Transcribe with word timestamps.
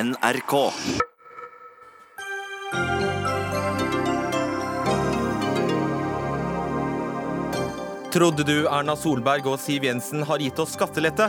NRK. 0.00 0.54
Trodde 8.12 8.44
du 8.46 8.54
Erna 8.64 8.96
Solberg 8.96 9.48
og 9.50 9.58
Siv 9.60 9.84
Jensen 9.84 10.24
har 10.24 10.40
gitt 10.40 10.60
oss 10.62 10.72
skattelette? 10.78 11.28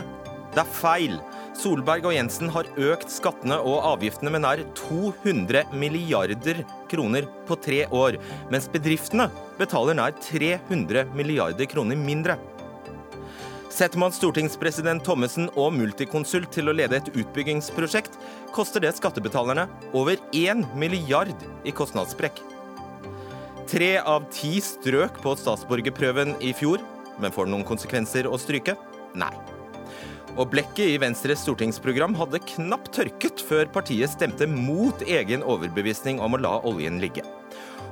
Det 0.54 0.62
er 0.62 0.72
feil. 0.78 1.18
Solberg 1.58 2.08
og 2.08 2.16
Jensen 2.16 2.48
har 2.54 2.70
økt 2.80 3.12
skattene 3.12 3.58
og 3.60 3.84
avgiftene 3.90 4.32
med 4.32 4.44
nær 4.46 4.64
200 4.78 5.66
milliarder 5.76 6.62
kroner 6.88 7.28
på 7.48 7.58
tre 7.60 7.82
år, 7.92 8.16
mens 8.52 8.70
bedriftene 8.72 9.28
betaler 9.60 9.98
nær 10.00 10.16
300 10.16 11.10
milliarder 11.18 11.68
kroner 11.68 12.00
mindre. 12.00 12.38
Setter 13.72 13.96
man 13.96 14.12
stortingspresident 14.12 15.00
Thommessen 15.06 15.46
og 15.56 15.70
Multiconsult 15.72 16.50
til 16.52 16.68
å 16.68 16.74
lede 16.76 16.98
et 16.98 17.06
utbyggingsprosjekt, 17.16 18.18
koster 18.52 18.84
det 18.84 18.90
skattebetalerne 18.98 19.64
over 19.96 20.20
1 20.36 20.66
milliard 20.76 21.32
i 21.64 21.72
kostnadssprekk. 21.72 22.42
Tre 23.72 23.94
av 24.04 24.26
ti 24.34 24.58
strøk 24.60 25.22
på 25.24 25.32
statsborgerprøven 25.40 26.34
i 26.44 26.52
fjor, 26.52 26.84
men 27.16 27.32
får 27.32 27.48
det 27.48 27.54
noen 27.54 27.64
konsekvenser 27.64 28.28
å 28.28 28.36
stryke? 28.40 28.76
Nei. 29.16 29.32
Og 30.36 30.52
blekket 30.52 30.92
i 30.92 31.00
Venstres 31.00 31.40
stortingsprogram 31.46 32.12
hadde 32.20 32.44
knapt 32.52 32.92
tørket 32.98 33.40
før 33.48 33.72
partiet 33.72 34.12
stemte 34.12 34.48
mot 34.52 35.00
egen 35.08 35.40
overbevisning 35.48 36.20
om 36.20 36.36
å 36.36 36.44
la 36.44 36.58
oljen 36.68 37.00
ligge. 37.00 37.24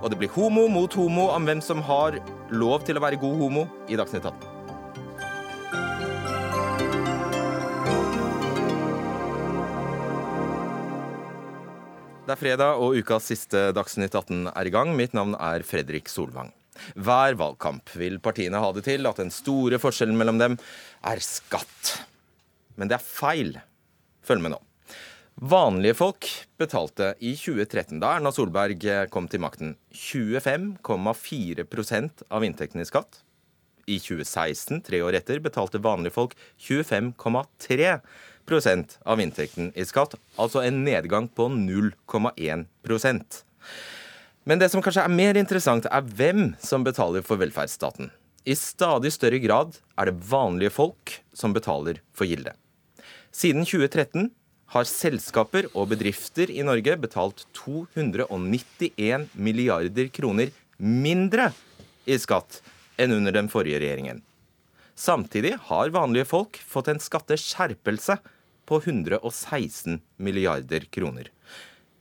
Og 0.05 0.13
det 0.13 0.21
blir 0.21 0.37
homo 0.37 0.69
mot 0.69 0.93
homo 0.97 1.31
om 1.33 1.49
hvem 1.49 1.65
som 1.65 1.81
har 1.89 2.21
lov 2.53 2.85
til 2.85 3.01
å 3.01 3.09
være 3.09 3.21
god 3.21 3.45
homo 3.47 3.69
i 3.89 3.97
Dagsnytt 3.97 4.29
18. 4.29 4.50
Det 12.31 12.37
er 12.37 12.45
fredag, 12.45 12.79
og 12.79 12.95
ukas 12.95 13.25
siste 13.27 13.59
Dagsnytt 13.75 14.15
18 14.15 14.53
er 14.53 14.69
i 14.69 14.71
gang. 14.71 14.93
Mitt 14.95 15.11
navn 15.19 15.33
er 15.35 15.65
Fredrik 15.67 16.07
Solvang. 16.07 16.53
Hver 16.95 17.35
valgkamp 17.35 17.91
vil 17.99 18.21
partiene 18.23 18.61
ha 18.63 18.69
det 18.71 18.85
til 18.87 19.03
at 19.11 19.19
den 19.19 19.35
store 19.35 19.81
forskjellen 19.83 20.15
mellom 20.15 20.39
dem 20.39 20.55
er 21.11 21.19
skatt. 21.27 22.07
Men 22.79 22.87
det 22.87 22.95
er 23.01 23.03
feil. 23.03 23.59
Følg 24.23 24.47
med 24.47 24.55
nå. 24.55 24.61
Vanlige 25.43 25.99
folk 25.99 26.31
betalte 26.63 27.19
i 27.19 27.35
2013, 27.35 27.99
da 27.99 28.15
Erna 28.21 28.31
Solberg 28.31 28.79
kom 29.11 29.27
til 29.27 29.43
makten, 29.43 29.75
25,4 29.91 31.67
av 32.31 32.47
inntekten 32.47 32.79
i 32.79 32.87
skatt. 32.87 33.27
I 33.91 33.99
2016, 33.99 34.87
tre 34.87 35.03
år 35.03 35.19
etter, 35.19 35.43
betalte 35.43 35.83
vanlige 35.83 36.15
folk 36.15 36.39
25,3 36.63 37.99
av 39.05 39.21
inntekten 39.21 39.73
i 39.75 39.85
skatt, 39.87 40.17
altså 40.37 40.63
en 40.65 40.85
nedgang 40.85 41.29
på 41.29 41.49
0,1% 41.49 43.43
Men 44.45 44.59
det 44.59 44.71
som 44.73 44.83
kanskje 44.83 45.05
er 45.05 45.15
mer 45.15 45.37
interessant, 45.37 45.87
er 45.87 46.03
hvem 46.03 46.55
som 46.59 46.85
betaler 46.85 47.23
for 47.23 47.37
velferdsstaten. 47.41 48.11
I 48.45 48.57
stadig 48.57 49.13
større 49.13 49.39
grad 49.39 49.77
er 50.01 50.09
det 50.09 50.21
vanlige 50.31 50.73
folk 50.73 51.21
som 51.37 51.53
betaler 51.53 52.01
for 52.17 52.25
gildet. 52.27 52.57
Siden 53.31 53.65
2013 53.69 54.31
har 54.75 54.87
selskaper 54.87 55.69
og 55.75 55.91
bedrifter 55.93 56.51
i 56.51 56.63
Norge 56.67 56.97
betalt 57.03 57.45
291 57.59 59.29
milliarder 59.35 60.09
kroner 60.15 60.51
mindre 60.79 61.51
i 62.07 62.17
skatt 62.19 62.63
enn 63.01 63.15
under 63.17 63.35
den 63.35 63.51
forrige 63.53 63.81
regjeringen. 63.83 64.23
Samtidig 65.01 65.55
har 65.71 65.93
vanlige 65.95 66.29
folk 66.29 66.59
fått 66.61 66.91
en 66.93 67.01
skatteskjerpelse 67.01 68.19
på 68.71 68.79
116 68.79 69.99
milliarder 70.17 70.85
kroner. 70.95 71.31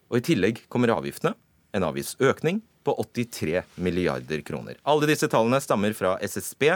Og 0.10 0.20
I 0.20 0.26
tillegg 0.26 0.62
kommer 0.70 0.94
avgiftene. 0.94 1.34
En 1.74 1.86
avgiftsøkning 1.86 2.62
på 2.86 2.94
83 3.02 3.64
milliarder 3.82 4.42
kroner. 4.46 4.78
Alle 4.86 5.10
disse 5.10 5.30
tallene 5.30 5.58
stammer 5.62 5.94
fra 5.98 6.16
SSB. 6.22 6.76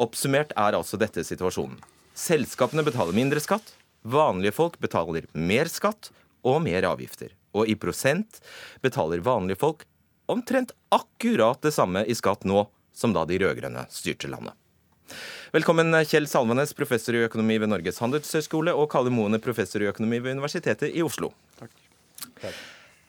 Oppsummert 0.00 0.52
er 0.56 0.76
altså 0.76 1.00
dette 1.00 1.24
situasjonen. 1.24 1.78
Selskapene 2.12 2.84
betaler 2.84 3.16
mindre 3.16 3.40
skatt, 3.40 3.72
vanlige 4.04 4.52
folk 4.56 4.76
betaler 4.84 5.24
mer 5.32 5.70
skatt 5.72 6.10
og 6.44 6.60
mer 6.64 6.84
avgifter. 6.92 7.32
Og 7.56 7.72
i 7.72 7.76
prosent 7.76 8.40
betaler 8.84 9.24
vanlige 9.24 9.60
folk 9.64 9.86
omtrent 10.32 10.76
akkurat 10.92 11.60
det 11.64 11.72
samme 11.72 12.04
i 12.04 12.16
skatt 12.16 12.44
nå 12.48 12.66
som 12.92 13.16
da 13.16 13.24
de 13.28 13.40
rød-grønne 13.40 13.88
styrte 13.92 14.28
landet. 14.28 14.56
Velkommen 15.52 15.94
Kjell 16.08 16.28
Salvenes, 16.30 16.74
professor 16.76 17.16
i 17.16 17.24
økonomi 17.26 17.58
ved 17.60 17.72
Norges 17.72 18.00
handelshøyskole, 18.02 18.72
og 18.72 18.90
Kalle 18.92 19.12
Moene, 19.12 19.40
professor 19.42 19.84
i 19.84 19.88
økonomi 19.90 20.20
ved 20.22 20.38
Universitetet 20.38 20.94
i 20.94 21.04
Oslo. 21.04 21.32
Takk. 21.58 21.72
Takk. 22.40 22.60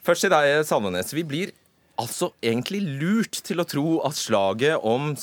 Først 0.03 0.25
til 0.25 0.33
deg, 0.33 0.57
Salvenes. 0.67 1.13
Vi 1.15 1.23
blir 1.27 1.53
altså 2.01 2.31
egentlig 2.43 2.81
lurt 2.99 3.39
til 3.45 3.61
å 3.61 3.67
tro 3.69 3.85
at 4.07 4.17
slaget 4.17 4.81
om, 4.81 5.13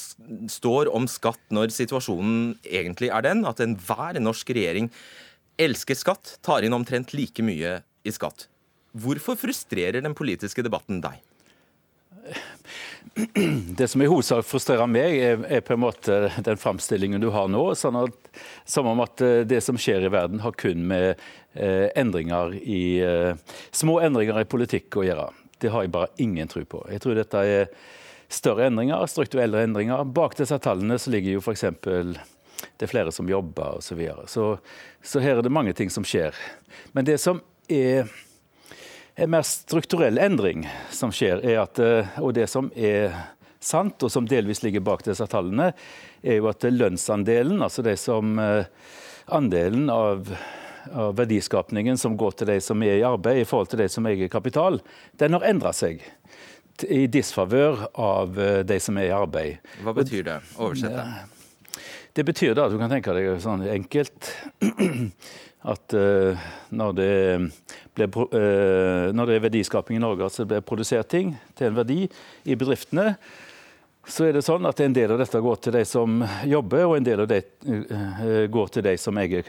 står 0.51 0.91
om 0.95 1.09
skatt 1.11 1.43
når 1.55 1.75
situasjonen 1.75 2.55
egentlig 2.65 3.11
er 3.11 3.27
den 3.27 3.43
at 3.49 3.63
enhver 3.65 4.21
norsk 4.23 4.53
regjering 4.55 4.91
elsker 5.61 5.99
skatt, 5.99 6.39
tar 6.47 6.65
inn 6.65 6.77
omtrent 6.77 7.13
like 7.17 7.45
mye 7.45 7.81
i 8.07 8.15
skatt. 8.15 8.47
Hvorfor 8.97 9.37
frustrerer 9.39 10.03
den 10.03 10.17
politiske 10.19 10.65
debatten 10.67 11.03
deg? 11.05 11.21
Det 13.77 13.89
som 13.89 14.03
i 14.03 14.09
hovedsak 14.09 14.45
frustrerer 14.47 14.89
meg, 14.91 15.17
er, 15.19 15.45
er, 15.49 15.63
på 15.65 15.75
en 15.75 15.83
måte 15.83 16.19
den 16.45 16.59
framstillingen 16.61 17.23
du 17.23 17.31
har 17.35 17.49
nå. 17.51 17.63
Sånn 17.79 17.99
at, 18.01 18.31
som 18.69 18.89
om 18.91 19.03
at 19.05 19.23
eh, 19.25 19.43
det 19.49 19.61
som 19.65 19.79
skjer 19.81 20.07
i 20.07 20.13
verden, 20.13 20.43
har 20.45 20.57
kun 20.61 20.87
med 20.91 21.09
eh, 21.55 21.89
endringer 21.99 22.55
i 22.61 22.83
eh, 23.05 23.57
Små 23.73 23.99
endringer 24.05 24.41
i 24.41 24.49
politikk 24.49 25.01
å 25.01 25.07
gjøre. 25.07 25.31
Det 25.61 25.73
har 25.73 25.85
jeg 25.85 25.95
bare 25.95 26.13
ingen 26.23 26.49
tro 26.49 26.63
på. 26.65 26.85
Jeg 26.93 27.03
tror 27.05 27.19
dette 27.19 27.45
er 27.45 27.73
større 28.31 28.69
endringer, 28.71 29.05
strukturelle 29.11 29.65
endringer. 29.67 30.07
Bak 30.07 30.39
disse 30.39 30.59
tallene 30.63 30.99
så 31.01 31.13
ligger 31.13 31.37
jo 31.37 31.45
f.eks. 31.45 31.67
det 31.81 32.87
er 32.87 32.91
flere 32.91 33.13
som 33.13 33.29
jobber 33.29 33.81
osv. 33.81 34.01
Så, 34.01 34.27
så 34.31 34.57
Så 35.03 35.25
her 35.25 35.39
er 35.39 35.45
det 35.45 35.53
mange 35.53 35.75
ting 35.77 35.91
som 35.93 36.07
skjer. 36.07 36.37
Men 36.97 37.09
det 37.09 37.19
som 37.21 37.43
er 37.69 38.09
en 39.15 39.31
mer 39.31 39.43
strukturell 39.43 40.19
endring 40.19 40.69
som 40.91 41.13
skjer, 41.13 41.43
er 41.45 41.63
at, 41.65 41.79
eh, 41.79 42.21
og 42.21 42.35
det 42.37 42.47
som 42.51 42.71
er 42.77 43.15
sant, 43.61 44.03
og 44.03 44.13
som 44.13 44.29
delvis 44.29 44.63
ligger 44.65 44.85
bak 44.85 45.05
disse 45.05 45.27
tallene, 45.31 45.73
er 46.23 46.41
jo 46.41 46.49
at 46.51 46.65
lønnsandelen, 46.65 47.61
altså 47.63 47.85
det 47.85 47.99
som 48.01 48.39
eh, 48.41 48.65
andelen 49.31 49.91
av, 49.93 50.31
av 50.93 51.17
verdiskapningen 51.19 51.99
som 52.01 52.17
går 52.17 52.39
til 52.39 52.53
de 52.55 52.61
som 52.65 52.83
er 52.87 53.01
i 53.01 53.07
arbeid, 53.07 53.43
i 53.43 53.49
forhold 53.49 53.73
til 53.73 53.83
de 53.85 53.91
som 53.93 54.09
eier 54.09 54.33
kapital, 54.33 54.81
den 55.21 55.37
har 55.37 55.47
endra 55.51 55.75
seg 55.77 56.03
i 56.89 57.05
disfavør 57.13 57.91
av 58.01 58.41
eh, 58.41 58.63
de 58.65 58.81
som 58.81 58.97
er 59.01 59.11
i 59.11 59.15
arbeid. 59.17 59.61
Hva 59.85 59.97
betyr 59.97 60.25
det? 60.31 60.41
Oversett 60.57 60.97
det. 60.97 61.40
Det 62.21 62.25
betyr 62.29 62.53
da 62.53 62.67
at 62.69 62.75
du 62.75 62.77
kan 62.77 62.91
tenke 62.93 63.15
deg 63.17 63.39
sånn 63.41 63.63
enkelt 63.73 64.27
at 65.73 65.95
uh, 65.97 66.49
når, 66.69 66.91
det 66.99 67.13
ble, 67.97 68.09
uh, 68.13 69.07
når 69.17 69.31
det 69.31 69.37
er 69.39 69.45
verdiskaping 69.47 69.97
i 69.97 70.03
Norge, 70.03 70.27
altså 70.27 70.45
det 70.45 70.51
blir 70.51 70.67
produsert 70.69 71.09
ting 71.09 71.31
til 71.57 71.71
en 71.71 71.79
verdi 71.79 72.03
i 72.45 72.57
bedriftene, 72.61 73.15
så 74.05 74.27
er 74.27 74.37
det 74.37 74.43
sånn 74.45 74.69
at 74.69 74.83
en 74.85 74.97
del 74.99 75.15
av 75.15 75.23
dette 75.23 75.41
går 75.41 75.63
til 75.65 75.79
de 75.79 75.83
som 75.89 76.19
jobber, 76.51 76.85
og 76.91 76.99
en 76.99 77.07
del 77.09 77.23
av 77.25 77.31
det 77.31 77.39
uh, 77.65 78.45
går 78.53 78.75
til 78.75 78.85
de 78.85 78.93
som 79.01 79.21
eier 79.23 79.49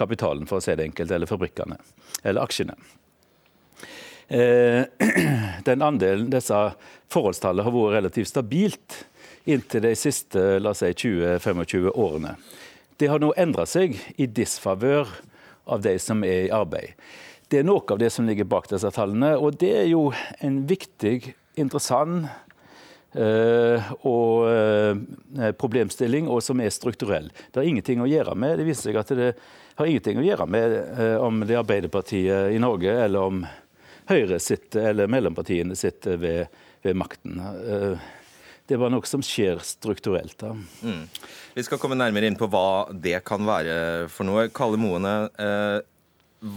kapitalen, 0.00 0.48
for 0.48 0.56
å 0.56 0.64
si 0.64 0.72
det 0.72 0.86
enkelt, 0.88 1.12
eller 1.18 1.28
fabrikkene, 1.28 1.76
eller 2.22 2.48
aksjene. 2.48 2.78
Den 5.68 5.84
andelen, 5.84 6.32
disse 6.32 6.62
forholdstallene, 7.12 7.68
har 7.68 7.76
vært 7.76 7.98
relativt 7.98 8.32
stabilt 8.32 8.96
inntil 9.46 9.84
de 9.86 9.94
siste 9.98 10.58
la 10.60 10.72
oss 10.74 10.82
si, 10.82 10.92
20-25 11.06 11.90
årene. 11.94 12.34
Det 12.96 13.10
har 13.12 13.20
nå 13.22 13.32
endra 13.38 13.66
seg 13.68 13.96
i 14.16 14.26
disfavør 14.26 15.10
av 15.70 15.82
de 15.84 15.96
som 16.02 16.24
er 16.24 16.46
i 16.46 16.54
arbeid. 16.54 16.96
Det 17.46 17.60
er 17.60 17.66
noe 17.66 17.84
av 17.92 18.00
det 18.00 18.10
som 18.10 18.26
ligger 18.26 18.48
bak 18.48 18.66
disse 18.70 18.90
tallene, 18.94 19.36
og 19.38 19.58
det 19.60 19.70
er 19.84 19.86
jo 19.90 20.08
en 20.44 20.64
viktig, 20.68 21.20
interessant 21.56 22.26
Uh, 23.16 23.80
og 24.04 24.42
uh, 24.44 25.52
problemstilling, 25.56 26.26
og 26.28 26.42
som 26.44 26.58
er 26.60 26.72
strukturell. 26.74 27.30
Det 27.48 27.62
har 27.62 27.64
ingenting 27.64 28.02
å 28.04 28.08
gjøre 28.10 28.34
med 28.36 28.58
det 28.60 28.66
viser 28.66 28.90
seg 28.90 28.98
at 29.00 29.12
det 29.16 29.28
har 29.78 29.88
ingenting 29.88 30.20
å 30.20 30.24
gjøre 30.26 30.46
med 30.52 30.74
uh, 30.98 31.14
om 31.24 31.38
det 31.40 31.54
er 31.54 31.62
Arbeiderpartiet 31.62 32.52
i 32.52 32.60
Norge 32.60 32.92
eller 33.06 33.30
om 33.30 33.40
Høyre 34.10 34.36
sitter, 34.42 34.90
eller 34.90 35.08
mellompartiene 35.08 35.78
sitter 35.78 36.20
ved, 36.20 36.58
ved 36.84 36.98
makten 37.00 37.40
det 38.66 38.78
var 38.80 38.90
noe 38.92 39.06
som 39.06 39.22
skjer 39.24 39.60
strukturelt. 39.64 40.36
da. 40.40 40.52
Mm. 40.82 41.04
Vi 41.54 41.64
skal 41.66 41.80
komme 41.82 41.98
nærmere 41.98 42.28
inn 42.28 42.38
på 42.38 42.48
hva 42.50 42.88
det 42.92 43.20
kan 43.26 43.46
være 43.46 44.08
for 44.12 44.28
noe. 44.28 44.48
Kalle 44.54 44.80
Moene, 44.80 45.14
eh, 45.38 45.78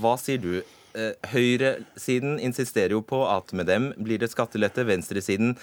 hva 0.02 0.16
sier 0.20 0.42
du? 0.42 0.54
Eh, 0.98 1.14
høyresiden 1.32 2.40
insisterer 2.42 2.96
jo 2.98 3.04
på 3.06 3.22
at 3.30 3.54
med 3.54 3.70
dem 3.70 3.92
blir 3.98 4.22
det 4.22 4.32
skattelette. 4.34 4.88
Venstresiden 4.90 5.56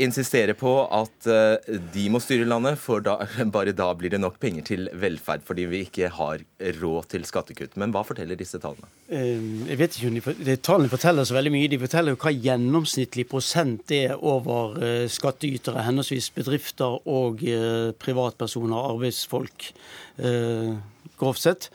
insisterer 0.00 0.56
på 0.58 0.72
at 0.92 1.28
uh, 1.28 1.76
de 1.94 2.04
må 2.12 2.20
styre 2.22 2.46
landet, 2.48 2.78
for 2.80 3.04
da, 3.04 3.16
bare 3.56 3.74
da 3.76 3.90
blir 3.98 4.12
det 4.14 4.20
nok 4.22 4.40
penger 4.42 4.66
til 4.68 4.88
velferd. 5.00 5.44
Fordi 5.46 5.66
vi 5.70 5.84
ikke 5.86 6.10
har 6.16 6.44
råd 6.80 7.10
til 7.14 7.26
skattekutt. 7.28 7.78
Men 7.80 7.94
hva 7.94 8.04
forteller 8.06 8.38
disse 8.38 8.60
tallene? 8.62 8.90
Uh, 9.08 9.64
jeg 9.70 9.80
vet 9.80 9.98
ikke 9.98 10.10
om 10.10 10.18
de, 10.18 10.36
de, 10.50 10.58
Tallene 10.64 10.92
forteller 10.92 11.28
så 11.28 11.38
veldig 11.38 11.54
mye. 11.54 11.70
De 11.72 11.80
forteller 11.82 12.14
jo 12.14 12.20
hva 12.24 12.34
gjennomsnittlig 12.34 13.26
prosent 13.30 13.94
er 13.94 14.16
over 14.18 14.78
uh, 14.80 15.04
skattytere, 15.10 15.86
henholdsvis 15.86 16.30
bedrifter 16.34 16.98
og 17.10 17.42
privatpersoner, 18.00 18.86
arbeidsfolk, 18.94 19.66
grovt 21.18 21.42
sett. 21.42 21.68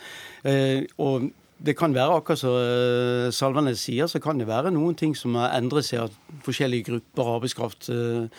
og 0.97 1.29
det 1.65 1.75
kan 1.75 1.93
være, 1.95 2.15
akkurat 2.15 2.39
som 2.39 2.55
uh, 2.55 3.27
Salvanes 3.35 3.81
sier, 3.83 4.07
så 4.07 4.21
kan 4.23 4.39
det 4.39 4.47
være 4.47 4.71
noen 4.71 4.95
ting 4.95 5.15
som 5.17 5.35
har 5.35 5.57
endret 5.57 5.87
seg 5.87 6.05
av 6.05 6.37
forskjellige 6.45 6.87
grupper 6.87 7.31
arbeidskraft. 7.35 7.89
Uh, 7.91 8.29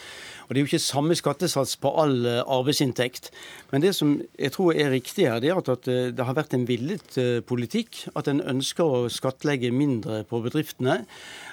og 0.50 0.54
Det 0.54 0.58
er 0.58 0.64
jo 0.64 0.68
ikke 0.72 0.82
samme 0.82 1.14
skattesats 1.14 1.76
på 1.78 1.92
all 2.02 2.26
uh, 2.26 2.40
arbeidsinntekt. 2.42 3.30
Men 3.70 3.84
det 3.84 3.94
som 3.94 4.16
jeg 4.34 4.50
tror 4.50 4.74
er 4.74 4.90
riktig 4.90 5.28
her, 5.30 5.38
det 5.38 5.52
er 5.52 5.60
at, 5.60 5.70
at 5.70 5.86
det 5.86 6.26
har 6.26 6.34
vært 6.34 6.56
en 6.58 6.66
villet 6.66 7.18
politikk. 7.46 8.08
At 8.18 8.26
en 8.26 8.42
ønsker 8.42 8.82
å 8.82 9.04
skattlegge 9.06 9.70
mindre 9.70 10.24
på 10.26 10.40
bedriftene. 10.42 11.04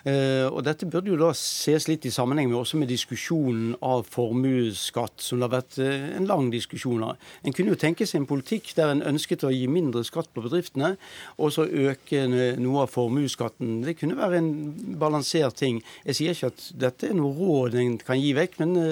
Og 0.08 0.62
Dette 0.66 0.88
burde 0.90 1.12
jo 1.12 1.18
da 1.20 1.30
ses 1.38 1.86
litt 1.90 2.08
i 2.08 2.12
sammenheng 2.14 2.48
med 2.50 2.58
også 2.58 2.80
med 2.80 2.90
diskusjonen 2.90 3.76
av 3.86 4.08
formuesskatt, 4.10 5.20
som 5.22 5.38
det 5.38 5.46
har 5.46 5.54
vært 5.60 5.78
en 5.84 6.30
lang 6.30 6.48
diskusjon 6.54 7.04
av. 7.06 7.22
En 7.46 7.54
kunne 7.54 7.76
jo 7.76 7.80
tenke 7.80 8.08
seg 8.08 8.24
en 8.24 8.30
politikk 8.30 8.72
der 8.80 8.96
en 8.96 9.04
ønsket 9.12 9.46
å 9.46 9.54
gi 9.54 9.68
mindre 9.70 10.02
skatt 10.08 10.32
på 10.34 10.46
bedriftene. 10.48 10.96
og 11.38 11.54
så 11.54 11.68
øke 11.68 12.26
noe 12.58 12.86
av 12.86 12.92
formuesskatten. 12.94 13.82
Det 13.86 13.98
kunne 14.00 14.18
være 14.18 14.42
en 14.42 14.52
balansert 15.00 15.58
ting. 15.60 15.82
Jeg 16.06 16.18
sier 16.18 16.36
ikke 16.36 16.52
at 16.54 16.66
dette 16.86 17.10
er 17.10 17.18
noe 17.18 17.36
råd 17.36 17.78
en 17.80 17.98
kan 18.02 18.20
gi 18.20 18.34
vekk, 18.38 18.60
men, 18.62 18.76
eh, 18.78 18.87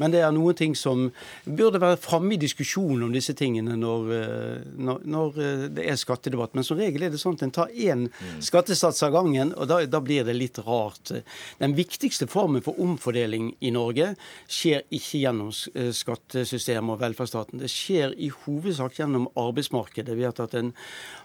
men 0.00 0.14
det 0.14 0.22
er 0.24 0.34
noen 0.34 0.56
ting 0.58 0.76
som 0.78 1.08
burde 1.44 1.80
være 1.82 1.98
framme 2.00 2.34
i 2.36 2.40
diskusjonen 2.40 3.08
om 3.08 3.14
disse 3.14 3.34
tingene 3.38 3.76
når, 3.78 4.12
eh, 4.16 4.68
når, 4.78 5.04
når, 5.14 5.40
eh, 5.40 5.64
det 5.76 5.86
er 5.90 6.00
skattedebatt. 6.00 6.54
Men 6.56 6.66
som 6.66 6.80
regel 6.80 7.06
er 7.06 7.14
det 7.14 7.20
sånn 7.22 7.38
at 7.38 7.46
en 7.46 7.54
tar 7.60 7.74
én 7.74 8.06
mm. 8.08 8.40
skattesats 8.46 9.02
av 9.06 9.14
gangen, 9.16 9.54
og 9.56 9.70
da, 9.70 9.80
da 9.90 10.02
blir 10.04 10.26
det 10.28 10.36
litt 10.38 10.60
rart. 10.66 11.12
Den 11.60 11.76
viktigste 11.78 12.28
formen 12.30 12.64
for 12.64 12.78
omfordeling 12.82 13.52
i 13.60 13.72
Norge 13.74 14.12
skjer 14.50 14.84
ikke 14.88 15.22
gjennom 15.24 15.50
skattesystemet 15.52 16.94
og 16.94 17.02
velferdsstaten. 17.02 17.60
Det 17.62 17.70
skjer 17.72 18.14
i 18.18 18.30
hovedsak 18.44 18.98
gjennom 19.00 19.28
arbeidsmarkedet 19.38 20.16
ved 20.18 20.40
at 20.42 20.54
en 20.58 20.72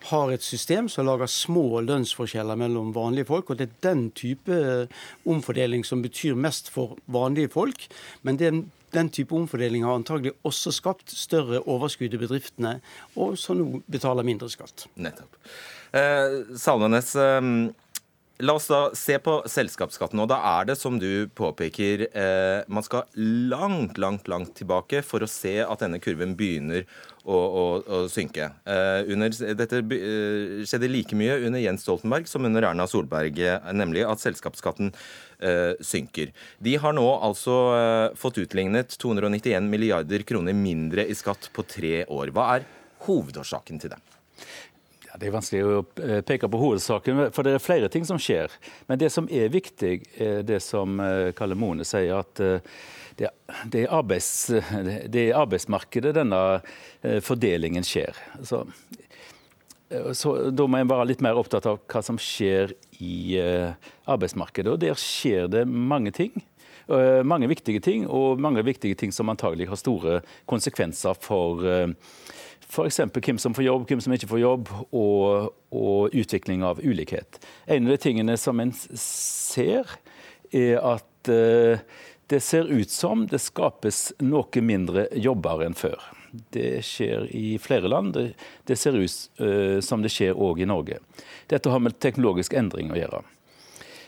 har 0.10 0.31
et 0.33 0.44
system 0.45 0.89
som 0.92 1.07
lager 1.07 1.30
små 1.31 1.81
lønnsforskjeller 1.86 2.57
mellom 2.60 2.94
vanlige 2.95 3.30
folk. 3.30 3.50
og 3.50 3.57
Det 3.57 3.68
er 3.69 3.80
den 3.88 4.10
type 4.16 4.51
eh, 4.51 4.88
omfordeling 5.25 5.86
som 5.86 6.04
betyr 6.04 6.36
mest 6.36 6.69
for 6.74 6.98
vanlige 7.12 7.51
folk. 7.54 7.88
Men 8.24 8.40
den, 8.40 8.62
den 8.96 9.10
type 9.14 9.36
omfordeling 9.36 9.86
har 9.86 9.98
antagelig 10.00 10.36
også 10.48 10.74
skapt 10.76 11.12
større 11.16 11.62
overskudd 11.68 12.16
i 12.16 12.22
bedriftene, 12.22 12.78
og 13.16 13.38
som 13.40 13.60
nå 13.60 13.82
betaler 13.92 14.28
mindre 14.28 14.50
skatt. 14.54 14.88
Nettopp. 14.96 15.40
Eh, 15.96 16.56
Salvenes, 16.60 17.16
eh, 17.20 17.42
La 18.44 18.52
oss 18.58 18.66
da 18.68 18.90
se 18.92 19.16
på 19.24 19.34
selskapsskatten. 19.48 20.20
og 20.20 20.28
Da 20.28 20.36
er 20.60 20.66
det, 20.68 20.76
som 20.76 20.98
du 21.00 21.28
påpeker, 21.32 22.08
eh, 22.12 22.64
man 22.68 22.84
skal 22.84 23.06
langt, 23.16 23.98
langt 23.98 24.28
langt 24.28 24.52
tilbake 24.56 25.00
for 25.08 25.24
å 25.24 25.30
se 25.30 25.62
at 25.64 25.80
denne 25.80 26.02
kurven 26.04 26.34
begynner 26.36 26.84
å, 27.24 27.32
å, 27.32 27.64
å 27.88 28.00
synke. 28.12 28.50
Eh, 28.68 29.08
under, 29.08 29.32
dette 29.56 29.80
eh, 29.80 30.66
skjedde 30.68 30.92
like 30.92 31.16
mye 31.16 31.38
under 31.48 31.64
Jens 31.64 31.86
Stoltenberg 31.88 32.28
som 32.28 32.44
under 32.44 32.68
Erna 32.68 32.84
Solberg, 32.92 33.40
eh, 33.40 33.72
nemlig 33.72 34.04
at 34.04 34.20
selskapsskatten 34.20 34.92
eh, 35.40 35.80
synker. 35.80 36.34
De 36.60 36.76
har 36.76 36.98
nå 36.98 37.08
altså 37.16 37.56
eh, 37.78 38.18
fått 38.20 38.42
utlignet 38.44 38.98
291 39.00 39.72
milliarder 39.72 40.28
kroner 40.28 40.54
mindre 40.60 41.08
i 41.08 41.16
skatt 41.16 41.54
på 41.56 41.64
tre 41.64 42.04
år. 42.04 42.36
Hva 42.36 42.50
er 42.58 42.68
hovedårsaken 43.08 43.80
til 43.80 43.96
det? 43.96 44.02
Det 45.20 45.30
er 45.30 45.36
vanskelig 45.36 45.62
å 45.64 45.84
eh, 46.04 46.20
peke 46.28 46.50
på 46.52 46.60
hovedsaken, 46.60 47.28
for 47.36 47.48
det 47.48 47.56
er 47.56 47.64
flere 47.64 47.90
ting 47.92 48.06
som 48.08 48.20
skjer. 48.22 48.52
Men 48.90 49.00
det 49.00 49.12
som 49.14 49.30
er 49.32 49.54
viktig, 49.54 49.94
er 50.20 50.44
det 50.48 50.60
som 50.64 51.00
eh, 51.00 51.32
Kalle 51.38 51.56
Mone 51.60 51.88
sier, 51.88 52.20
at 52.20 52.42
eh, 52.44 52.76
det, 53.16 53.30
er, 53.30 53.92
arbeids, 53.96 54.50
det 55.14 55.28
er 55.30 55.40
arbeidsmarkedet 55.40 56.16
denne 56.18 56.40
fordelingen 57.24 57.86
skjer. 57.86 58.18
Så, 58.44 58.66
så 60.18 60.34
Da 60.52 60.66
må 60.68 60.82
jeg 60.82 60.90
være 60.90 61.08
litt 61.14 61.24
mer 61.24 61.40
opptatt 61.40 61.70
av 61.70 61.80
hva 61.88 62.02
som 62.04 62.20
skjer 62.20 62.74
i 63.00 63.40
arbeidsmarkedet. 63.40 64.74
Og 64.74 64.82
der 64.84 65.00
skjer 65.00 65.48
det 65.54 65.64
mange 65.70 66.12
ting. 66.12 66.36
Mange 67.24 67.48
viktige 67.48 67.80
ting, 67.82 68.04
og 68.12 68.42
mange 68.44 68.66
viktige 68.68 68.98
ting 69.00 69.16
som 69.16 69.32
antagelig 69.32 69.70
har 69.72 69.80
store 69.80 70.20
konsekvenser 70.52 71.16
for 71.16 71.64
F.eks. 72.66 73.00
hvem 73.13 73.40
som 73.40 73.54
får 73.56 73.66
jobb, 73.68 73.86
hvem 73.90 74.02
som 74.04 74.16
ikke 74.16 74.30
får 74.30 74.42
jobb, 74.42 74.72
og, 74.92 75.54
og, 75.72 76.16
utvikling 76.16 76.66
av 76.66 76.81
ulikhet. 76.84 77.40
En 77.68 77.88
av 77.88 77.96
de 77.96 78.02
tingene 78.02 78.38
som 78.42 78.60
en 78.60 78.74
ser, 78.75 79.98
er 80.56 80.80
at 80.81 81.31
uh, 81.31 81.80
det 82.31 82.42
ser 82.42 82.69
ut 82.72 82.92
som 82.92 83.25
det 83.30 83.42
skapes 83.44 84.10
noe 84.24 84.66
mindre 84.66 85.07
jobber 85.13 85.66
enn 85.66 85.78
før. 85.78 86.02
Det 86.52 86.81
skjer 86.84 87.30
i 87.36 87.56
flere 87.62 87.90
land. 87.92 88.18
Det, 88.68 88.75
ser 88.80 88.98
ut 88.98 89.42
uh, 89.42 89.80
som 89.84 90.04
det 90.04 90.12
skjer 90.13 90.36
òg 90.36 90.63
i 90.63 90.69
Norge. 90.69 91.00
Dette 91.51 91.72
har 91.72 91.84
med 91.84 92.00
teknologisk 92.04 92.58
endring 92.58 92.92
å 92.92 93.00
gjøre. 93.00 93.24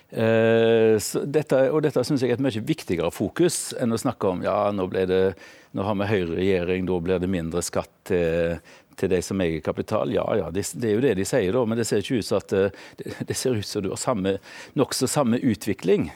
Uh, 0.07 0.95
dette, 1.27 1.57
og 1.67 1.81
dette 1.83 1.99
syns 2.07 2.21
jeg 2.23 2.31
er 2.31 2.37
et 2.37 2.43
mye 2.45 2.61
viktigere 2.63 3.09
fokus 3.11 3.73
enn 3.75 3.91
å 3.91 3.99
snakke 3.99 4.29
om 4.29 4.45
ja, 4.45 4.69
nå 4.71 4.85
det 4.93 5.35
nå 5.77 5.83
har 5.83 5.97
vi 5.99 6.09
høyreregjering, 6.09 6.85
da 6.87 6.99
blir 7.03 7.19
det 7.21 7.29
mindre 7.29 7.61
skatt 7.65 7.91
til, 8.09 8.57
til 8.97 9.11
de 9.11 9.19
som 9.21 9.41
eier 9.43 9.61
kapital. 9.61 10.09
Ja, 10.13 10.25
ja, 10.39 10.47
det, 10.53 10.63
det, 10.73 10.89
er 10.89 10.95
jo 10.95 11.03
det 11.03 11.17
de 11.19 11.25
sier, 11.27 11.51
da, 11.53 11.65
men 11.69 11.79
det 11.79 11.85
ser 11.89 12.01
ikke 12.01 12.21
ut 12.21 12.27
som 12.27 12.39
at 12.39 12.55
eh, 12.55 12.85
det, 12.97 13.13
det 13.29 13.37
ser 13.37 13.59
ut 13.59 13.67
som 13.67 13.83
du 13.85 13.91
har 13.91 14.01
samme, 14.01 14.37
nokså 14.79 15.09
samme 15.11 15.37
utvikling. 15.37 16.09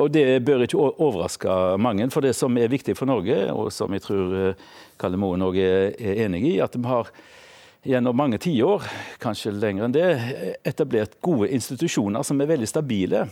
Og 0.00 0.10
Det 0.12 0.24
bør 0.44 0.66
ikke 0.66 0.80
overraske 1.00 1.54
mange. 1.80 2.08
For 2.12 2.24
det 2.24 2.34
som 2.36 2.56
er 2.60 2.72
viktig 2.72 2.96
for 2.98 3.08
Norge, 3.08 3.38
og 3.52 3.70
som 3.72 3.94
jeg 3.94 4.04
tror 4.04 4.34
eh, 4.40 4.66
Kalle 5.00 5.20
Moen 5.20 5.46
òg 5.46 5.60
er 5.62 6.24
enig 6.26 6.42
i, 6.48 6.54
at 6.64 6.76
vi 6.76 6.88
har 6.88 7.12
gjennom 7.88 8.16
mange 8.16 8.38
tiår, 8.42 8.84
kanskje 9.22 9.54
lenger 9.56 9.86
enn 9.86 9.96
det, 9.96 10.08
etablert 10.68 11.16
gode 11.24 11.48
institusjoner 11.56 12.26
som 12.26 12.40
er 12.40 12.50
veldig 12.52 12.68
stabile. 12.68 13.24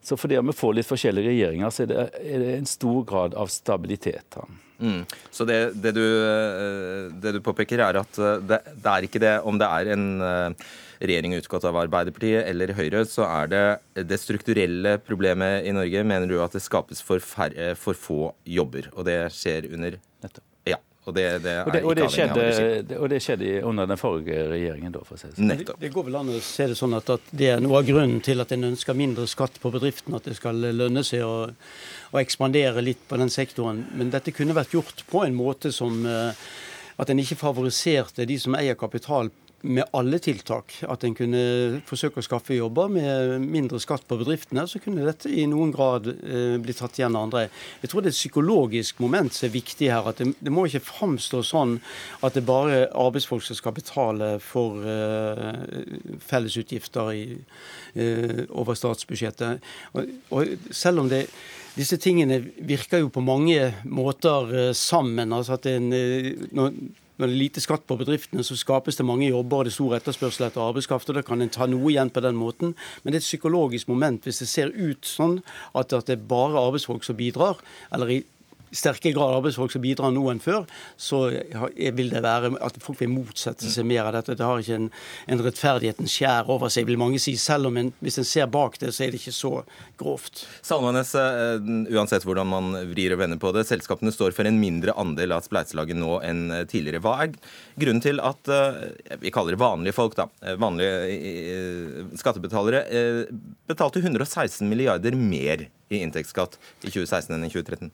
Så 0.00 0.16
fordi 0.16 0.40
vi 0.40 0.56
får 0.56 0.78
litt 0.78 0.88
forskjellige 0.88 1.28
regjeringer, 1.34 1.72
så 1.74 1.84
er 1.84 1.90
det, 1.90 2.04
er 2.24 2.42
det 2.42 2.52
en 2.56 2.68
stor 2.68 3.02
grad 3.08 3.36
av 3.36 3.50
stabilitet. 3.52 4.38
Mm. 4.80 5.02
Så 5.28 5.44
det, 5.44 5.58
det, 5.76 5.92
du, 5.92 6.04
eh, 6.24 7.10
det, 7.20 7.34
du, 7.36 7.40
påpeker, 7.44 7.82
er 7.84 8.00
at 8.00 8.20
eh, 8.20 8.38
det, 8.48 8.62
er 8.80 9.04
ikke 9.04 9.20
det 9.20 9.34
om 9.44 9.60
det 9.60 9.68
er 9.68 9.92
en 9.92 10.06
eh, 10.24 10.70
regjering 11.04 11.36
utgått 11.36 11.66
av 11.68 11.76
Arbeiderpartiet 11.82 12.48
eller 12.48 12.72
Høyre, 12.78 13.04
så 13.08 13.26
er 13.28 13.52
det 13.52 13.64
det 14.08 14.20
strukturelle 14.22 14.96
problemet 15.04 15.68
i 15.68 15.76
Norge, 15.76 16.04
mener 16.08 16.32
du 16.32 16.38
at 16.40 16.56
det 16.56 16.64
skapes 16.64 17.04
for, 17.04 17.20
færre, 17.20 17.74
for 17.76 17.96
få 17.96 18.30
jobber. 18.48 18.88
Og 18.96 19.04
det 19.08 19.26
skjer 19.36 19.68
under. 19.68 20.00
Og 21.10 21.16
det, 21.16 21.26
det 21.42 21.54
og 21.64 21.72
det, 21.74 21.82
og 21.82 21.96
det 21.98 22.06
skjedde, 22.14 22.98
og 23.00 23.08
det 23.10 23.20
skjedde 23.24 23.50
under 23.66 23.88
den 23.90 23.98
forrige 23.98 24.44
regjeringen. 24.52 24.94
da, 24.94 25.02
for 25.06 25.18
å 25.18 25.20
si 25.20 25.30
det 25.30 25.36
sånn. 25.36 25.80
Det, 25.82 25.90
går 25.92 26.06
vel 26.06 26.18
an 26.20 26.30
å 26.30 26.40
se 26.44 26.68
det 26.70 26.78
sånn 26.78 26.94
at, 26.98 27.10
at, 27.16 27.32
det 27.34 27.50
er 27.56 27.62
noe 27.64 27.80
av 27.80 27.88
grunnen 27.88 28.22
til 28.24 28.42
at 28.44 28.54
en 28.54 28.70
ønsker 28.70 28.96
mindre 28.98 29.26
skatt 29.30 29.58
på 29.62 29.74
bedriften. 29.74 30.14
At 30.16 30.30
det 30.30 30.38
skal 30.38 30.62
lønne 30.62 31.02
seg 31.06 31.26
å, 31.26 31.50
å 31.50 32.22
ekspandere 32.22 32.84
litt 32.86 33.02
på 33.10 33.18
den 33.20 33.32
sektoren. 33.32 33.82
Men 33.98 34.14
dette 34.14 34.34
kunne 34.36 34.56
vært 34.56 34.76
gjort 34.78 35.04
på 35.10 35.24
en 35.26 35.36
måte 35.36 35.74
som 35.74 36.04
eh, 36.06 36.48
at 37.00 37.10
en 37.10 37.22
ikke 37.22 37.38
favoriserte 37.40 38.28
de 38.28 38.38
som 38.38 38.54
eier 38.58 38.78
kapital 38.78 39.32
med 39.62 39.84
alle 39.96 40.18
tiltak. 40.22 40.74
At 40.88 41.04
en 41.04 41.14
kunne 41.16 41.42
forsøke 41.88 42.20
å 42.20 42.24
skaffe 42.24 42.56
jobber 42.56 42.90
med 42.92 43.44
mindre 43.44 43.80
skatt 43.82 44.06
på 44.08 44.18
bedriftene. 44.20 44.66
Så 44.68 44.80
kunne 44.82 45.06
dette 45.06 45.30
i 45.30 45.46
noen 45.50 45.72
grad 45.74 46.08
eh, 46.10 46.56
bli 46.62 46.74
tatt 46.76 46.98
igjen 46.98 47.16
av 47.18 47.28
andre. 47.28 47.46
Jeg 47.82 47.92
tror 47.92 48.04
det 48.04 48.12
er 48.12 48.16
et 48.16 48.20
psykologisk 48.20 49.02
moment 49.04 49.34
som 49.36 49.48
er 49.48 49.54
viktig 49.54 49.92
her. 49.92 50.08
at 50.10 50.20
Det, 50.20 50.30
det 50.40 50.54
må 50.54 50.66
ikke 50.66 50.84
framstå 50.88 51.42
sånn 51.46 51.78
at 52.26 52.36
det 52.38 52.46
bare 52.48 52.82
er 52.82 52.98
arbeidsfolk 53.04 53.44
som 53.46 53.58
skal 53.58 53.76
betale 53.76 54.32
for 54.44 54.80
eh, 54.80 55.46
fellesutgifter 56.30 57.14
i, 57.16 57.24
eh, 57.94 58.44
over 58.50 58.78
statsbudsjettet. 58.78 59.72
Og, 59.94 60.14
og 60.34 60.70
selv 60.74 61.04
om 61.04 61.10
det 61.12 61.26
disse 61.76 61.98
tingene 62.02 62.40
virker 62.66 63.04
jo 63.04 63.10
på 63.14 63.22
mange 63.22 63.70
måter 63.86 64.54
eh, 64.56 64.72
sammen. 64.76 65.32
altså 65.32 65.54
at 65.56 65.68
en, 65.70 65.92
eh, 65.94 66.32
når, 66.52 66.74
når 67.20 67.28
det 67.28 67.36
er 67.36 67.42
lite 67.42 67.62
skatt 67.62 67.86
på 67.88 67.98
bedriftene, 68.00 68.44
så 68.46 68.56
skapes 68.58 68.96
det 68.96 69.06
mange 69.06 69.28
jobber 69.28 69.60
og 69.60 69.68
det 69.68 69.74
er 69.74 69.76
stor 69.76 69.96
etterspørsel 69.98 70.46
etter 70.48 70.64
arbeidskraft. 70.64 71.12
og 71.12 71.18
Da 71.18 71.24
kan 71.26 71.44
en 71.44 71.52
ta 71.52 71.68
noe 71.68 71.92
igjen 71.92 72.10
på 72.10 72.24
den 72.24 72.38
måten. 72.40 72.74
Men 73.02 73.12
det 73.12 73.20
er 73.20 73.24
et 73.24 73.28
psykologisk 73.28 73.88
moment 73.92 74.24
hvis 74.24 74.40
det 74.42 74.48
ser 74.48 74.72
ut 74.74 75.04
sånn 75.06 75.40
at, 75.74 75.92
at 75.92 76.08
det 76.08 76.16
er 76.16 76.28
bare 76.30 76.60
arbeidsfolk 76.60 77.04
som 77.04 77.18
bidrar, 77.20 77.60
eller 77.92 78.16
i 78.16 78.20
sterkere 78.70 79.14
grad 79.16 79.36
arbeidsfolk 79.38 79.72
som 79.74 79.82
bidrar 79.82 80.12
nå 80.14 80.22
enn 80.30 80.42
før, 80.42 80.66
så 81.00 81.22
vil 81.30 82.12
det 82.12 82.22
være 82.24 82.52
at 82.62 82.78
folk 82.82 83.00
vil 83.02 83.12
motsette 83.12 83.70
seg 83.70 83.86
mer 83.88 84.06
av 84.06 84.14
dette. 84.18 84.36
Det 84.38 84.46
har 84.46 84.62
ikke 84.62 84.78
en, 84.78 84.88
en 85.34 85.42
rettferdighetens 85.44 86.14
skjær 86.14 86.50
over 86.52 86.72
seg, 86.72 86.86
vil 86.88 87.00
mange 87.00 87.20
si. 87.22 87.36
Selv 87.40 87.70
om 87.70 87.80
en, 87.80 87.92
hvis 88.04 88.20
en 88.22 88.28
ser 88.28 88.50
bak 88.52 88.78
det, 88.82 88.92
så 88.94 89.06
er 89.06 89.14
det 89.14 89.20
ikke 89.20 89.34
så 89.34 89.52
grovt. 90.00 90.44
Salmanes, 90.66 91.14
eh, 91.18 91.70
uansett 91.94 92.26
hvordan 92.26 92.50
man 92.50 92.72
vrir 92.92 93.16
og 93.16 93.22
vender 93.22 93.40
på 93.42 93.52
det, 93.56 93.66
selskapene 93.68 94.14
står 94.14 94.36
for 94.36 94.48
en 94.48 94.60
mindre 94.60 94.94
andel 95.00 95.36
av 95.36 95.46
spleiselaget 95.46 95.98
nå 95.98 96.20
enn 96.26 96.46
tidligere. 96.70 97.02
Hva 97.04 97.16
er 97.24 97.34
grunnen 97.80 98.04
til 98.04 98.22
at 98.22 98.48
vi 99.20 99.32
kaller 99.34 99.56
det 99.56 99.60
vanlige 99.60 99.96
folk, 99.96 100.16
da, 100.18 100.26
vanlige 100.60 102.14
skattebetalere, 102.20 102.84
betalte 103.70 104.02
116 104.02 104.68
milliarder 104.68 105.16
mer 105.18 105.66
i 105.90 106.00
inntektsskatt 106.04 106.58
i 106.84 106.90
2016 106.90 107.34
enn 107.34 107.46
i 107.46 107.52
2013? 107.52 107.90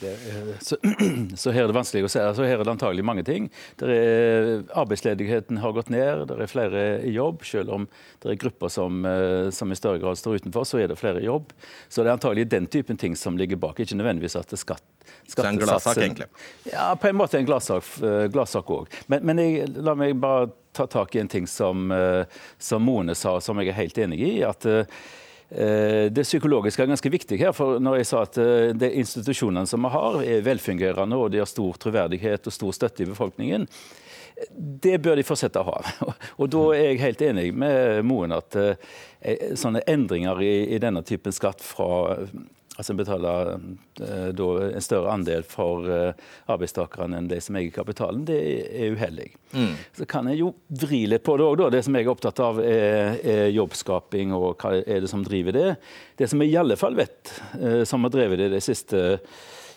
Det, 0.00 0.12
så, 0.60 0.76
så, 1.36 1.50
her 1.50 1.64
er 1.64 1.70
det 1.70 1.76
vanskelig 1.76 2.06
å 2.06 2.10
se. 2.12 2.22
Altså, 2.22 2.46
her 2.46 2.60
er 2.60 2.64
det 2.66 2.74
antagelig 2.74 3.04
mange 3.06 3.24
ting. 3.26 3.48
Er, 3.82 4.62
arbeidsledigheten 4.78 5.60
har 5.62 5.74
gått 5.76 5.90
ned, 5.92 6.26
det 6.30 6.38
er 6.38 6.50
flere 6.50 6.84
i 7.06 7.14
jobb. 7.16 7.42
Selv 7.48 7.74
om 7.74 7.88
det 8.22 8.34
er 8.34 8.40
grupper 8.44 8.72
som, 8.72 9.02
eh, 9.08 9.48
som, 9.54 9.72
i 9.72 9.78
større 9.78 10.02
grad 10.02 10.20
står 10.20 10.42
utenfor, 10.42 10.68
så 10.68 10.82
er 10.82 10.92
det 10.92 10.98
flere 11.00 11.22
i 11.22 11.26
jobb. 11.28 11.52
Så 11.88 12.02
det 12.04 12.12
er 12.12 12.18
antagelig 12.18 12.48
den 12.52 12.70
typen 12.70 13.00
ting 13.00 13.16
som 13.18 13.38
ligger 13.40 13.60
bak, 13.60 13.80
ikke 13.82 13.98
nødvendigvis 13.98 14.38
at 14.38 14.54
det 14.54 14.60
skatt, 14.62 14.84
så 15.28 15.44
en 15.44 15.58
gladsak, 15.60 15.98
egentlig? 15.98 16.28
Ja, 16.72 16.92
på 16.96 17.08
en 17.08 17.16
måte 17.18 17.38
en 17.40 17.48
gladsak 17.48 18.72
òg. 18.72 18.88
Eh, 18.88 19.04
men, 19.12 19.26
men 19.28 19.42
jeg, 19.42 19.68
la 19.76 19.96
meg 19.98 20.16
bare 20.20 20.50
ta 20.76 20.86
tak 20.86 21.16
i 21.16 21.22
en 21.22 21.30
ting 21.30 21.46
som, 21.50 21.90
eh, 21.92 22.24
som 22.58 22.84
Mone 22.84 23.16
sa, 23.18 23.38
som 23.42 23.58
jeg 23.58 23.72
er 23.72 23.80
helt 23.80 23.98
enig 24.04 24.20
i. 24.22 24.32
at 24.46 24.68
Eh, 24.68 24.84
det 26.12 26.26
psykologiske 26.26 26.82
er 26.84 26.90
ganske 26.90 27.10
viktig 27.12 27.38
her. 27.40 27.52
for 27.56 27.78
når 27.80 28.00
jeg 28.00 28.08
sa 28.10 28.24
at 28.26 28.36
eh, 28.42 28.74
de 28.76 28.90
institusjonene 29.00 29.66
som 29.66 29.86
vi 29.86 29.92
har, 29.94 30.18
er 30.22 30.44
velfungerende 30.44 31.16
og 31.16 31.30
de 31.32 31.40
har 31.40 31.48
stor 31.48 31.78
troverdighet 31.80 32.46
og 32.46 32.52
stor 32.52 32.76
støtte 32.76 33.02
i 33.02 33.08
befolkningen, 33.08 33.64
det 34.58 34.98
bør 35.02 35.16
de 35.18 35.24
fortsette 35.26 35.58
å 35.58 35.66
ha. 35.66 35.78
Og 36.38 36.50
Da 36.52 36.60
er 36.76 36.84
jeg 36.92 37.00
helt 37.02 37.22
enig 37.26 37.48
med 37.56 38.04
Moen 38.06 38.36
at 38.36 38.54
eh, 38.60 39.56
sånne 39.58 39.82
endringer 39.88 40.38
i 40.44 40.78
denne 40.78 41.02
typen 41.02 41.34
skatt 41.34 41.64
fra 41.64 42.14
Altså 42.78 42.94
en 42.94 42.98
betaler 43.00 43.48
eh, 44.06 44.28
en 44.30 44.84
større 44.84 45.10
andel 45.10 45.42
for 45.42 45.88
eh, 45.90 46.26
arbeidstakerne 46.46 47.18
enn 47.18 47.30
de 47.30 47.40
som 47.42 47.58
eier 47.58 47.74
kapitalen. 47.74 48.22
Det 48.28 48.38
er 48.38 48.94
uheldig. 48.94 49.32
Mm. 49.50 49.72
Så 49.98 50.06
kan 50.06 50.30
jeg 50.30 50.38
jo 50.44 50.52
vri 50.84 51.02
litt 51.10 51.24
på 51.26 51.34
det 51.40 51.48
òg, 51.48 51.64
Det 51.74 51.82
som 51.82 51.98
jeg 51.98 52.06
er 52.06 52.12
opptatt 52.12 52.38
av, 52.44 52.60
er, 52.62 53.18
er, 53.18 53.44
jobbskaping 53.50 54.34
og 54.36 54.62
hva 54.62 54.76
er 54.78 55.02
det 55.02 55.10
som 55.10 55.26
driver 55.26 55.58
det. 55.58 55.68
Det 56.22 56.30
som 56.30 56.44
jeg 56.44 56.54
i 56.54 56.60
alle 56.60 56.78
fall 56.78 56.94
vet, 56.98 57.34
eh, 57.58 57.82
som 57.82 58.06
har 58.06 58.14
drevet 58.14 58.44
det 58.44 58.52
de 58.54 58.62
siste 58.62 59.02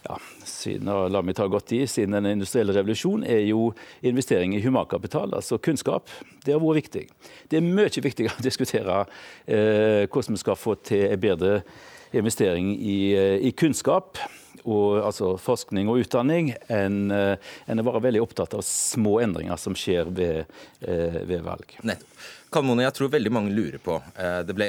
ja, 0.06 0.18
siden, 0.46 0.90
la 1.14 1.22
meg 1.26 1.38
ta 1.38 1.48
godt 1.50 1.74
i, 1.74 1.84
siden 1.90 2.20
den 2.20 2.36
industrielle 2.36 2.76
revolusjonen, 2.78 3.26
er 3.26 3.48
jo 3.48 3.72
investering 4.06 4.54
i 4.58 4.62
humankapital, 4.62 5.34
altså 5.38 5.58
kunnskap. 5.58 6.10
Det 6.46 6.54
har 6.54 6.62
vært 6.62 6.84
viktig. 6.84 7.08
Det 7.50 7.58
er 7.58 7.66
mye 7.66 8.06
viktigere 8.06 8.38
å 8.38 8.46
diskutere 8.50 9.00
eh, 9.46 10.06
hvordan 10.06 10.38
vi 10.38 10.44
skal 10.46 10.60
få 10.60 10.78
til 10.86 11.08
en 11.10 11.26
bedre 11.26 11.64
investering 12.12 12.76
i, 12.80 13.14
eh, 13.14 13.48
i 13.48 13.52
kunnskap. 13.52 14.18
Og, 14.62 15.00
altså 15.02 15.32
forskning 15.42 15.88
og 15.90 16.04
utdanning, 16.04 16.52
enn 16.70 17.10
en 17.10 17.82
å 17.82 17.86
være 17.88 18.04
veldig 18.04 18.20
opptatt 18.22 18.54
av 18.54 18.62
små 18.62 19.16
endringer 19.24 19.58
som 19.58 19.74
skjer 19.74 20.12
ved, 20.14 20.52
eh, 20.86 21.18
ved 21.26 21.42
valg. 21.42 21.66
Nettopp. 21.82 22.22
Kalmone, 22.52 22.84
jeg 22.84 22.94
tror 22.94 23.10
veldig 23.14 23.32
mange 23.32 23.54
lurer 23.56 23.80
på 23.80 23.94
eh, 24.20 24.42
Det 24.44 24.52
ble 24.52 24.66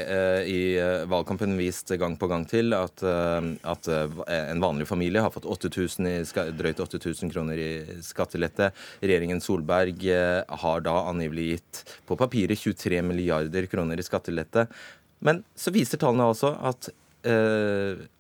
i 0.47 0.61
valgkampen 1.11 1.57
vist 1.59 1.91
gang 1.99 2.15
på 2.15 2.29
gang 2.31 2.45
til 2.47 2.73
at, 2.79 3.03
at 3.03 3.89
en 3.91 4.63
vanlig 4.63 4.87
familie 4.87 5.21
har 5.21 5.35
fått 5.35 5.51
8000 5.51 6.07
i, 6.07 6.15
drøyt 6.55 6.81
8000 6.81 7.35
kroner 7.35 7.59
i 7.59 7.99
skattelette. 8.07 8.71
Regjeringen 9.03 9.43
Solberg 9.43 10.07
har 10.63 10.87
da 10.87 10.97
angivelig 11.11 11.49
gitt 11.51 11.85
på 12.07 12.17
papiret 12.17 12.65
23 12.65 13.03
milliarder 13.03 13.67
kroner 13.67 13.99
i 13.99 14.07
skattelette. 14.07 14.69
Men 15.23 15.45
så 15.55 15.71
viser 15.75 16.01
tallene 16.03 16.27
altså 16.33 16.53
at 16.67 16.91
eh, 16.91 16.97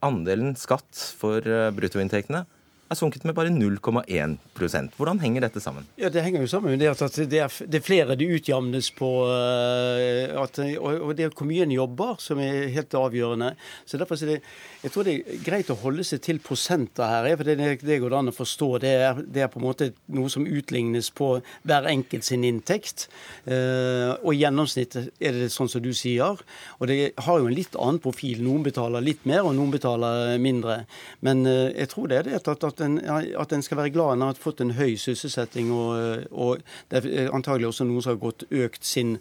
andelen 0.02 0.54
skatt 0.58 0.98
for 1.18 1.42
eh, 1.46 1.70
bruttoinntektene 1.74 2.44
er 2.92 2.98
sunket 2.98 3.24
med 3.26 3.36
bare 3.36 3.52
0,1% 3.52 4.96
Hvordan 4.98 5.20
henger 5.22 5.46
dette 5.46 5.62
sammen? 5.62 5.86
Ja, 6.00 6.10
Det 6.12 6.22
henger 6.24 6.44
jo 6.44 6.50
sammen 6.50 6.76
med 6.76 6.84
at 6.88 7.16
det 7.30 7.40
er, 7.40 7.52
det 7.66 7.80
er 7.80 7.84
flere 7.84 8.16
det 8.18 8.28
utjamnes 8.28 8.90
på. 8.96 9.10
Eh, 9.32 10.32
at, 10.38 10.58
og 10.78 11.12
det 11.16 11.26
er 11.26 11.34
hvor 11.34 11.48
mye 11.48 11.64
en 11.66 11.74
jobber 11.74 12.20
som 12.22 12.40
er 12.42 12.68
helt 12.74 12.94
avgjørende. 12.94 13.52
Så 13.86 14.00
derfor 14.00 14.20
er 14.22 14.34
det, 14.34 14.40
Jeg 14.82 14.90
tror 14.92 15.06
det 15.06 15.14
er 15.14 15.42
greit 15.46 15.70
å 15.70 15.78
holde 15.78 16.04
seg 16.04 16.22
til 16.24 16.40
prosenter 16.42 17.06
her. 17.06 17.36
for 17.36 17.44
Det, 17.44 17.78
det 17.82 18.00
går 18.02 18.16
an 18.18 18.32
å 18.32 18.34
forstå. 18.34 18.70
Det 18.82 18.92
er, 18.92 19.22
det 19.22 19.44
er, 19.44 19.50
på 19.52 19.60
en 19.60 19.66
måte 19.66 19.92
noe 20.06 20.30
som 20.32 20.46
utlignes 20.46 21.10
på 21.10 21.40
hver 21.62 21.86
enkelt 21.90 22.24
sin 22.24 22.44
inntekt. 22.44 23.08
Eh, 23.46 24.10
og 24.22 24.34
i 24.34 24.42
gjennomsnitt 24.42 24.96
er 24.98 25.38
det 25.38 25.52
sånn 25.54 25.70
som 25.70 25.82
du 25.82 25.92
sier. 25.94 26.40
Og 26.78 26.90
det 26.90 27.12
har 27.16 27.38
jo 27.38 27.48
en 27.48 27.56
litt 27.56 27.76
annen 27.78 28.02
profil. 28.02 28.42
Noen 28.42 28.66
betaler 28.66 29.04
litt 29.04 29.24
mer, 29.28 29.46
og 29.46 29.54
noen 29.56 29.72
betaler 29.72 30.36
mindre. 30.42 30.82
Men 31.20 31.46
eh, 31.46 31.70
jeg 31.78 31.92
tror 31.94 32.10
det 32.10 32.18
er 32.18 32.30
det 32.30 32.40
at, 32.42 32.50
at 32.72 32.81
en, 32.84 32.98
at 33.00 33.52
en 33.52 33.64
skal 33.64 33.80
være 33.80 33.94
glad 33.94 34.16
en 34.16 34.26
har 34.26 34.38
fått 34.40 34.60
en 34.64 34.74
høy 34.76 34.96
sysselsetting, 35.00 35.72
og, 35.74 36.26
og 36.30 36.62
det 36.90 37.04
er 37.06 37.32
antagelig 37.34 37.70
også 37.70 37.86
noen 37.88 38.04
som 38.04 38.14
har 38.14 38.22
gått 38.22 38.44
økt 38.50 38.86
sin 38.86 39.16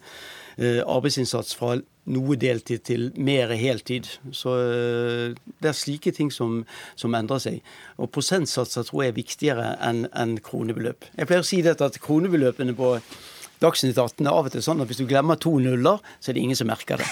eh, 0.57 0.81
arbeidsinnsats 0.85 1.55
fra 1.57 1.77
noe 2.11 2.37
deltid 2.39 2.85
til 2.89 3.09
mer 3.21 3.53
heltid. 3.57 4.09
Så 4.35 4.55
eh, 4.59 5.35
det 5.61 5.71
er 5.71 5.77
slike 5.77 6.13
ting 6.17 6.31
som, 6.33 6.63
som 6.99 7.15
endrer 7.17 7.43
seg. 7.43 7.59
Og 8.01 8.11
prosentsatser 8.13 8.87
tror 8.87 9.05
jeg 9.05 9.13
er 9.13 9.19
viktigere 9.19 9.67
enn 9.89 10.07
en 10.11 10.37
kronebeløp. 10.43 11.11
Jeg 11.17 11.29
pleier 11.29 11.45
å 11.45 11.51
si 11.51 11.61
dette 11.65 11.85
at 11.85 12.01
kronebeløpene 12.01 12.75
på 12.77 12.95
Dagsnytt 13.61 13.97
18 13.99 14.25
er 14.25 14.33
av 14.33 14.47
og 14.47 14.53
til 14.53 14.63
sånn 14.65 14.81
at 14.81 14.89
hvis 14.89 14.99
du 15.03 15.05
glemmer 15.05 15.37
to 15.37 15.51
nuller, 15.61 15.99
så 16.17 16.31
er 16.31 16.37
det 16.37 16.41
ingen 16.41 16.57
som 16.57 16.69
merker 16.71 16.97
det. 16.97 17.05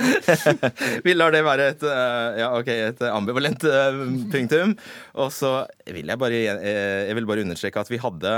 Vi 1.06 1.14
lar 1.16 1.34
det 1.34 1.40
være 1.42 1.66
et, 1.72 1.82
eh, 1.82 2.38
ja, 2.38 2.50
okay, 2.54 2.84
et 2.92 3.02
ambivalent 3.08 3.66
eh, 3.66 3.98
punktum. 4.30 4.76
Og 5.18 5.32
så 5.34 5.50
vil 5.90 6.12
jeg 6.12 6.20
bare, 6.20 6.38
eh, 6.52 7.08
jeg 7.08 7.18
vil 7.18 7.26
bare 7.26 7.42
understreke 7.42 7.82
at 7.82 7.90
vi 7.90 7.98
hadde 7.98 8.34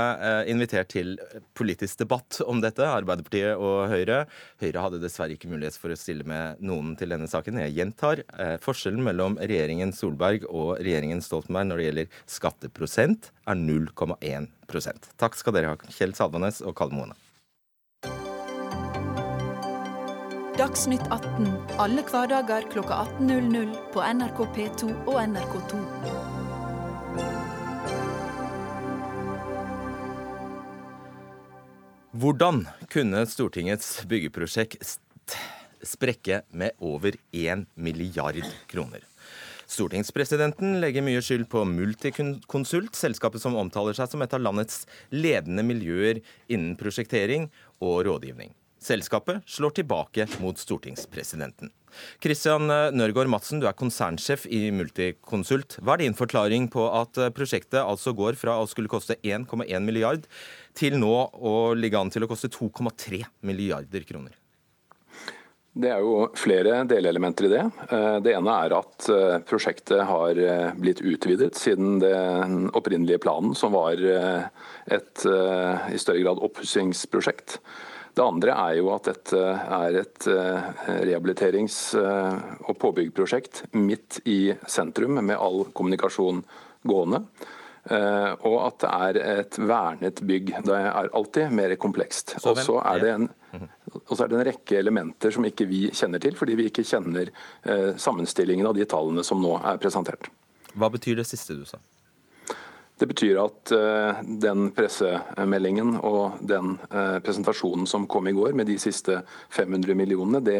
invitert 0.49 0.89
til 0.95 1.13
politisk 1.57 2.01
debatt 2.01 2.41
om 2.49 2.63
dette, 2.63 2.87
Arbeiderpartiet 2.87 3.53
og 3.53 3.93
Høyre. 3.93 4.23
Høyre 4.63 4.87
hadde 4.87 5.03
dessverre 5.03 5.37
ikke 5.37 5.51
mulighet 5.51 5.77
for 5.77 5.93
å 5.93 5.99
stille 5.99 6.25
med 6.25 6.63
noen 6.65 6.97
til 6.97 7.13
denne 7.13 7.29
saken. 7.29 7.61
Jeg 7.67 7.77
gjentar. 7.77 8.23
Forskjellen 8.65 9.05
mellom 9.05 9.37
regjeringen 9.37 9.93
Solberg 9.93 10.49
og 10.49 10.79
regjeringen 10.81 11.21
Stoltenberg 11.21 11.69
når 11.69 11.79
det 11.79 11.87
gjelder 11.89 12.19
skatteprosent, 12.39 13.29
er 13.45 13.59
0,1 13.59 14.49
Takk 15.17 15.37
skal 15.39 15.55
dere 15.57 15.73
ha, 15.73 15.93
Kjell 15.93 16.15
Salvanes 16.17 16.61
og 16.63 16.75
Karl 16.77 16.93
Moene. 16.95 17.17
Dagsnytt 20.53 21.07
18 21.09 21.47
alle 21.81 22.03
hverdager 22.05 22.67
klokka 22.69 22.99
18.00 23.17 23.71
på 23.95 24.03
NRK 24.05 24.41
P2 24.53 24.89
og 25.09 25.15
NRK2. 25.17 25.79
Hvordan 32.13 32.67
kunne 32.93 33.23
Stortingets 33.25 34.03
byggeprosjekt 34.05 34.93
sprekke 35.81 36.43
med 36.53 36.77
over 36.77 37.17
1 37.33 37.65
milliard 37.73 38.37
kroner? 38.69 39.01
Stortingspresidenten 39.73 40.75
legger 40.83 41.01
mye 41.01 41.21
skyld 41.23 41.47
på 41.49 41.63
Multiconsult, 41.65 42.93
selskapet 42.93 43.41
som 43.41 43.55
omtaler 43.57 43.95
seg 43.97 44.11
som 44.11 44.21
et 44.21 44.33
av 44.35 44.43
landets 44.43 44.83
ledende 45.09 45.63
miljøer 45.65 46.19
innen 46.45 46.75
prosjektering 46.77 47.47
og 47.81 48.03
rådgivning. 48.05 48.51
Selskapet 48.83 49.41
slår 49.49 49.73
tilbake 49.79 50.27
mot 50.43 50.59
stortingspresidenten. 50.59 51.71
Christian 52.21 52.67
Nørgaard 52.67 53.31
Madsen, 53.31 53.61
du 53.63 53.67
er 53.69 53.77
konsernsjef 53.79 54.45
i 54.51 54.67
Multiconsult. 54.75 55.79
Hva 55.79 55.95
er 55.95 56.03
din 56.03 56.17
forklaring 56.17 56.67
på 56.73 56.85
at 56.91 57.17
prosjektet 57.33 57.79
altså 57.81 58.13
går 58.17 58.37
fra 58.37 58.59
å 58.59 58.69
skulle 58.69 58.91
koste 58.91 59.17
1,1 59.23 59.73
milliard 59.87 60.29
til 60.77 60.99
nå 61.01 61.15
å 61.33 61.57
ligge 61.79 61.97
an 61.97 62.13
til 62.13 62.27
å 62.27 62.29
koste 62.29 62.51
2,3 62.53 63.23
milliarder 63.47 64.05
kroner? 64.09 64.37
Det 65.73 65.89
er 65.89 66.03
jo 66.05 66.27
flere 66.37 66.83
delelementer 66.85 67.47
i 67.47 67.49
det. 67.49 67.61
Eh, 67.89 68.17
det 68.21 68.35
ene 68.37 68.57
er 68.65 68.75
at 68.77 69.07
eh, 69.09 69.39
prosjektet 69.49 70.03
har 70.05 70.37
eh, 70.37 70.67
blitt 70.77 71.01
utvidet 71.01 71.57
siden 71.57 71.97
den 72.03 72.67
opprinnelige 72.77 73.23
planen, 73.23 73.55
som 73.57 73.73
var 73.73 73.97
et 73.97 75.23
i 75.25 75.97
større 76.01 76.21
grad 76.21 76.41
oppussingsprosjekt. 76.45 77.57
Det 78.13 78.21
andre 78.21 78.53
er 78.53 78.77
jo 78.77 78.91
at 78.93 79.07
dette 79.09 79.39
er 79.41 79.97
et 80.03 80.27
rehabiliterings- 80.27 81.95
og 81.97 82.75
påbyggprosjekt 82.81 83.63
midt 83.73 84.19
i 84.29 84.53
sentrum, 84.69 85.17
med 85.17 85.39
all 85.39 85.63
kommunikasjon 85.73 86.43
gående. 86.85 87.23
Og 87.89 88.57
at 88.67 88.77
det 88.83 88.91
er 88.91 89.21
et 89.39 89.57
vernet 89.57 90.21
bygg. 90.21 90.53
Det 90.67 90.77
er 90.77 91.09
alltid 91.09 91.55
mer 91.57 91.73
komplekst. 91.81 92.35
Og 92.43 92.61
så 92.61 92.77
er 92.83 93.01
det 93.01 93.15
en 93.15 93.31
og 94.01 94.13
så 94.13 94.25
er 94.25 94.31
det 94.31 94.39
en 94.39 94.47
rekke 94.49 94.77
elementer 94.79 95.33
som 95.33 95.45
ikke 95.47 95.67
vi 95.69 95.81
kjenner 95.93 96.21
til, 96.23 96.35
fordi 96.37 96.57
vi 96.59 96.69
ikke 96.69 96.85
kjenner 96.87 97.29
eh, 97.29 97.91
sammenstillingen 97.99 98.69
av 98.69 98.77
de 98.77 98.87
tallene 98.89 99.25
som 99.25 99.41
nå 99.43 99.57
er 99.61 99.81
presentert. 99.81 100.29
Hva 100.73 100.89
betyr 100.93 101.19
det 101.21 101.27
siste 101.29 101.57
du 101.57 101.65
sa? 101.69 101.79
Det 102.99 103.07
betyr 103.09 103.39
at 103.41 103.71
uh, 103.73 104.19
den 104.23 104.67
pressemeldingen 104.71 105.95
og 106.05 106.37
den 106.45 106.75
uh, 106.93 107.17
presentasjonen 107.25 107.87
som 107.89 108.05
kom 108.07 108.29
i 108.29 108.35
går 108.37 108.53
med 108.55 108.69
de 108.69 108.77
siste 108.79 109.17
500 109.51 109.97
millionene, 109.97 110.39
det 110.45 110.59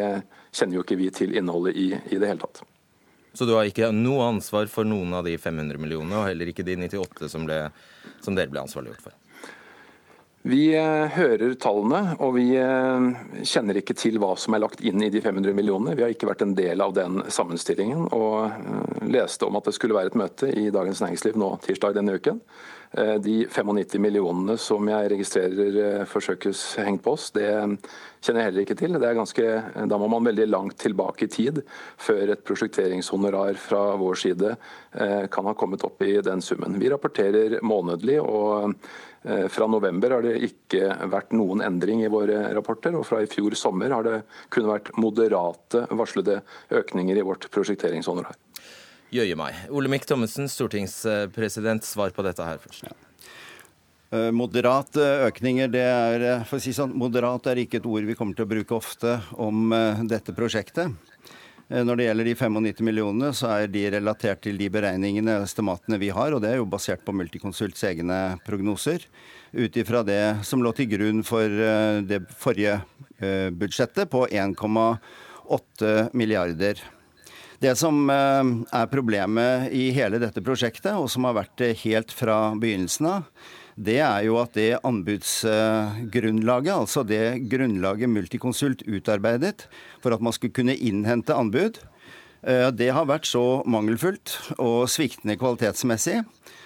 kjenner 0.50 0.80
jo 0.80 0.82
ikke 0.84 0.98
vi 0.98 1.08
til 1.14 1.36
innholdet 1.38 1.78
i 1.78 1.86
i 1.94 2.18
det 2.18 2.28
hele 2.28 2.42
tatt. 2.42 2.64
Så 3.34 3.46
du 3.46 3.54
har 3.56 3.66
ikke 3.66 3.88
noe 3.94 4.28
ansvar 4.28 4.68
for 4.70 4.86
noen 4.86 5.14
av 5.16 5.24
de 5.26 5.38
500 5.38 5.78
millionene, 5.80 6.20
og 6.20 6.28
heller 6.28 6.50
ikke 6.50 6.66
de 6.66 6.76
98 6.84 7.30
som, 7.32 7.46
ble, 7.48 7.62
som 8.22 8.36
dere 8.36 8.52
ble 8.52 8.62
ansvarliggjort 8.62 9.06
for? 9.08 9.16
Vi 10.44 10.74
eh, 10.76 11.06
hører 11.08 11.54
tallene, 11.56 12.18
og 12.20 12.34
vi 12.36 12.50
eh, 12.60 13.04
kjenner 13.48 13.78
ikke 13.80 13.94
til 13.96 14.18
hva 14.20 14.34
som 14.36 14.52
er 14.52 14.60
lagt 14.60 14.82
inn 14.84 15.00
i 15.00 15.08
de 15.08 15.22
500 15.24 15.56
millionene. 15.56 15.94
Vi 15.96 16.04
har 16.04 16.12
ikke 16.12 16.28
vært 16.28 16.44
en 16.44 16.52
del 16.58 16.84
av 16.84 16.92
den 16.92 17.22
sammenstillingen, 17.32 18.10
og 18.12 18.50
eh, 18.50 19.06
leste 19.08 19.48
om 19.48 19.56
at 19.56 19.70
det 19.70 19.72
skulle 19.78 19.96
være 19.96 20.12
et 20.12 20.18
møte 20.20 20.50
i 20.52 20.66
Dagens 20.74 21.00
Næringsliv 21.00 21.38
nå 21.40 21.48
tirsdag 21.64 21.96
denne 21.96 22.18
uken. 22.20 22.44
De 22.94 23.40
95 23.50 23.98
millionene 23.98 24.54
som 24.60 24.86
jeg 24.86 25.08
registrerer 25.10 26.04
forsøkes 26.06 26.60
hengt 26.78 27.02
på 27.02 27.16
oss, 27.16 27.24
det 27.34 27.48
kjenner 27.50 28.38
jeg 28.38 28.46
heller 28.46 28.62
ikke 28.62 28.76
til. 28.78 28.94
Ganske, 29.02 29.46
da 29.90 29.98
må 29.98 30.06
man 30.12 30.28
veldig 30.28 30.46
langt 30.46 30.76
tilbake 30.78 31.26
i 31.26 31.32
tid 31.32 31.58
før 31.98 32.36
et 32.36 32.44
prosjekteringshonorar 32.46 33.58
fra 33.58 33.82
vår 33.98 34.20
side 34.22 34.52
kan 34.94 35.50
ha 35.50 35.56
kommet 35.58 35.82
opp 35.88 36.06
i 36.06 36.20
den 36.22 36.44
summen. 36.44 36.78
Vi 36.78 36.92
rapporterer 36.94 37.58
månedlig. 37.66 38.20
og 38.22 38.78
fra 39.24 39.66
november 39.70 40.12
har 40.12 40.24
det 40.26 40.34
ikke 40.44 40.90
vært 41.08 41.30
noen 41.32 41.62
endring 41.64 42.02
i 42.04 42.10
våre 42.12 42.42
rapporter, 42.52 42.92
og 42.92 43.06
fra 43.08 43.22
i 43.24 43.28
fjor 43.30 43.56
sommer 43.56 43.94
har 43.94 44.04
det 44.04 44.18
kun 44.52 44.68
vært 44.68 44.90
moderate 45.00 45.86
varslede 45.96 46.42
økninger 46.76 47.16
i 47.16 47.24
vårt 47.24 47.48
prosjekteringshonorar. 47.54 48.36
Jøye 49.14 49.36
meg. 49.38 49.56
Olemic 49.72 50.04
Thommessen, 50.10 50.48
stortingspresident, 50.50 51.86
svar 51.86 52.12
på 52.12 52.24
dette 52.26 52.44
her 52.44 52.60
først. 52.60 52.88
Ja. 52.88 52.96
Eh, 54.14 54.30
moderate 54.34 55.04
økninger, 55.28 55.70
det 55.70 55.84
er, 55.86 56.20
eh, 56.20 56.44
for 56.44 56.58
å 56.58 56.62
si 56.62 56.74
sånn, 56.76 56.92
moderat 56.94 57.46
er 57.46 57.62
ikke 57.62 57.80
et 57.80 57.86
ord 57.86 58.04
vi 58.04 58.14
kommer 58.18 58.36
til 58.36 58.44
å 58.44 58.52
bruke 58.52 58.76
ofte 58.76 59.22
om 59.38 59.70
dette 60.06 60.34
prosjektet. 60.34 60.92
Eh, 61.68 61.84
når 61.84 61.96
det 61.96 62.08
gjelder 62.08 62.28
de 62.28 62.34
95 62.36 62.82
millionene, 62.84 63.30
så 63.36 63.50
er 63.54 63.70
de 63.72 63.84
relatert 63.96 64.42
til 64.44 64.58
de 64.60 64.68
beregningene 64.72 65.38
og 65.38 65.46
estimatene 65.46 65.98
vi 66.02 66.10
har, 66.14 66.34
og 66.34 66.42
det 66.44 66.52
er 66.52 66.60
jo 66.60 66.68
basert 66.68 67.04
på 67.06 67.14
Multiconsults 67.16 67.86
egne 67.88 68.18
prognoser. 68.44 69.06
Ut 69.54 69.76
ifra 69.78 70.02
det 70.04 70.44
som 70.46 70.62
lå 70.64 70.74
til 70.76 70.90
grunn 70.92 71.22
for 71.26 71.48
eh, 71.48 72.02
det 72.04 72.24
forrige 72.40 72.80
eh, 73.20 73.48
budsjettet 73.54 74.10
på 74.12 74.26
1,8 74.28 75.94
milliarder. 76.12 76.82
Det 77.64 77.72
som 77.80 78.10
er 78.10 78.88
problemet 78.92 79.70
i 79.72 79.86
hele 79.94 80.18
dette 80.20 80.42
prosjektet, 80.44 80.90
og 80.98 81.06
som 81.08 81.24
har 81.24 81.36
vært 81.38 81.62
helt 81.80 82.10
fra 82.12 82.50
begynnelsen 82.60 83.08
av, 83.08 83.22
det 83.76 83.98
er 84.04 84.22
jo 84.26 84.38
at 84.38 84.54
det 84.54 84.78
anbudsgrunnlaget, 84.86 86.74
altså 86.74 87.02
det 87.06 87.48
grunnlaget 87.50 88.08
Multiconsult 88.10 88.84
utarbeidet 88.86 89.66
for 90.02 90.14
at 90.14 90.22
man 90.22 90.32
skulle 90.36 90.54
kunne 90.54 90.76
innhente 90.76 91.34
anbud, 91.34 91.80
eh, 92.46 92.70
det 92.70 92.92
har 92.94 93.10
vært 93.10 93.26
så 93.26 93.62
mangelfullt 93.66 94.54
og 94.58 94.86
sviktende 94.92 95.38
kvalitetsmessig 95.40 96.22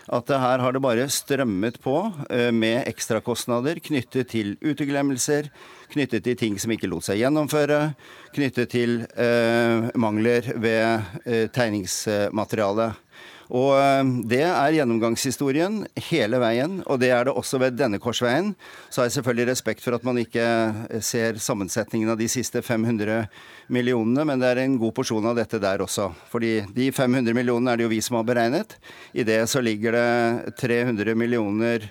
at 0.09 0.31
her 0.33 0.63
har 0.63 0.73
det 0.73 0.81
bare 0.81 1.09
strømmet 1.13 1.79
på 1.85 1.97
eh, 2.33 2.51
med 2.55 2.89
ekstrakostnader 2.89 3.81
knyttet 3.85 4.31
til 4.33 4.55
uteglemmelser, 4.65 5.51
knyttet 5.93 6.25
til 6.25 6.39
ting 6.39 6.57
som 6.61 6.73
ikke 6.73 6.89
lot 6.89 7.05
seg 7.05 7.21
gjennomføre, 7.21 7.93
knyttet 8.37 8.73
til 8.73 9.03
eh, 9.21 9.91
mangler 10.01 10.49
ved 10.57 11.13
eh, 11.29 11.47
tegningsmaterialet. 11.53 13.05
Og 13.49 13.73
eh, 13.79 14.11
det 14.29 14.43
er 14.45 14.75
gjennomgangshistorien 14.77 15.81
hele 16.11 16.41
veien, 16.43 16.79
og 16.85 17.01
det 17.01 17.11
er 17.15 17.29
det 17.29 17.35
også 17.37 17.61
ved 17.63 17.79
denne 17.79 18.01
korsveien. 18.03 18.53
Så 18.91 19.01
har 19.01 19.09
jeg 19.09 19.19
selvfølgelig 19.19 19.49
respekt 19.53 19.85
for 19.85 19.97
at 19.97 20.05
man 20.05 20.21
ikke 20.21 20.45
eh, 20.45 21.01
ser 21.05 21.41
sammensetningen 21.41 22.13
av 22.13 22.21
de 22.21 22.29
siste 22.31 22.63
500 22.65 23.25
millionene, 23.73 24.27
men 24.29 24.43
det 24.43 24.53
er 24.53 24.63
en 24.65 24.77
god 24.81 24.95
porsjon 24.99 25.31
av 25.31 25.39
dette 25.41 25.61
der 25.63 25.85
også. 25.85 26.11
Fordi 26.33 26.61
de 26.77 26.91
500 26.93 27.37
millionene 27.37 27.73
er 27.73 27.81
det 27.81 27.89
jo 27.89 27.95
vi 27.95 28.03
som 28.05 28.21
har 28.21 28.29
beregnet. 28.29 28.77
I 29.17 29.25
det 29.29 29.43
så 29.49 29.65
ligger 29.65 29.97
det 29.97 30.57
300 30.61 31.17
millioner 31.17 31.89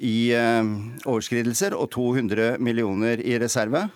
i 0.00 0.30
eh, 0.36 0.74
overskridelser 1.10 1.74
og 1.74 1.90
200 1.96 2.54
millioner 2.62 3.18
i 3.18 3.34
reserve. 3.42 3.88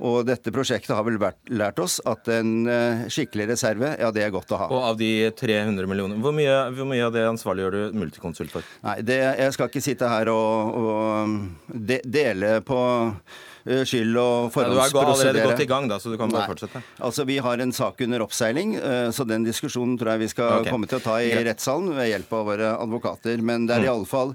Og 0.00 0.24
dette 0.26 0.52
prosjektet 0.54 0.94
har 0.96 1.04
vel 1.06 1.18
lært 1.52 1.78
oss 1.82 1.98
at 2.08 2.28
en 2.32 2.64
uh, 2.66 3.04
skikkelig 3.12 3.50
reserve, 3.52 3.92
ja, 4.00 4.10
det 4.14 4.24
er 4.24 4.32
godt 4.34 4.54
å 4.54 4.60
ha. 4.64 4.68
Og 4.72 4.88
av 4.92 4.98
de 5.00 5.30
300 5.38 5.88
millionene, 5.90 6.20
hvor 6.22 6.34
mye, 6.36 6.56
hvor 6.76 6.88
mye 6.88 7.06
av 7.06 7.14
det 7.14 7.26
ansvarliggjør 7.28 7.76
du 7.76 7.98
Multiconsult 8.00 8.52
for? 8.54 8.66
Nei, 8.86 8.98
det, 9.06 9.20
jeg 9.42 9.56
skal 9.56 9.70
ikke 9.70 9.84
sitte 9.84 10.10
her 10.10 10.32
og, 10.32 10.78
og 10.82 11.74
de, 11.74 12.00
dele 12.06 12.54
på 12.66 12.78
uh, 12.80 13.82
skyld 13.88 14.16
og 14.16 14.48
forhåndsprosedere. 14.54 14.80
Ja, 14.80 14.88
du 14.88 14.98
har 14.98 15.12
allerede 15.12 15.44
gått 15.50 15.66
i 15.66 15.68
gang, 15.74 15.90
da, 15.92 16.00
så 16.02 16.14
du 16.14 16.18
kan 16.20 16.32
bare 16.32 16.46
Nei. 16.46 16.54
fortsette. 16.54 16.82
Altså, 17.02 17.28
Vi 17.28 17.38
har 17.44 17.62
en 17.62 17.76
sak 17.76 18.02
under 18.08 18.26
oppseiling, 18.26 18.74
uh, 18.80 19.10
så 19.14 19.28
den 19.28 19.46
diskusjonen 19.46 19.98
tror 20.00 20.16
jeg 20.16 20.24
vi 20.24 20.32
skal 20.32 20.62
okay. 20.62 20.72
komme 20.72 20.90
til 20.90 21.02
å 21.02 21.04
ta 21.04 21.20
i 21.22 21.30
rettssalen 21.36 21.94
ved 21.98 22.10
hjelp 22.14 22.34
av 22.40 22.50
våre 22.50 22.74
advokater. 22.78 23.44
Men 23.44 23.68
det 23.68 23.78
er 23.78 23.86
mm. 23.86 23.90
i 23.90 23.94
alle 23.94 24.10
fall 24.10 24.34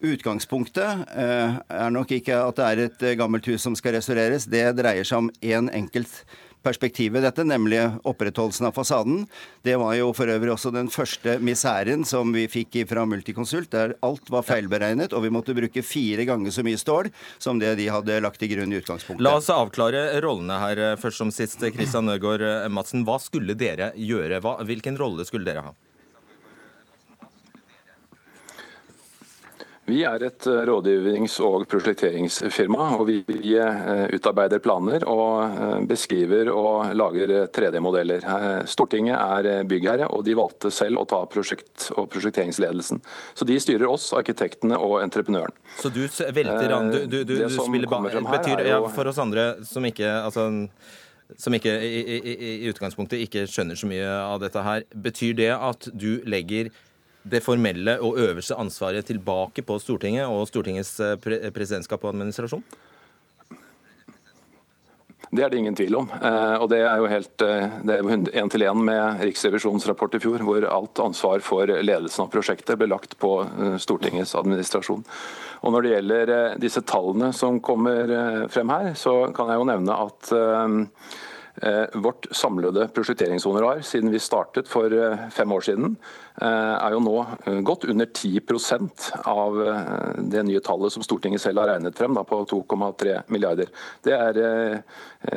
Utgangspunktet 0.00 1.08
eh, 1.12 1.56
er 1.60 1.90
nok 1.92 2.12
ikke 2.16 2.38
at 2.40 2.56
det 2.56 2.68
er 2.68 2.84
et 2.86 3.02
eh, 3.04 3.16
gammelt 3.20 3.48
hus 3.50 3.66
som 3.66 3.74
skal 3.76 3.98
restaureres. 3.98 4.48
Det 4.48 4.70
dreier 4.78 5.04
seg 5.04 5.26
om 5.26 5.34
én 5.44 5.60
en 5.60 5.74
enkelt 5.82 6.22
perspektiv 6.64 7.14
ved 7.16 7.24
dette, 7.24 7.44
nemlig 7.44 7.80
opprettholdelsen 8.08 8.68
av 8.68 8.76
fasaden. 8.76 9.24
Det 9.64 9.76
var 9.80 9.94
jo 9.96 10.10
for 10.16 10.30
øvrig 10.30 10.52
også 10.54 10.72
den 10.74 10.90
første 10.92 11.38
misæren 11.44 12.04
som 12.08 12.32
vi 12.36 12.46
fikk 12.52 12.82
fra 12.90 13.06
Multiconsult, 13.08 13.70
der 13.72 13.94
alt 14.04 14.28
var 14.32 14.44
feilberegnet, 14.46 15.14
og 15.16 15.24
vi 15.24 15.32
måtte 15.32 15.56
bruke 15.56 15.84
fire 15.84 16.26
ganger 16.28 16.54
så 16.54 16.64
mye 16.66 16.80
stål 16.80 17.10
som 17.40 17.60
det 17.60 17.74
de 17.80 17.88
hadde 17.92 18.20
lagt 18.24 18.40
til 18.40 18.52
grunn 18.54 18.72
i 18.72 18.80
utgangspunktet. 18.80 19.24
La 19.24 19.36
oss 19.40 19.50
avklare 19.52 20.20
rollene 20.24 20.60
her 20.64 20.84
eh, 20.90 20.96
først 21.00 21.24
som 21.24 21.32
sist. 21.34 21.60
Kristian 21.74 22.08
Nørgaard 22.08 22.68
Madsen, 22.72 23.04
hva 23.08 23.18
skulle 23.20 23.56
dere 23.58 23.92
gjøre? 23.96 24.40
Hva, 24.44 24.58
hvilken 24.68 25.00
rolle 25.00 25.28
skulle 25.28 25.48
dere 25.48 25.68
ha? 25.68 25.76
Vi 29.90 30.02
er 30.06 30.22
et 30.22 30.46
eh, 30.46 30.60
rådgivnings- 30.68 31.40
og 31.42 31.66
prosjekteringsfirma. 31.70 32.86
og 32.98 33.08
Vi 33.08 33.18
eh, 33.58 34.04
utarbeider 34.14 34.62
planer 34.62 35.04
og 35.10 35.42
eh, 35.44 35.76
beskriver 35.90 36.52
og 36.54 36.94
lager 36.94 37.32
3D-modeller. 37.50 38.26
Stortinget 38.70 39.18
er 39.18 39.64
byggherre, 39.68 40.10
og 40.14 40.24
de 40.26 40.36
valgte 40.38 40.70
selv 40.74 41.02
å 41.02 41.06
ta 41.10 41.24
prosjekt- 41.30 41.90
og 41.96 42.08
prosjekteringsledelsen. 42.12 43.02
Så 43.34 43.48
de 43.48 43.58
styrer 43.62 43.88
oss, 43.90 44.12
arkitektene 44.16 44.78
og 44.78 45.00
entreprenøren. 45.02 45.54
Så 45.80 45.90
du 45.92 46.02
velter 46.06 46.76
an, 46.76 46.92
du, 46.94 47.04
du, 47.06 47.18
du, 47.24 47.36
du 47.42 47.58
spiller 47.58 47.90
bare 47.90 48.22
Betyr 48.30 48.62
ja, 48.68 48.80
for 48.94 49.10
oss 49.10 49.18
andre 49.18 49.52
som 49.66 49.84
ikke 49.86 50.06
altså, 50.06 50.44
som 51.38 51.54
ikke 51.54 51.72
i, 51.82 52.00
i, 52.18 52.34
i 52.64 52.70
utgangspunktet 52.70 53.22
ikke 53.24 53.46
skjønner 53.50 53.78
så 53.78 53.88
mye 53.90 54.06
av 54.06 54.38
dette 54.42 54.62
her, 54.64 54.86
betyr 54.94 55.34
det 55.38 55.50
at 55.56 55.88
du 55.94 56.20
legger 56.28 56.70
det 57.22 57.42
formelle 57.44 57.98
og 58.00 58.18
øverste 58.20 58.56
ansvaret 58.56 59.06
tilbake 59.06 59.64
på 59.66 59.78
Stortinget 59.82 60.28
og 60.28 60.46
Stortingets 60.48 60.94
eh, 61.04 61.18
presidentskap 61.52 62.04
og 62.04 62.14
administrasjon? 62.14 62.64
Det 65.30 65.44
er 65.44 65.52
det 65.52 65.60
ingen 65.60 65.76
tvil 65.78 65.94
om. 66.00 66.08
Eh, 66.10 66.56
og 66.58 66.70
Det 66.72 66.80
er 66.80 66.96
jo 66.98 67.10
helt 67.12 67.44
eh, 67.44 67.76
det 67.86 67.98
er 67.98 68.40
en 68.40 68.50
til 68.50 68.64
en 68.66 68.84
med 68.88 69.20
Riksrevisjonens 69.28 69.86
rapport 69.86 70.16
i 70.16 70.22
fjor, 70.22 70.42
hvor 70.46 70.64
alt 70.66 71.02
ansvar 71.04 71.44
for 71.44 71.68
ledelsen 71.68 72.24
av 72.24 72.32
prosjektet 72.32 72.80
ble 72.80 72.88
lagt 72.90 73.18
på 73.20 73.34
Stortingets 73.78 74.34
administrasjon. 74.34 75.04
Og 75.60 75.74
Når 75.74 75.82
det 75.82 75.92
gjelder 75.94 76.36
disse 76.58 76.80
tallene 76.88 77.34
som 77.36 77.60
kommer 77.60 78.48
frem 78.48 78.72
her, 78.72 78.94
så 78.96 79.28
kan 79.36 79.52
jeg 79.52 79.60
jo 79.60 79.68
nevne 79.68 79.98
at 80.08 80.32
vårt 81.92 82.26
samlede 82.36 82.88
prosjekteringshonorar 82.94 83.80
siden 83.80 84.10
vi 84.10 84.18
startet 84.18 84.68
for 84.68 84.92
eh, 84.92 85.28
fem 85.30 85.52
år 85.52 85.60
siden, 85.60 85.96
eh, 86.42 86.74
er 86.76 86.94
jo 86.94 87.00
nå 87.04 87.16
godt 87.66 87.84
under 87.90 88.06
10% 88.06 89.10
av 89.28 89.58
det 90.30 90.44
nye 90.46 90.62
tallet 90.64 90.94
som 90.94 91.04
Stortinget 91.04 91.42
selv 91.42 91.62
har 91.62 91.72
regnet 91.74 91.98
frem, 91.98 92.14
da, 92.16 92.24
på 92.24 92.38
2,3 92.48 93.20
milliarder. 93.28 93.70
Det 94.04 94.14
er, 94.16 94.40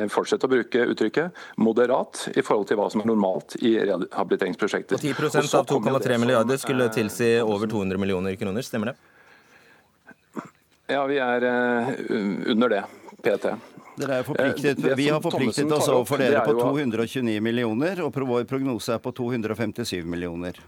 fortsett 0.08 0.44
å 0.46 0.48
bruke 0.48 0.86
uttrykket, 0.94 1.44
moderat 1.60 2.28
i 2.34 2.42
forhold 2.44 2.70
til 2.70 2.78
hva 2.80 2.88
som 2.92 3.02
er 3.02 3.10
normalt 3.10 3.56
i 3.60 3.74
rehabiliteringsprosjekter. 3.80 4.96
Og 4.96 5.04
10% 5.04 5.58
av 5.58 5.68
2,3 5.68 6.18
milliarder 6.22 6.60
skulle 6.62 6.88
tilsi 6.94 7.36
over 7.44 7.68
200 7.70 8.00
millioner 8.00 8.38
kroner, 8.40 8.64
stemmer 8.64 8.92
det? 8.92 8.96
Ja, 10.94 11.04
vi 11.08 11.20
er 11.20 11.48
under 12.54 12.72
det, 12.72 12.84
PT. 13.24 13.54
Eh, 13.94 14.94
vi 14.96 15.08
har 15.08 15.20
forpliktet 15.20 15.72
oss 15.72 15.88
overfor 15.88 16.18
dere 16.18 16.40
på 16.46 16.56
229 16.58 17.40
millioner, 17.40 18.00
og 18.02 18.16
vår 18.26 18.44
prognose 18.50 18.96
er 18.96 19.02
på 19.02 19.12
257 19.14 20.02
millioner. 20.04 20.58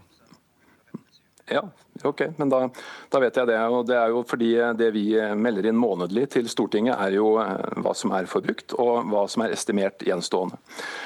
Ja, 1.49 1.61
ok, 2.03 2.21
men 2.37 2.49
da, 2.49 2.69
da, 3.09 3.19
vet 3.23 3.37
jeg 3.39 3.47
det. 3.47 3.57
og 3.71 3.85
Det 3.87 3.95
er 3.95 4.11
jo 4.11 4.23
fordi 4.27 4.49
det 4.75 4.89
vi 4.91 5.05
melder 5.39 5.69
inn 5.69 5.79
månedlig 5.79 6.25
til 6.33 6.49
Stortinget, 6.51 6.97
er 6.99 7.15
jo 7.15 7.37
eh, 7.39 7.79
hva 7.83 7.93
som 7.95 8.11
er 8.17 8.27
forbrukt 8.27 8.75
og 8.75 9.07
hva 9.07 9.23
som 9.31 9.45
er 9.45 9.55
estimert 9.55 10.03
gjenstående. 10.03 10.59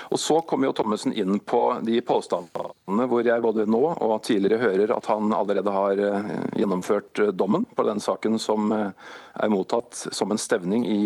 Og 0.09 0.21
Så 0.21 0.39
kommer 0.49 0.69
jo 0.69 0.73
Thommessen 0.79 1.13
inn 1.13 1.37
på 1.45 1.61
de 1.85 2.01
påstandene 2.01 3.07
hvor 3.11 3.25
jeg 3.25 3.45
både 3.45 3.67
nå 3.69 3.83
og 3.93 4.15
tidligere 4.25 4.63
hører 4.65 4.95
at 4.97 5.11
han 5.13 5.29
allerede 5.37 5.75
har 5.77 6.01
eh, 6.09 6.33
gjennomført 6.57 7.21
dommen 7.37 7.67
på 7.77 7.85
den 7.85 8.01
saken 8.01 8.41
som 8.41 8.73
eh, 8.73 9.11
er 9.45 9.53
mottatt 9.53 10.07
som 10.09 10.33
en 10.33 10.41
stevning 10.41 10.83
i 10.89 11.01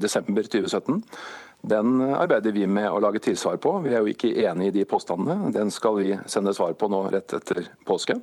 desember 0.00 0.46
2017. 0.46 1.02
Den 1.62 2.00
arbeider 2.02 2.54
vi 2.54 2.66
med 2.66 2.88
å 2.90 2.98
lage 3.02 3.22
tilsvar 3.22 3.60
på. 3.62 3.76
Vi 3.84 3.92
er 3.94 4.02
jo 4.02 4.10
ikke 4.10 4.32
enig 4.48 4.72
i 4.72 4.74
de 4.80 4.86
påstandene. 4.88 5.52
Den 5.54 5.70
skal 5.70 6.00
vi 6.00 6.16
sende 6.26 6.54
svar 6.56 6.74
på 6.74 6.88
nå 6.90 7.04
rett 7.12 7.34
etter 7.38 7.68
påske. 7.86 8.16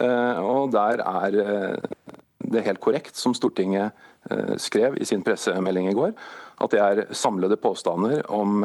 Eh, 0.00 0.38
og 0.40 0.72
der 0.72 1.02
er 1.04 1.36
eh, 1.42 2.06
det 2.52 2.64
helt 2.64 2.80
korrekt, 2.80 3.18
som 3.20 3.36
Stortinget 3.36 3.92
eh, 4.30 4.54
skrev 4.56 4.96
i 4.96 5.08
sin 5.08 5.24
pressemelding 5.26 5.90
i 5.90 5.96
går, 5.98 6.14
at 6.64 6.72
det 6.72 6.80
er 6.80 7.04
samlede 7.16 7.60
påstander 7.60 8.24
om 8.32 8.64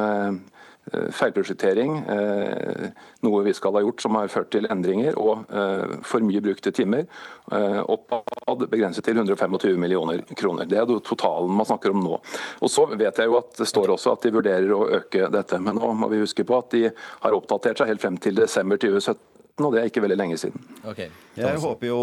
feilprosjektering, 0.91 1.97
eh, 2.10 2.89
noe 3.26 3.43
vi 3.43 3.54
skal 3.54 3.76
ha 3.76 3.84
gjort 3.84 4.02
som 4.02 4.15
har 4.15 4.32
ført 4.32 4.52
til 4.54 4.67
endringer, 4.71 5.17
og 5.19 5.45
eh, 5.52 5.97
for 6.08 6.26
mye 6.26 6.43
brukte 6.43 6.71
timer, 6.76 7.08
oppad 7.47 8.65
begrenset 8.67 9.06
til 9.08 9.15
125 9.15 9.78
millioner 9.80 10.19
kroner. 10.36 10.67
Det 10.67 10.82
er 10.82 10.89
totalen 11.00 11.54
man 11.56 11.67
snakker 11.69 11.93
om 11.93 12.02
nå. 12.04 12.17
Og 12.60 12.71
så 12.71 12.84
vet 12.91 13.21
jeg 13.21 13.30
jo 13.30 13.38
at 13.39 13.54
Det 13.58 13.67
står 13.69 13.93
også 13.93 14.12
at 14.17 14.26
de 14.26 14.34
vurderer 14.36 14.73
å 14.76 14.84
øke 15.00 15.30
dette, 15.32 15.60
men 15.63 15.80
nå 15.80 15.93
må 15.95 16.10
vi 16.12 16.19
huske 16.19 16.43
på 16.43 16.58
at 16.60 16.76
de 16.76 16.89
har 16.91 17.38
oppdatert 17.38 17.80
seg 17.80 17.93
helt 17.93 18.04
frem 18.04 18.19
til 18.19 18.36
desember 18.36 18.78
2017 18.78 19.37
og 19.65 19.74
det 19.74 19.82
er 19.82 19.89
ikke 19.89 20.04
veldig 20.04 20.20
lenge 20.20 20.38
siden. 20.38 20.65
Okay. 20.86 21.08
Jeg, 21.38 21.58
håper 21.63 21.89
jo, 21.89 22.02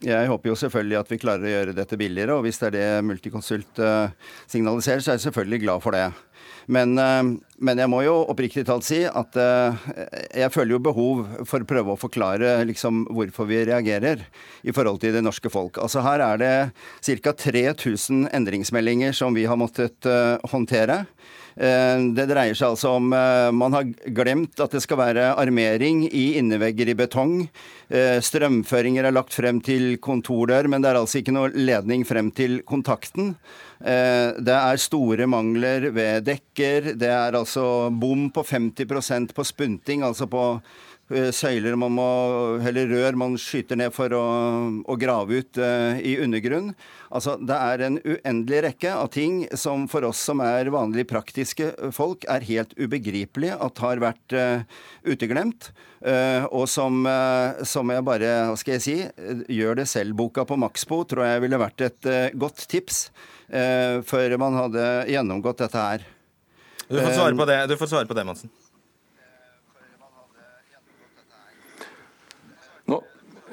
jeg, 0.00 0.28
håper 0.30 0.48
jo, 0.50 0.54
selvfølgelig 0.56 0.98
at 1.02 1.10
vi 1.12 1.18
klarer 1.20 1.44
å 1.44 1.52
gjøre 1.52 1.74
dette 1.76 1.98
billigere, 2.00 2.38
og 2.38 2.46
hvis 2.46 2.62
det 2.62 2.70
er 2.70 2.76
det 2.78 2.86
Multiconsult 3.04 3.82
signaliserer, 4.48 5.04
så 5.04 5.12
er 5.12 5.18
jeg 5.18 5.26
selvfølgelig 5.28 5.64
glad 5.66 5.84
for 5.84 5.96
det. 5.96 6.06
Men, 6.66 6.98
eh, 6.98 7.22
men, 7.62 7.78
jeg 7.78 7.90
må 7.90 8.00
jo 8.02 8.16
oppriktig 8.26 8.64
talt 8.66 8.86
si 8.86 9.04
at 9.06 9.38
eh, 9.38 9.86
jeg 10.42 10.52
føler 10.54 10.74
jo 10.74 10.82
behov 10.82 11.22
for 11.46 11.62
å 11.62 11.68
prøve 11.68 11.94
å 11.94 12.00
forklare 12.00 12.58
liksom, 12.66 13.04
hvorfor 13.14 13.46
vi 13.50 13.62
reagerer 13.68 14.24
i 14.66 14.74
forhold 14.74 15.00
til 15.02 15.14
det 15.14 15.22
norske 15.24 15.50
folk. 15.52 15.78
Altså 15.82 16.02
Her 16.06 16.24
er 16.26 16.42
det 16.42 16.54
ca. 17.22 17.34
3000 17.46 18.26
endringsmeldinger 18.34 19.14
som 19.14 19.36
vi 19.36 19.46
har 19.46 19.58
måttet 19.60 20.08
håndtere. 20.50 21.04
Det 21.56 22.26
dreier 22.28 22.52
seg 22.52 22.74
altså 22.74 22.90
om 22.98 23.06
Man 23.08 23.72
har 23.72 23.86
glemt 24.12 24.60
at 24.60 24.74
det 24.76 24.82
skal 24.84 24.98
være 25.00 25.30
armering 25.40 26.02
i 26.04 26.26
innevegger 26.36 26.90
i 26.92 26.96
betong. 26.98 27.46
Strømføringer 27.88 29.08
er 29.08 29.14
lagt 29.16 29.32
frem 29.32 29.62
til 29.64 29.94
kontordør, 30.04 30.68
men 30.68 30.84
det 30.84 30.90
er 30.90 31.00
altså 31.00 31.22
ikke 31.22 31.32
noe 31.32 31.54
ledning 31.56 32.04
frem 32.04 32.28
til 32.36 32.58
kontakten. 32.68 33.32
Eh, 33.80 34.32
det 34.40 34.56
er 34.56 34.80
store 34.80 35.26
mangler 35.28 35.90
ved 35.92 36.24
dekker. 36.26 36.94
Det 36.96 37.10
er 37.12 37.36
altså 37.36 37.90
bom 37.92 38.30
på 38.32 38.44
50% 38.46 39.34
på 39.36 39.44
spunting, 39.44 40.02
altså 40.02 40.28
på 40.30 40.44
eh, 40.56 40.60
søyler 41.06 41.76
man 41.78 41.94
må, 41.94 42.06
eller 42.66 42.90
rør 42.90 43.18
man 43.18 43.36
skyter 43.38 43.78
ned 43.78 43.94
for 43.94 44.10
å, 44.16 44.22
å 44.82 44.96
grave 44.98 45.42
ut 45.42 45.60
uh, 45.62 46.00
i 46.00 46.16
undergrunn. 46.22 46.72
Altså, 47.14 47.36
det 47.38 47.56
er 47.56 47.84
en 47.86 48.00
uendelig 48.02 48.64
rekke 48.66 48.94
av 48.96 49.12
ting 49.14 49.44
som 49.54 49.86
for 49.90 50.08
oss 50.08 50.24
som 50.26 50.42
er 50.42 50.72
vanlig 50.74 51.06
praktiske 51.10 51.70
folk, 51.94 52.26
er 52.26 52.48
helt 52.48 52.74
ubegripelig 52.74 53.54
at 53.54 53.84
har 53.84 54.02
vært 54.02 54.34
uh, 54.34 54.66
uteglemt. 55.06 55.70
Uh, 56.02 56.44
og 56.50 56.66
som, 56.70 57.06
som, 57.66 57.90
jeg 57.90 58.04
bare, 58.06 58.34
hva 58.50 58.58
skal 58.58 58.76
jeg 58.76 58.84
si, 58.84 58.98
gjør 59.54 59.80
det 59.80 59.88
selv-boka 59.90 60.44
på 60.46 60.58
Maxbo 60.60 61.04
tror 61.08 61.26
jeg 61.26 61.46
ville 61.46 61.62
vært 61.62 61.86
et 61.86 62.12
godt 62.38 62.66
tips 62.70 63.06
eh, 63.48 64.02
før 64.06 64.36
man 64.40 64.58
hadde 64.58 64.84
gjennomgått 65.10 65.64
dette 65.64 65.88
her. 65.88 66.06
Du 66.88 67.00
får 67.00 67.16
svare 67.16 67.34
på 67.38 67.48
det, 67.48 67.58
du 67.66 67.76
får 67.76 67.90
svare 67.90 68.06
på 68.06 68.14
det 68.14 68.24
Madsen. 68.26 68.52
Nå, 72.86 73.00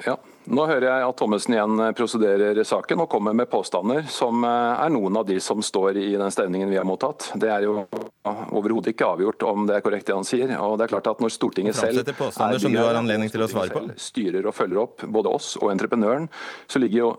ja. 0.06 0.18
Nå 0.44 0.66
hører 0.68 0.84
jeg 0.90 1.04
at 1.06 1.16
Thommessen 1.16 1.54
igjen 1.56 1.82
prosederer 1.96 2.58
saken 2.68 3.00
og 3.04 3.08
kommer 3.12 3.32
med 3.36 3.48
påstander 3.48 4.04
som 4.12 4.44
eh, 4.44 4.82
er 4.84 4.92
noen 4.92 5.16
av 5.16 5.24
de 5.28 5.38
som 5.40 5.62
står 5.64 5.96
i 6.02 6.10
den 6.20 6.34
stevningen 6.34 6.68
vi 6.68 6.76
har 6.76 6.84
mottatt. 6.88 7.30
Det 7.40 7.48
er 7.48 7.64
jo 7.64 7.86
overhodet 8.24 8.92
ikke 8.92 9.08
avgjort 9.08 9.46
om 9.48 9.64
det 9.68 9.78
er 9.78 9.84
korrekt 9.84 10.10
det 10.10 10.16
han 10.16 10.28
sier. 10.28 10.52
og 10.58 10.76
det 10.78 10.86
er 10.86 10.92
klart 10.92 11.08
at 11.08 11.22
Når 11.24 11.32
Stortinget 11.32 11.78
selv 11.78 12.04
er 12.04 12.58
som 12.60 12.72
du 12.72 12.80
har 12.82 12.98
anledning 13.00 13.32
til 13.32 13.44
å 13.44 13.48
svare 13.48 13.72
på. 13.72 13.86
styrer 13.96 14.44
og 14.44 14.56
følger 14.56 14.82
opp 14.84 15.06
både 15.16 15.32
oss 15.32 15.54
og 15.60 15.72
entreprenøren, 15.72 16.28
så 16.68 16.82
ligger 16.82 16.98
jo 16.98 17.10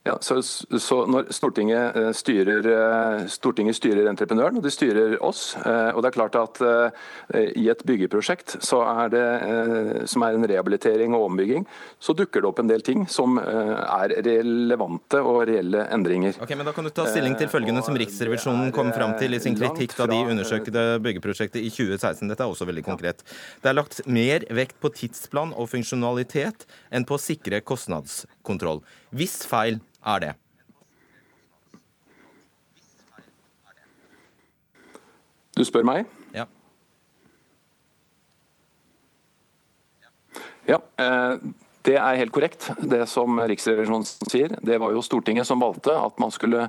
ja, 0.00 0.14
så, 0.24 0.38
så, 0.80 0.96
når 1.04 1.26
Stortinget 1.28 1.96
eh, 1.96 2.06
styrer, 2.16 2.64
eh, 2.72 3.24
Stortinget 3.28 3.76
styrer, 3.76 4.06
entreprenøren, 4.08 4.56
og 4.56 4.64
de 4.64 4.70
styrer 4.72 5.18
oss. 5.20 5.50
Eh, 5.60 5.90
og 5.92 6.00
det 6.00 6.08
er 6.08 6.14
klart 6.14 6.38
at 6.40 6.60
I 7.60 7.66
et 7.68 7.82
byggeprosjekt 7.86 8.56
så 8.64 8.80
er 8.88 9.10
det, 9.12 9.24
som 10.10 10.24
er 10.24 10.36
en 10.36 10.46
rehabilitering 10.48 11.12
og 11.16 11.26
ombygging, 11.28 11.66
så 12.00 12.14
dukker 12.16 12.40
det 12.40 12.48
opp 12.48 12.62
en 12.62 12.70
del 12.70 12.82
ting 12.84 13.04
som 13.12 13.36
er 13.40 14.14
relevante 14.24 15.20
og 15.20 15.42
reelle 15.50 15.84
endringer. 15.92 16.38
Ok, 16.40 16.54
men 16.56 16.68
Da 16.68 16.74
kan 16.76 16.88
du 16.88 16.92
ta 16.94 17.04
stilling 17.10 17.36
til 17.38 17.50
følgende 17.52 17.84
som 17.84 17.98
Riksrevisjonen 18.00 18.72
kom 18.76 18.92
fram 18.96 19.14
til 19.20 19.36
i 19.36 19.42
sin 19.42 19.58
kritikk 19.58 19.94
da 19.98 20.08
de 20.10 20.22
undersøkte 20.32 20.86
byggeprosjektet 21.04 21.60
i 21.60 21.68
2016. 21.68 22.24
Dette 22.30 22.46
er 22.46 22.54
også 22.54 22.68
veldig 22.68 22.86
konkret. 22.88 23.22
Det 23.60 23.72
er 23.72 23.76
lagt 23.76 24.00
mer 24.08 24.48
vekt 24.48 24.80
på 24.80 24.92
tidsplan 24.96 25.52
og 25.52 25.70
funksjonalitet 25.74 26.66
enn 26.90 27.06
på 27.08 27.18
å 27.18 27.22
sikre 27.22 27.60
kostnadskontroll. 27.60 28.82
Hvis 29.14 29.40
feil 29.50 29.80
er 30.06 30.20
det? 30.20 30.34
Du 35.56 35.64
spør 35.66 35.84
meg? 35.84 36.06
Ja. 36.34 36.46
Ja, 40.68 40.78
eh, 40.98 41.36
Det 41.82 41.94
er 41.96 42.18
helt 42.20 42.32
korrekt, 42.32 42.66
det 42.84 43.06
som 43.08 43.38
Riksrevisjonen 43.40 44.04
sier. 44.04 44.52
Det 44.60 44.76
var 44.78 44.92
jo 44.92 45.00
Stortinget 45.00 45.46
som 45.48 45.62
valgte 45.64 45.94
at 45.96 46.18
man 46.20 46.30
skulle 46.30 46.66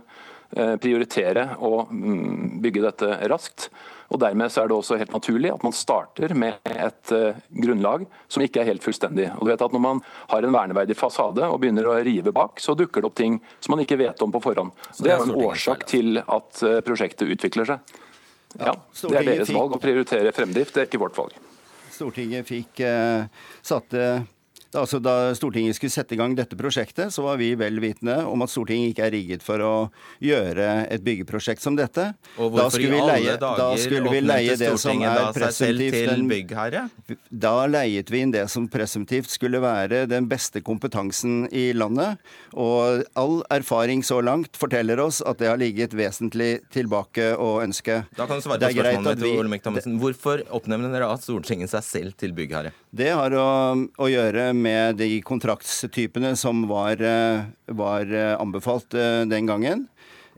prioritere 0.52 1.46
å 1.64 1.86
mm, 1.88 2.60
bygge 2.64 2.84
dette 2.84 3.12
raskt. 3.32 3.70
Og 4.12 4.20
Dermed 4.20 4.52
så 4.52 4.64
er 4.64 4.70
det 4.70 4.76
også 4.76 4.98
helt 5.00 5.14
naturlig 5.16 5.52
at 5.54 5.64
man 5.64 5.76
starter 5.76 6.34
med 6.36 6.60
et 6.68 7.14
uh, 7.16 7.38
grunnlag 7.64 8.04
som 8.32 8.44
ikke 8.44 8.62
er 8.62 8.68
helt 8.74 8.84
fullstendig. 8.84 9.30
Og 9.38 9.48
du 9.48 9.52
vet 9.54 9.64
at 9.64 9.72
Når 9.72 9.84
man 9.84 10.02
har 10.34 10.44
en 10.44 10.56
verneverdig 10.56 10.98
fasade 11.00 11.48
og 11.48 11.62
begynner 11.64 11.88
å 11.88 11.96
rive 12.04 12.34
bak, 12.36 12.60
så 12.60 12.76
dukker 12.76 13.02
det 13.02 13.08
opp 13.08 13.16
ting 13.20 13.40
som 13.60 13.76
man 13.76 13.86
ikke 13.86 14.00
vet 14.02 14.22
om 14.22 14.34
på 14.34 14.44
forhånd. 14.44 14.76
Så 14.92 15.08
Det 15.08 15.14
er 15.16 15.24
en 15.24 15.36
årsak 15.46 15.88
til 15.88 16.20
at 16.26 16.64
uh, 16.66 16.82
prosjektet 16.84 17.32
utvikler 17.32 17.72
seg. 17.72 17.96
Ja, 18.60 18.76
Det 18.76 19.16
er 19.16 19.30
deres 19.30 19.54
valg 19.56 19.78
å 19.78 19.80
prioritere 19.80 20.36
fremdrift, 20.36 20.76
det 20.76 20.84
er 20.84 20.92
ikke 20.92 21.00
vårt 21.06 21.16
valg. 21.16 21.40
Stortinget 21.92 22.50
fikk 22.50 22.84
uh, 22.84 23.24
satte 23.64 24.26
altså 24.78 25.00
da 25.04 25.34
Stortinget 25.38 25.78
skulle 25.78 25.94
sette 25.94 26.16
i 26.16 26.20
gang 26.20 26.36
dette 26.38 26.58
prosjektet, 26.60 27.12
så 27.14 27.26
var 27.26 27.40
vi 27.42 27.52
vel 27.60 27.80
vitende 27.84 28.18
om 28.28 28.44
at 28.46 28.52
Stortinget 28.54 28.94
ikke 28.94 29.08
er 29.08 29.14
rigget 29.16 29.46
for 29.46 29.64
å 29.66 29.74
gjøre 30.24 30.68
et 30.92 31.04
byggeprosjekt 31.06 31.64
som 31.64 31.78
dette. 31.80 32.12
Og 32.38 32.54
hvorfor 32.56 32.84
i 32.84 32.90
alle 32.92 33.36
dager 33.42 33.98
oppnevnte 34.02 34.58
Stortinget 34.78 35.20
da 35.20 35.48
seg 35.50 35.56
selv 35.58 35.98
til 35.98 36.26
byggherre? 36.32 36.86
Da 37.30 37.54
leiet 37.70 38.12
vi 38.14 38.24
inn 38.26 38.34
det 38.36 38.46
som 38.52 38.68
presumptivt 38.72 39.32
skulle 39.34 39.62
være 39.64 40.06
den 40.12 40.30
beste 40.32 40.64
kompetansen 40.66 41.46
i 41.52 41.72
landet. 41.78 42.22
Og 42.54 43.04
all 43.20 43.42
erfaring 43.54 44.06
så 44.06 44.22
langt 44.24 44.58
forteller 44.60 45.02
oss 45.04 45.22
at 45.26 45.42
det 45.42 45.52
har 45.52 45.60
ligget 45.62 45.96
vesentlig 45.98 46.62
tilbake 46.74 47.34
å 47.36 47.58
ønske. 47.64 48.04
Da 48.18 48.28
kan 48.30 48.40
du 48.40 48.46
svare 48.46 48.72
på 48.72 48.74
spørsmålet 48.76 49.26
mitt, 49.26 49.40
Olemic 49.42 49.66
Thommessen. 49.66 50.00
Hvorfor 50.02 50.46
oppnevner 50.54 50.94
dere 50.94 51.12
at 51.12 51.26
Stortinget 51.26 51.72
seg 51.74 51.86
selv 51.88 52.18
til 52.20 52.36
byggherre? 52.38 52.74
Det 52.92 53.12
har 53.16 53.34
å, 53.40 53.48
å 53.80 54.08
gjøre 54.12 54.50
med 54.62 55.00
de 55.02 55.22
kontraktstypene 55.26 56.36
som 56.40 56.68
var, 56.70 57.02
eh, 57.02 57.44
var 57.66 58.14
eh, 58.14 58.36
anbefalt 58.40 58.94
eh, 58.94 59.24
den 59.30 59.50
gangen. 59.50 59.88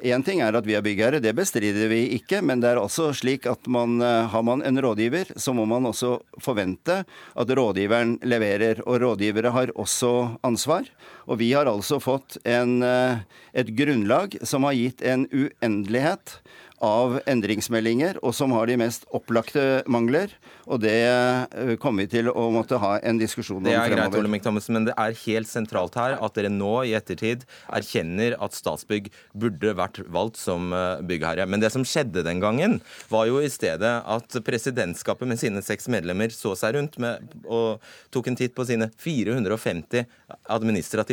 Én 0.04 0.24
ting 0.26 0.42
er 0.44 0.56
at 0.58 0.66
vi 0.68 0.76
er 0.76 0.84
byggherre, 0.84 1.22
det 1.24 1.32
bestrider 1.38 1.88
vi 1.88 2.02
ikke. 2.18 2.42
Men 2.44 2.60
det 2.60 2.74
er 2.74 2.82
også 2.82 3.12
slik 3.16 3.46
at 3.48 3.68
man, 3.72 4.02
har 4.02 4.44
man 4.44 4.60
en 4.66 4.82
rådgiver, 4.82 5.32
så 5.40 5.54
må 5.56 5.64
man 5.70 5.86
også 5.88 6.18
forvente 6.44 7.04
at 7.08 7.54
rådgiveren 7.56 8.18
leverer. 8.26 8.82
Og 8.84 9.00
rådgivere 9.00 9.54
har 9.56 9.72
også 9.80 10.34
ansvar. 10.44 10.90
Og 11.28 11.40
vi 11.40 11.54
har 11.54 11.70
altså 11.70 12.02
fått 12.04 12.38
en, 12.44 12.82
et 12.84 13.70
grunnlag 13.78 14.36
som 14.44 14.68
har 14.68 14.76
gitt 14.78 15.04
en 15.08 15.28
uendelighet 15.32 16.38
av 16.84 17.16
endringsmeldinger, 17.30 18.18
og 18.26 18.34
som 18.36 18.52
har 18.58 18.68
de 18.68 18.76
mest 18.82 19.06
opplagte 19.16 19.84
mangler. 19.92 20.34
Og 20.68 20.82
det 20.84 20.96
eh, 21.08 21.74
kommer 21.82 22.04
vi 22.04 22.12
til 22.18 22.30
å 22.32 22.50
måtte 22.54 22.80
ha 22.82 22.98
en 23.00 23.20
diskusjon 23.20 23.62
om 23.62 23.68
Det 23.68 23.76
er 23.78 23.94
greit, 23.94 24.12
Ole 24.12 24.26
Olemic 24.26 24.44
Thommessen, 24.44 24.76
men 24.76 24.88
det 24.90 24.96
er 25.00 25.16
helt 25.24 25.50
sentralt 25.50 25.96
her 26.00 26.18
at 26.18 26.36
dere 26.36 26.52
nå 26.52 26.74
i 26.88 26.94
ettertid 26.98 27.46
erkjenner 27.72 28.36
at 28.44 28.56
Statsbygg 28.58 29.10
burde 29.32 29.76
vært 29.80 30.02
valgt 30.12 30.42
som 30.42 30.74
eh, 30.76 31.04
byggherre. 31.08 31.48
Men 31.48 31.64
det 31.64 31.72
som 31.74 31.86
skjedde 31.88 32.26
den 32.28 32.44
gangen, 32.44 32.80
var 33.12 33.30
jo 33.32 33.40
i 33.40 33.52
stedet 33.52 33.94
at 34.04 34.40
presidentskapet 34.44 35.30
med 35.30 35.40
sine 35.40 35.64
seks 35.64 35.88
medlemmer 35.92 36.36
så 36.36 36.52
seg 36.60 36.76
rundt 36.78 37.00
med, 37.02 37.24
og 37.48 37.84
tok 38.14 38.32
en 38.32 38.40
titt 38.40 38.56
på 38.58 38.68
sine 38.68 38.90
450 38.92 40.04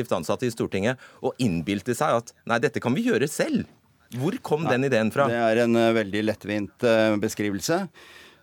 administrativt 0.00 0.16
ansatte 0.16 0.46
i 0.46 0.52
Stortinget 0.54 0.98
og 1.22 1.34
innbilte 1.38 1.94
seg 1.94 2.20
at 2.20 2.32
nei, 2.48 2.60
dette 2.60 2.80
kan 2.80 2.94
vi 2.94 3.06
gjøre 3.06 3.28
selv. 3.28 3.66
Hvor 4.16 4.34
kom 4.42 4.66
den 4.66 4.84
ideen 4.88 5.12
fra? 5.14 5.28
Det 5.30 5.38
er 5.38 5.64
en 5.64 5.76
eh, 5.76 5.92
veldig 5.94 6.24
lettvint 6.26 6.82
eh, 6.84 7.16
beskrivelse. 7.20 7.86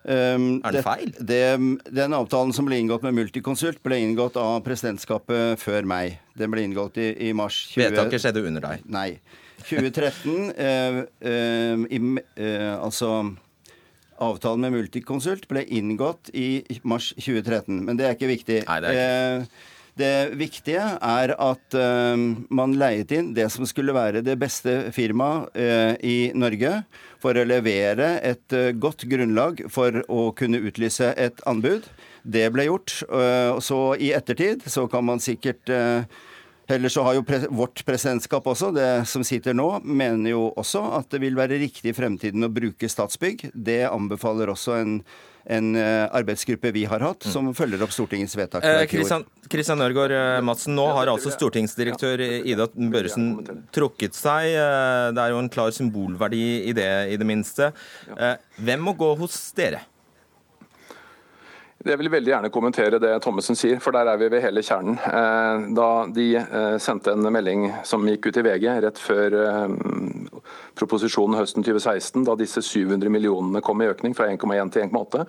Um, 0.08 0.62
Er 0.64 0.72
det 0.72 0.84
feil? 0.86 1.10
Det, 1.20 1.58
den 1.92 2.14
avtalen 2.16 2.54
som 2.56 2.64
ble 2.64 2.78
inngått 2.80 3.02
med 3.04 3.12
Multiconsult, 3.18 3.82
ble 3.84 3.98
inngått 4.00 4.38
av 4.40 4.62
presidentskapet 4.64 5.60
før 5.60 5.84
meg. 5.84 6.16
Den 6.38 6.54
ble 6.54 6.64
inngått 6.64 6.96
i, 7.02 7.10
i 7.28 7.34
mars 7.36 7.66
20... 7.74 7.82
Vedtaket 7.82 8.24
skjedde 8.24 8.46
under 8.48 8.64
deg. 8.64 8.86
Nei. 8.88 9.10
2013 9.66 10.54
eh, 10.54 11.02
eh, 11.28 11.84
i, 11.92 11.98
eh, 12.38 12.74
Altså 12.78 13.10
Avtalen 14.22 14.64
med 14.64 14.78
Multiconsult 14.78 15.44
ble 15.50 15.66
inngått 15.66 16.30
i 16.32 16.62
mars 16.88 17.10
2013, 17.18 17.82
men 17.84 17.98
det 17.98 18.06
er 18.06 18.16
ikke 18.16 18.30
viktig. 18.32 18.62
Nei, 18.70 18.78
det 18.86 18.94
er 18.94 19.42
Eh, 19.42 19.66
det 19.98 20.38
viktige 20.38 20.84
er 21.02 21.34
at 21.34 21.76
uh, 21.76 22.14
man 22.54 22.76
leiet 22.78 23.12
inn 23.14 23.32
det 23.36 23.48
som 23.52 23.66
skulle 23.68 23.94
være 23.96 24.22
det 24.26 24.38
beste 24.40 24.92
firmaet 24.94 25.50
uh, 25.58 25.94
i 26.00 26.30
Norge 26.38 26.82
for 27.22 27.34
å 27.38 27.46
levere 27.46 28.16
et 28.26 28.56
uh, 28.56 28.70
godt 28.72 29.06
grunnlag 29.10 29.64
for 29.72 30.02
å 30.06 30.30
kunne 30.38 30.62
utlyse 30.62 31.12
et 31.18 31.42
anbud. 31.50 31.88
Det 32.28 32.48
ble 32.52 32.66
gjort. 32.68 32.98
eh, 33.08 33.58
så 33.64 33.78
i 33.96 34.10
ettertid 34.12 34.66
så 34.68 34.84
kan 34.90 35.06
man 35.06 35.20
sikkert 35.22 35.70
Eller 36.68 36.92
så 36.92 37.02
har 37.06 37.16
jo 37.16 37.22
pre 37.24 37.38
vårt 37.48 37.80
presidentskap 37.88 38.44
også, 38.50 38.68
det 38.76 38.88
som 39.08 39.22
sitter 39.24 39.56
nå, 39.56 39.70
mener 39.88 40.34
jo 40.34 40.42
også 40.60 40.82
at 40.98 41.08
det 41.14 41.22
vil 41.22 41.38
være 41.38 41.56
riktig 41.62 41.94
i 41.94 41.96
fremtiden 41.96 42.44
å 42.44 42.50
bruke 42.52 42.90
Statsbygg. 42.92 43.46
Det 43.54 43.86
anbefaler 43.88 44.52
også 44.52 44.76
en, 44.76 44.98
en 45.48 45.70
eh, 45.80 46.04
arbeidsgruppe 46.20 46.74
vi 46.76 46.84
har 46.90 47.00
hatt, 47.06 47.24
som 47.24 47.48
følger 47.56 47.80
opp 47.86 47.94
Stortingets 47.96 48.36
vedtak. 48.36 48.66
fra 48.66 48.82
Eh. 48.82 48.86
Kristian, 48.90 49.24
Kristian 49.48 49.80
eh, 49.80 50.40
Madsen, 50.44 50.76
nå 50.76 50.84
har 50.92 51.08
altså 51.08 51.32
stortingsdirektør 51.32 52.20
Ida 52.44 52.68
Børresen 52.76 53.30
trukket 53.72 54.12
seg. 54.18 54.52
Eh, 54.52 55.08
Det 55.16 55.24
er 55.24 55.32
jo 55.32 55.40
en 55.40 55.48
klar 55.48 55.72
symbolverdi 55.72 56.68
i 56.68 56.76
det, 56.76 56.90
i 57.14 57.16
det 57.16 57.26
minste. 57.26 57.72
Eh, 58.12 58.36
Hvem 58.60 58.84
må 58.84 58.92
gå 58.92 59.14
hos 59.16 59.54
dere? 59.56 59.86
Jeg 61.86 61.98
vil 62.00 62.10
veldig 62.10 62.32
gjerne 62.32 62.48
kommentere 62.50 62.98
det 62.98 63.12
Thommessen 63.22 63.54
sier, 63.54 63.78
for 63.78 63.94
der 63.94 64.08
er 64.10 64.18
vi 64.18 64.26
ved 64.32 64.42
hele 64.42 64.64
kjernen. 64.66 64.96
Eh, 64.98 65.66
Da 65.78 65.90
de 66.10 66.24
eh, 66.40 66.74
sendte 66.82 67.14
en 67.14 67.28
melding 67.32 67.68
som 67.86 68.06
gikk 68.08 68.26
ut 68.26 68.40
i 68.40 68.44
VG 68.48 68.66
rett 68.82 68.98
før 68.98 69.36
eh, 69.44 69.76
proposisjonen 70.78 71.38
høsten 71.38 71.66
2016, 71.66 72.24
da 72.26 72.36
disse 72.38 72.62
700 72.64 73.10
millionene 73.12 73.62
kom 73.64 73.82
i 73.82 73.90
økning 73.90 74.14
fra 74.16 74.28
1,1 74.30 74.72
til 74.74 74.86
1,8, 74.86 75.26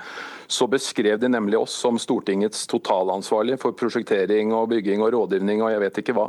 så 0.49 0.67
beskrev 0.71 1.19
de 1.21 1.29
nemlig 1.31 1.59
oss 1.59 1.75
som 1.83 1.99
Stortingets 2.01 2.65
totalansvarlige 2.69 3.59
for 3.61 3.75
prosjektering 3.77 4.53
og 4.55 4.69
bygging 4.73 5.03
og 5.05 5.13
rådgivning 5.15 5.63
og 5.63 5.73
jeg 5.73 5.83
vet 5.83 6.01
ikke 6.01 6.15
hva. 6.17 6.27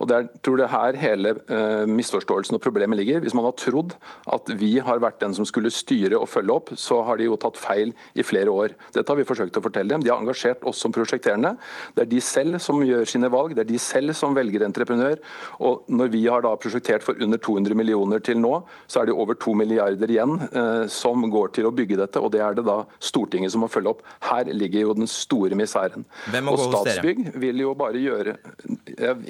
Og 0.00 0.08
det 0.10 0.18
er, 0.18 0.28
tror 0.44 0.58
det 0.60 0.66
er 0.66 0.74
her 0.74 0.98
hele 1.00 1.34
uh, 1.48 1.84
misforståelsen 1.88 2.58
og 2.58 2.64
problemet 2.64 3.00
ligger. 3.00 3.22
Hvis 3.24 3.36
man 3.36 3.46
har 3.48 3.56
trodd 3.58 3.96
at 4.32 4.52
vi 4.60 4.74
har 4.84 5.02
vært 5.02 5.20
den 5.22 5.36
som 5.36 5.48
skulle 5.48 5.72
styre 5.72 6.20
og 6.20 6.30
følge 6.30 6.56
opp, 6.56 6.72
så 6.78 7.00
har 7.06 7.20
de 7.20 7.28
jo 7.28 7.38
tatt 7.40 7.60
feil 7.60 7.94
i 8.18 8.26
flere 8.26 8.52
år. 8.52 8.76
Dette 8.94 9.08
har 9.08 9.20
vi 9.20 9.28
forsøkt 9.28 9.58
å 9.58 9.64
fortelle 9.64 9.94
dem. 9.94 10.04
De 10.04 10.12
har 10.12 10.20
engasjert 10.22 10.64
oss 10.68 10.80
som 10.82 10.94
prosjekterende. 10.94 11.54
Det 11.96 12.06
er 12.06 12.12
de 12.12 12.22
selv 12.24 12.60
som 12.62 12.82
gjør 12.84 13.08
sine 13.08 13.30
valg, 13.32 13.56
det 13.56 13.64
er 13.66 13.72
de 13.72 13.80
selv 13.82 14.16
som 14.16 14.36
velger 14.36 14.64
entreprenør. 14.66 15.20
Og 15.64 15.88
når 15.92 16.12
vi 16.12 16.24
har 16.26 16.44
da 16.44 16.54
prosjektert 16.60 17.04
for 17.06 17.18
under 17.22 17.40
200 17.42 17.78
millioner 17.78 18.22
til 18.24 18.40
nå, 18.42 18.61
så 18.86 19.02
er 19.02 19.10
det 19.10 19.16
over 19.16 19.38
2 19.38 19.54
milliarder 19.58 20.12
igjen 20.12 20.36
eh, 20.48 20.84
som 20.92 21.26
går 21.32 21.54
til 21.56 21.68
å 21.68 21.74
bygge 21.74 22.00
dette, 22.00 22.22
og 22.22 22.32
det 22.34 22.42
er 22.44 22.58
det 22.58 22.66
da 22.68 22.82
Stortinget 23.02 23.54
som 23.54 23.64
må 23.64 23.70
følge 23.72 23.94
opp. 23.94 24.04
Her 24.28 24.50
ligger 24.52 24.86
jo 24.86 24.96
den 24.98 25.10
store 25.10 25.58
miseren. 25.58 26.06
Hvem 26.32 26.48
må 26.48 26.56
og 26.56 26.62
gå 26.62 26.68
hos 26.68 26.86
dere? 26.86 26.96
Statsbygg 26.98 27.42
vil 27.42 27.64
jo 27.64 27.74
bare 27.78 28.00
gjøre 28.02 28.36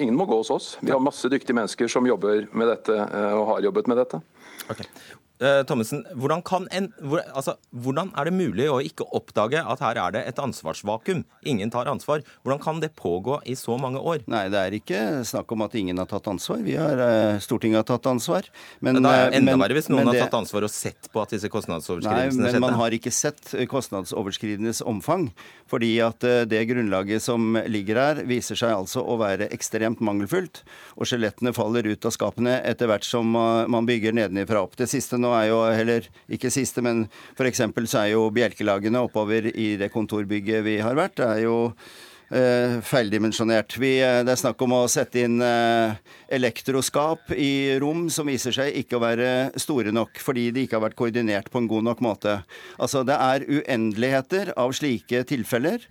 Ingen 0.01 0.15
må 0.17 0.25
gå 0.29 0.37
hos 0.39 0.51
oss. 0.53 0.67
Vi 0.81 0.91
har 0.91 1.01
masse 1.03 1.29
dyktige 1.31 1.55
mennesker 1.57 1.89
som 1.91 2.05
jobber 2.07 2.47
med 2.51 2.69
dette 2.71 2.95
eh, 2.95 3.33
og 3.37 3.47
har 3.53 3.67
jobbet 3.69 3.89
med 3.91 4.01
dette. 4.01 4.21
Ok. 4.71 4.85
Eh, 5.43 5.61
Thommessen, 5.67 6.05
hvordan, 6.15 6.41
kan 6.45 6.67
en, 6.71 6.87
altså, 7.35 7.57
hvordan 7.83 8.13
er 8.15 8.29
det 8.29 8.33
mulig 8.35 8.67
å 8.71 8.77
ikke 8.83 9.07
oppdage 9.17 9.59
at 9.59 9.81
her 9.83 9.99
er 9.99 10.13
det 10.15 10.21
et 10.29 10.39
ansvarsvakuum? 10.39 11.25
Ingen 11.49 11.73
tar 11.73 11.89
ansvar. 11.91 12.23
Hvordan 12.45 12.61
kan 12.63 12.79
det 12.79 12.93
pågå 12.95 13.41
i 13.49 13.55
så 13.59 13.75
mange 13.81 13.99
år? 13.99 14.23
Nei, 14.31 14.45
det 14.53 14.61
er 14.61 14.77
ikke 14.77 15.01
snakk 15.27 15.51
om 15.51 15.65
at 15.65 15.75
ingen 15.75 15.99
har 15.99 16.07
tatt 16.07 16.29
ansvar. 16.31 16.61
Vi 16.63 16.77
har, 16.79 17.01
eh, 17.03 17.41
Stortinget 17.43 17.81
har 17.81 17.89
tatt 17.89 18.07
ansvar. 18.07 18.47
Men, 18.79 19.01
Men 19.01 19.03
det 19.03 19.15
er 19.17 19.25
eh, 19.25 19.37
enda 19.41 19.57
verre 19.65 19.77
hvis 19.79 19.91
noen 19.91 20.07
det, 20.07 20.21
har 20.21 20.29
tatt 20.29 20.39
ansvar 20.39 20.67
og 20.69 20.71
sett 20.71 21.11
på 21.11 21.23
at 21.23 21.35
disse 21.35 21.51
Nei, 21.53 22.29
men 22.31 22.59
man 22.63 22.77
har 22.79 22.93
ikke 22.95 23.11
sett 23.11 23.51
kostnadsoverskridenes 23.69 24.81
omfang. 24.87 25.27
Fordi 25.69 25.91
at 26.05 26.23
det 26.47 26.61
grunnlaget 26.69 27.21
som 27.21 27.57
ligger 27.67 27.99
her, 27.99 28.23
viser 28.29 28.57
seg 28.57 28.73
altså 28.73 29.03
å 29.03 29.17
være 29.19 29.49
ekstremt 29.53 30.01
mangelfullt. 30.03 30.63
Og 30.95 31.09
skjelettene 31.09 31.53
faller 31.55 31.87
ut 31.89 32.07
av 32.07 32.15
skapene 32.15 32.59
etter 32.63 32.89
hvert 32.89 33.05
som 33.07 33.27
man 33.33 33.89
bygger 33.89 34.15
nedenifra 34.15 34.63
opp. 34.63 34.77
Det 34.79 34.89
siste 34.91 35.19
nå 35.21 35.32
er 35.37 35.49
jo 35.49 35.59
heller 35.73 36.07
ikke 36.31 36.51
siste, 36.53 36.83
men 36.85 37.05
f.eks. 37.35 37.65
så 37.85 38.03
er 38.05 38.13
jo 38.13 38.29
bjelkelagene 38.33 39.03
oppover 39.03 39.49
i 39.53 39.73
det 39.79 39.91
kontorbygget 39.93 40.65
vi 40.65 40.79
har 40.83 40.97
vært, 40.97 41.17
det 41.19 41.29
er 41.29 41.45
jo 41.45 41.57
eh, 42.33 42.77
feildimensjonert. 42.85 43.77
Vi, 43.79 43.95
eh, 44.01 44.21
det 44.25 44.33
er 44.33 44.39
snakk 44.39 44.61
om 44.65 44.75
å 44.77 44.83
sette 44.91 45.23
inn 45.23 45.41
eh, 45.43 45.95
elektroskap 46.33 47.33
i 47.35 47.79
rom 47.81 48.07
som 48.13 48.29
viser 48.29 48.55
seg 48.55 48.79
ikke 48.83 48.97
å 48.97 49.03
være 49.03 49.29
store 49.61 49.93
nok, 49.95 50.21
fordi 50.23 50.49
de 50.53 50.65
ikke 50.65 50.79
har 50.79 50.87
vært 50.87 50.99
koordinert 50.99 51.51
på 51.53 51.61
en 51.61 51.69
god 51.71 51.89
nok 51.91 52.03
måte. 52.05 52.39
Altså 52.79 53.05
Det 53.07 53.17
er 53.17 53.47
uendeligheter 53.49 54.55
av 54.57 54.75
slike 54.77 55.25
tilfeller. 55.29 55.85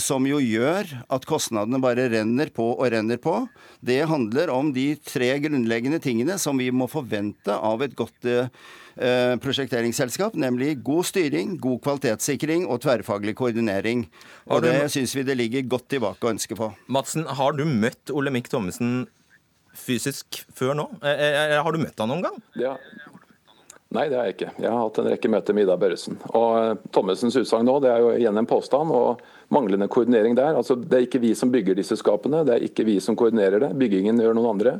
Som 0.00 0.24
jo 0.26 0.40
gjør 0.42 0.88
at 1.14 1.26
kostnadene 1.28 1.78
bare 1.78 2.08
renner 2.10 2.48
på 2.50 2.64
og 2.72 2.88
renner 2.90 3.20
på. 3.22 3.44
Det 3.78 4.00
handler 4.10 4.50
om 4.50 4.72
de 4.74 4.96
tre 4.98 5.28
grunnleggende 5.44 6.00
tingene 6.02 6.34
som 6.42 6.58
vi 6.58 6.72
må 6.74 6.88
forvente 6.90 7.54
av 7.54 7.84
et 7.86 7.94
godt 7.94 8.26
eh, 8.96 9.34
prosjekteringsselskap, 9.42 10.34
nemlig 10.34 10.82
god 10.84 11.04
styring, 11.04 11.56
god 11.60 11.80
kvalitetssikring 11.82 12.66
og 12.68 12.80
tverrfaglig 12.84 13.34
koordinering. 13.34 14.06
Og 14.48 14.62
du- 14.62 14.68
det 14.68 14.90
syns 14.90 15.14
vi 15.14 15.22
det 15.22 15.36
ligger 15.36 15.62
godt 15.68 15.88
tilbake 15.88 16.20
å 16.20 16.30
ønske 16.34 16.54
på. 16.56 16.74
Madsen, 16.88 17.26
har 17.26 17.52
du 17.52 17.64
møtt 17.64 18.10
Olemic 18.10 18.48
Thommessen 18.48 19.06
fysisk 19.74 20.44
før 20.54 20.74
nå? 20.78 20.88
Eh, 21.02 21.54
eh, 21.54 21.62
Har 21.62 21.72
du 21.72 21.78
møtt 21.78 21.98
han 21.98 22.08
noen 22.08 22.22
gang? 22.22 22.42
Ja. 22.54 22.76
Nei, 23.94 24.08
det 24.10 24.16
har 24.18 24.26
jeg 24.26 24.34
ikke. 24.34 24.50
Jeg 24.58 24.70
har 24.72 24.80
hatt 24.80 24.98
en 24.98 25.06
rekke 25.12 25.30
møter 25.30 25.54
med 25.54 25.68
Ida 25.68 25.76
Børresen. 25.78 26.16
Og 26.34 26.50
eh, 26.58 26.84
Thommessens 26.94 27.36
utsagn 27.38 27.68
nå, 27.68 27.76
det 27.84 27.92
er 27.92 28.02
jo 28.02 28.12
igjen 28.16 28.40
en 28.40 28.48
påstand. 28.50 28.90
og 28.90 29.22
Manglende 29.54 29.86
koordinering 29.92 30.34
der. 30.34 30.56
Altså, 30.58 30.74
Det 30.74 30.98
er 30.98 31.06
ikke 31.06 31.20
vi 31.22 31.30
som 31.38 31.52
bygger 31.52 31.76
disse 31.78 31.94
skapene, 32.00 32.40
det 32.48 32.56
er 32.56 32.64
ikke 32.66 32.86
vi 32.88 32.96
som 33.04 33.14
koordinerer 33.14 33.62
det. 33.62 33.70
Byggingen 33.78 34.18
gjør 34.18 34.34
noen 34.34 34.50
andre. 34.56 34.72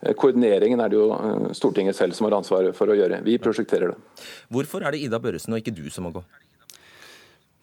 Eh, 0.00 0.14
Koordineringen 0.16 0.80
er 0.80 0.88
det 0.92 0.96
jo 0.96 1.10
eh, 1.12 1.50
Stortinget 1.58 1.98
selv 1.98 2.16
som 2.16 2.30
har 2.30 2.38
ansvaret 2.38 2.76
for 2.78 2.88
å 2.88 2.96
gjøre. 2.96 3.20
Vi 3.26 3.36
prosjekterer 3.42 3.92
det. 3.92 4.24
Hvorfor 4.48 4.86
er 4.86 4.96
det 4.96 5.04
Ida 5.04 5.20
Børresen 5.20 5.52
og 5.52 5.60
ikke 5.60 5.76
du 5.76 5.84
som 5.92 6.08
må 6.08 6.14
gå? 6.16 6.24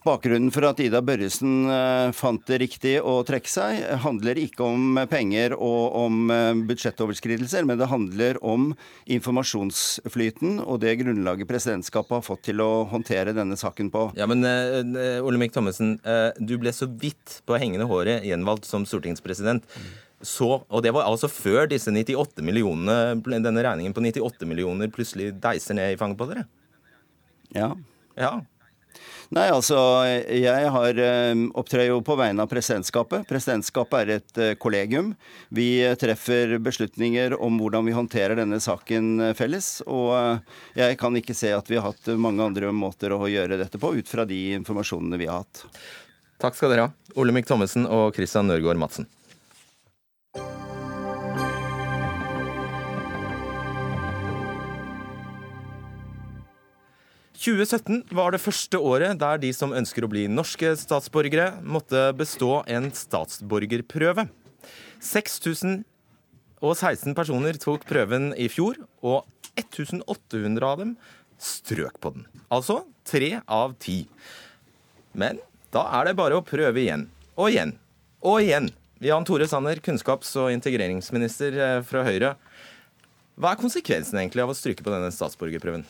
Bakgrunnen 0.08 0.48
for 0.56 0.64
at 0.64 0.80
Ida 0.80 1.02
Børresen 1.04 1.68
eh, 1.68 2.10
fant 2.16 2.46
det 2.48 2.62
riktig 2.62 2.94
å 3.04 3.18
trekke 3.28 3.50
seg, 3.52 3.82
handler 4.00 4.40
ikke 4.40 4.64
om 4.64 5.00
penger 5.12 5.58
og 5.58 5.96
om 6.00 6.30
eh, 6.32 6.62
budsjettoverskridelser, 6.70 7.66
men 7.68 7.82
det 7.82 7.90
handler 7.92 8.38
om 8.40 8.70
informasjonsflyten 9.12 10.62
og 10.64 10.80
det 10.86 10.94
grunnlaget 11.02 11.50
presidentskapet 11.50 12.16
har 12.16 12.24
fått 12.24 12.46
til 12.48 12.64
å 12.64 12.86
håndtere 12.88 13.34
denne 13.36 13.58
saken 13.60 13.90
på. 13.92 14.06
Ja, 14.16 14.28
men 14.30 14.46
uh, 14.48 15.20
Olemic 15.28 15.52
Thommessen, 15.56 15.98
uh, 16.08 16.32
du 16.40 16.56
ble 16.62 16.72
så 16.76 16.88
vidt 16.88 17.42
på 17.44 17.60
hengende 17.60 17.88
håret 17.90 18.24
gjenvalgt 18.28 18.70
som 18.70 18.86
stortingspresident. 18.88 19.68
Så, 20.24 20.48
og 20.64 20.84
det 20.84 20.94
var 20.96 21.10
altså 21.10 21.28
før 21.32 21.68
disse 21.72 21.92
98 21.92 22.44
millionene, 22.48 23.20
denne 23.40 23.66
regningen 23.68 23.96
på 23.96 24.04
98 24.04 24.48
millioner 24.48 24.92
plutselig 24.96 25.34
deiser 25.44 25.76
ned 25.76 25.96
i 25.96 26.00
fanget 26.00 26.20
på 26.20 26.30
dere? 26.32 26.46
Ja. 27.56 27.74
Ja. 28.20 28.34
Nei, 29.30 29.46
altså, 29.54 29.78
jeg 30.34 30.70
har 30.74 31.00
eh, 31.04 31.42
opptrer 31.62 31.86
jo 31.86 32.00
på 32.02 32.16
vegne 32.18 32.42
av 32.42 32.50
presidentskapet. 32.50 33.28
Presidentskapet 33.30 34.00
er 34.00 34.14
et 34.16 34.40
eh, 34.42 34.56
kollegium. 34.58 35.12
Vi 35.54 35.68
eh, 35.86 35.94
treffer 36.02 36.56
beslutninger 36.66 37.36
om 37.38 37.60
hvordan 37.62 37.86
vi 37.86 37.94
håndterer 37.94 38.40
denne 38.40 38.58
saken 38.64 39.36
felles. 39.38 39.84
Og 39.86 40.42
jeg 40.80 40.98
kan 40.98 41.22
ikke 41.22 41.38
se 41.38 41.54
at 41.54 41.70
vi 41.70 41.78
har 41.78 41.92
hatt 41.92 42.10
mange 42.18 42.42
andre 42.42 42.74
måter 42.74 43.14
å 43.14 43.22
gjøre 43.30 43.62
dette 43.62 43.78
på, 43.78 43.94
ut 44.02 44.10
fra 44.10 44.26
de 44.26 44.42
informasjonene 44.58 45.22
vi 45.22 45.30
har 45.30 45.44
hatt. 45.44 45.64
Takk 46.42 46.58
skal 46.58 46.74
dere 46.74 46.90
ha, 46.90 46.94
Olemic 47.22 47.46
Thommessen 47.46 47.86
og 47.86 48.18
Christian 48.18 48.50
Nørgaard 48.50 48.82
Madsen. 48.82 49.06
2017 57.40 58.02
var 58.12 58.34
det 58.36 58.42
første 58.44 58.76
året 58.84 59.16
der 59.22 59.38
de 59.40 59.54
som 59.56 59.72
ønsker 59.72 60.04
å 60.04 60.10
bli 60.12 60.26
norske 60.28 60.74
statsborgere, 60.76 61.64
måtte 61.64 62.12
bestå 62.20 62.68
en 62.68 62.92
statsborgerprøve. 62.92 64.28
6016 65.00 67.16
personer 67.16 67.56
tok 67.64 67.88
prøven 67.88 68.36
i 68.36 68.52
fjor, 68.52 68.76
og 69.00 69.24
1800 69.56 70.68
av 70.68 70.84
dem 70.84 71.00
strøk 71.40 71.96
på 72.04 72.12
den. 72.18 72.28
Altså 72.52 72.84
tre 73.08 73.40
av 73.48 73.80
ti. 73.80 74.04
Men 75.16 75.40
da 75.72 75.88
er 75.96 76.10
det 76.10 76.20
bare 76.20 76.36
å 76.36 76.44
prøve 76.44 76.76
igjen. 76.84 77.08
Og 77.40 77.54
igjen. 77.54 77.72
Og 78.20 78.44
igjen. 78.44 78.68
Jan 79.00 79.24
Tore 79.24 79.48
Sanner, 79.48 79.80
kunnskaps- 79.80 80.36
og 80.42 80.52
integreringsminister 80.52 81.56
eh, 81.56 81.80
fra 81.88 82.04
Høyre. 82.04 82.36
Hva 83.40 83.54
er 83.54 83.62
konsekvensen 83.62 84.20
egentlig 84.20 84.44
av 84.44 84.52
å 84.52 84.60
stryke 84.60 84.84
på 84.84 84.92
denne 84.92 85.08
statsborgerprøven? 85.16 85.88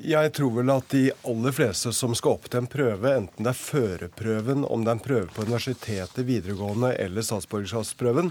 Jeg 0.00 0.32
tror 0.32 0.54
vel 0.54 0.70
at 0.72 0.92
de 0.94 1.10
aller 1.28 1.52
fleste 1.52 1.90
som 1.92 2.14
skal 2.16 2.38
opp 2.38 2.46
til 2.48 2.62
en 2.62 2.68
prøve, 2.72 3.10
enten 3.18 3.44
det 3.44 3.50
er 3.52 3.58
førerprøven, 3.58 4.62
om 4.64 4.84
det 4.84 4.88
er 4.94 4.96
en 4.96 5.02
prøve 5.04 5.28
på 5.34 5.44
universitetet, 5.44 6.22
videregående 6.24 6.94
eller 6.96 7.26
statsborgerskapsprøven, 7.26 8.30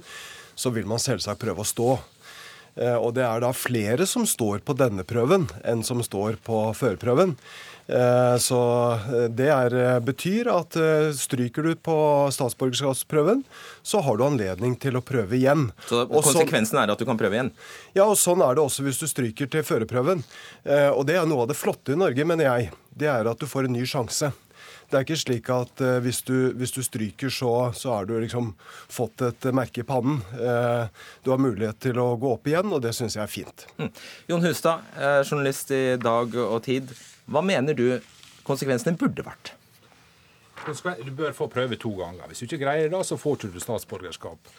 så 0.57 0.71
vil 0.73 0.89
man 0.89 1.01
selvsagt 1.03 1.43
prøve 1.43 1.61
å 1.61 1.69
stå. 1.69 1.91
Eh, 2.75 2.95
og 2.95 3.13
det 3.17 3.25
er 3.25 3.41
da 3.43 3.51
flere 3.55 4.07
som 4.09 4.27
står 4.29 4.63
på 4.65 4.75
denne 4.77 5.05
prøven 5.07 5.47
enn 5.67 5.83
som 5.85 6.03
står 6.05 6.39
på 6.45 6.69
førerprøven. 6.77 7.35
Eh, 7.89 8.35
så 8.41 8.61
eh, 8.93 9.27
det 9.33 9.49
er, 9.49 9.77
betyr 10.05 10.51
at 10.53 10.77
stryker 11.17 11.65
du 11.65 11.73
på 11.75 11.97
statsborgerskapsprøven, 12.35 13.43
så 13.81 14.03
har 14.05 14.19
du 14.19 14.25
anledning 14.27 14.77
til 14.79 14.99
å 14.99 15.03
prøve 15.05 15.39
igjen. 15.39 15.69
Så 15.89 16.05
konsekvensen 16.11 16.75
sånn, 16.77 16.83
er 16.85 16.93
at 16.93 17.01
du 17.01 17.07
kan 17.09 17.19
prøve 17.19 17.39
igjen? 17.39 17.53
Ja, 17.97 18.05
og 18.05 18.19
sånn 18.21 18.43
er 18.45 18.55
det 18.55 18.65
også 18.65 18.85
hvis 18.85 19.01
du 19.01 19.07
stryker 19.09 19.49
til 19.49 19.65
førerprøven. 19.65 20.23
Og 20.93 21.01
det 21.07 21.17
er 21.17 21.25
noe 21.27 21.45
av 21.45 21.51
det 21.51 21.57
flotte 21.57 21.95
i 21.95 21.99
Norge, 21.99 22.25
mener 22.27 22.47
jeg. 22.47 22.69
Det 22.99 23.09
er 23.09 23.27
at 23.31 23.41
du 23.41 23.47
får 23.49 23.67
en 23.67 23.75
ny 23.79 23.85
sjanse. 23.89 24.31
Det 24.89 24.97
er 24.97 25.05
ikke 25.05 25.19
slik 25.21 25.49
at 25.53 25.83
uh, 25.85 25.97
hvis, 26.01 26.23
du, 26.25 26.35
hvis, 26.57 26.73
du, 26.73 26.81
stryker, 26.85 27.29
så, 27.33 27.51
så 27.77 27.93
har 27.93 28.09
du 28.09 28.15
liksom 28.17 28.51
fått 28.89 29.21
et 29.27 29.49
merke 29.53 29.83
i 29.83 29.87
pannen. 29.87 30.17
Uh, 30.33 30.89
du 31.25 31.29
har 31.33 31.41
mulighet 31.41 31.77
til 31.85 31.99
å 32.01 32.15
gå 32.19 32.33
opp 32.35 32.49
igjen, 32.49 32.73
og 32.73 32.81
det 32.85 32.95
syns 32.97 33.19
jeg 33.19 33.25
er 33.25 33.31
fint. 33.31 33.67
Mm. 33.77 33.91
Jon 34.31 34.47
Hustad, 34.47 34.89
uh, 34.97 35.21
journalist 35.21 35.73
i 35.75 35.83
Dag 36.01 36.35
og 36.41 36.59
Tid. 36.65 36.89
Hva 37.29 37.45
mener 37.45 37.77
du 37.77 37.99
konsekvensene 38.47 38.97
burde 38.97 39.25
vært? 39.27 39.53
Du 40.65 41.13
bør 41.15 41.31
få 41.37 41.47
prøve 41.47 41.77
to 41.79 41.93
ganger. 41.95 42.25
Hvis 42.27 42.41
du 42.41 42.49
ikke 42.49 42.65
greier 42.65 42.89
det, 42.91 43.05
så 43.07 43.17
får 43.17 43.39
du 43.39 43.47
ikke 43.49 43.63
statsborgerskap 43.63 44.51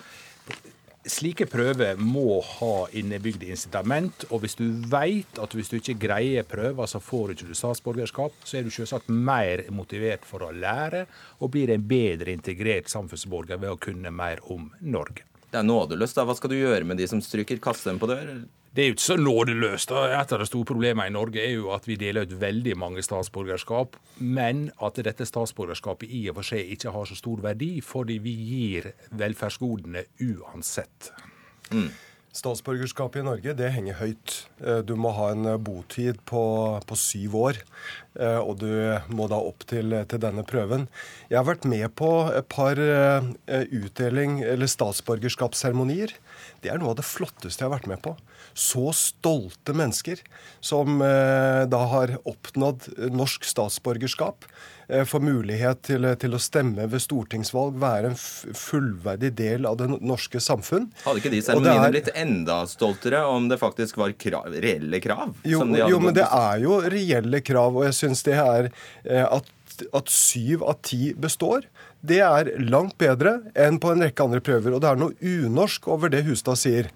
slike 1.09 1.47
prøver 1.49 1.97
må 2.01 2.41
ha 2.45 2.75
innebygde 2.97 3.49
incitament. 3.49 4.27
Og 4.31 4.45
hvis 4.45 4.59
du 4.59 4.67
vet 4.91 5.41
at 5.41 5.57
hvis 5.57 5.73
du 5.73 5.79
ikke 5.79 5.99
greier 6.03 6.47
prøver, 6.49 6.91
så 6.91 7.01
får 7.01 7.27
du 7.27 7.35
ikke 7.37 7.59
statsborgerskap, 7.59 8.37
så 8.45 8.59
er 8.59 8.67
du 8.67 8.75
selvsagt 8.75 9.09
mer 9.09 9.65
motivert 9.73 10.27
for 10.29 10.45
å 10.45 10.53
lære, 10.53 11.07
og 11.41 11.53
blir 11.55 11.73
en 11.73 11.87
bedre 11.89 12.35
integrert 12.37 12.93
samfunnsborger 12.93 13.61
ved 13.61 13.73
å 13.73 13.81
kunne 13.81 14.13
mer 14.15 14.43
om 14.53 14.69
Norge. 14.81 15.27
Det 15.51 15.59
er 15.59 15.67
nådeløst. 15.67 16.15
da. 16.15 16.27
Hva 16.29 16.37
skal 16.39 16.53
du 16.53 16.61
gjøre 16.61 16.87
med 16.87 17.01
de 17.01 17.09
som 17.11 17.23
stryker? 17.25 17.59
Kaste 17.63 17.91
dem 17.91 17.99
på 17.99 18.11
dør? 18.11 18.45
Det 18.71 18.83
er 18.83 18.91
jo 18.91 18.95
ikke 18.95 19.03
så 19.03 19.17
nådeløst. 19.19 19.91
Et 19.91 20.33
av 20.33 20.39
de 20.39 20.47
store 20.47 20.69
problemene 20.69 21.11
i 21.11 21.15
Norge 21.15 21.43
er 21.43 21.57
jo 21.57 21.73
at 21.75 21.89
vi 21.91 21.97
deler 21.99 22.29
ut 22.29 22.37
veldig 22.39 22.77
mange 22.79 23.03
statsborgerskap, 23.03 23.97
men 24.23 24.69
at 24.79 25.01
dette 25.03 25.27
statsborgerskapet 25.27 26.07
i 26.07 26.29
og 26.31 26.39
for 26.39 26.53
seg 26.53 26.71
ikke 26.77 26.93
har 26.95 27.09
så 27.11 27.19
stor 27.19 27.43
verdi, 27.43 27.73
fordi 27.83 28.21
vi 28.23 28.37
gir 28.53 28.93
velferdsgodene 29.19 30.05
uansett. 30.23 31.11
Mm. 31.75 31.91
Statsborgerskapet 32.31 33.25
i 33.25 33.27
Norge 33.27 33.53
det 33.59 33.73
henger 33.75 33.97
høyt. 33.99 34.35
Eh, 34.63 34.85
du 34.87 34.95
må 34.95 35.11
ha 35.17 35.33
en 35.35 35.49
eh, 35.51 35.59
botid 35.59 36.21
på, 36.31 36.43
på, 36.87 36.99
syv 36.99 37.35
år. 37.41 37.59
Eh, 38.15 38.39
og 38.39 38.61
du 38.63 38.71
må 39.11 39.27
da 39.33 39.41
opp 39.43 39.67
til, 39.67 39.97
til, 40.07 40.23
denne 40.23 40.47
prøven. 40.47 40.87
Jeg 41.27 41.41
har 41.41 41.49
vært 41.49 41.67
med 41.67 41.89
på 41.99 42.13
et 42.31 42.47
par 42.47 42.79
utdeling- 43.51 44.45
eller 44.47 44.71
statsborgerskapsseremonier. 44.71 46.15
Det 46.63 46.71
er 46.71 46.79
noe 46.79 46.95
av 46.95 47.01
det 47.03 47.09
flotteste 47.11 47.65
jeg 47.65 47.67
har 47.67 47.81
vært 47.81 47.91
med 47.91 47.99
på 48.07 48.15
så 48.61 48.91
stolte 48.97 49.75
mennesker 49.77 50.21
som 50.61 51.01
eh, 51.03 51.63
da 51.71 51.81
har 51.93 52.13
oppnådd 52.29 52.89
norsk 53.17 53.47
statsborgerskap, 53.49 54.45
eh, 54.89 55.05
får 55.09 55.23
mulighet 55.25 55.81
til, 55.89 56.05
til, 56.21 56.37
å 56.37 56.41
stemme 56.43 56.85
ved 56.93 57.01
stortingsvalg, 57.01 57.79
være 57.81 58.13
en 58.13 58.19
fullverdig 58.21 59.33
del 59.39 59.69
av 59.71 59.79
det 59.81 59.89
norske 59.97 60.43
samfunn. 60.45 60.91
Hadde 61.07 61.23
ikke 61.23 61.33
de 61.33 61.43
seremoniene 61.47 61.89
er... 61.89 61.95
blitt 61.97 62.13
enda 62.13 62.61
stoltere 62.71 63.23
om 63.31 63.49
det 63.51 63.61
faktisk 63.63 64.01
var 64.03 64.13
krav, 64.21 64.53
reelle 64.53 65.01
krav? 65.01 65.33
Jo, 65.49 65.65
jo 65.81 66.03
men 66.03 66.17
det 66.17 66.29
er 66.29 66.61
jo 66.67 66.83
reelle 66.85 67.41
krav, 67.45 67.81
og 67.81 67.89
jeg 67.89 67.97
syns 68.03 68.27
det 68.29 68.37
er 68.37 68.69
eh, 69.07 69.25
at 69.25 69.57
at 69.97 70.11
syv 70.13 70.61
av 70.69 70.81
ti 70.85 71.15
består, 71.17 71.65
det 72.05 72.21
er 72.25 72.51
langt 72.61 72.97
bedre 73.01 73.39
enn 73.59 73.79
på 73.81 73.93
en 73.93 74.05
rekke 74.05 74.27
andre 74.27 74.41
prøver. 74.45 74.75
Og 74.77 74.83
det 74.83 74.91
er 74.91 75.01
noe 75.01 75.17
unorsk 75.21 75.89
over 75.93 76.13
det 76.13 76.25
Hustad 76.27 76.61
sier. 76.61 76.91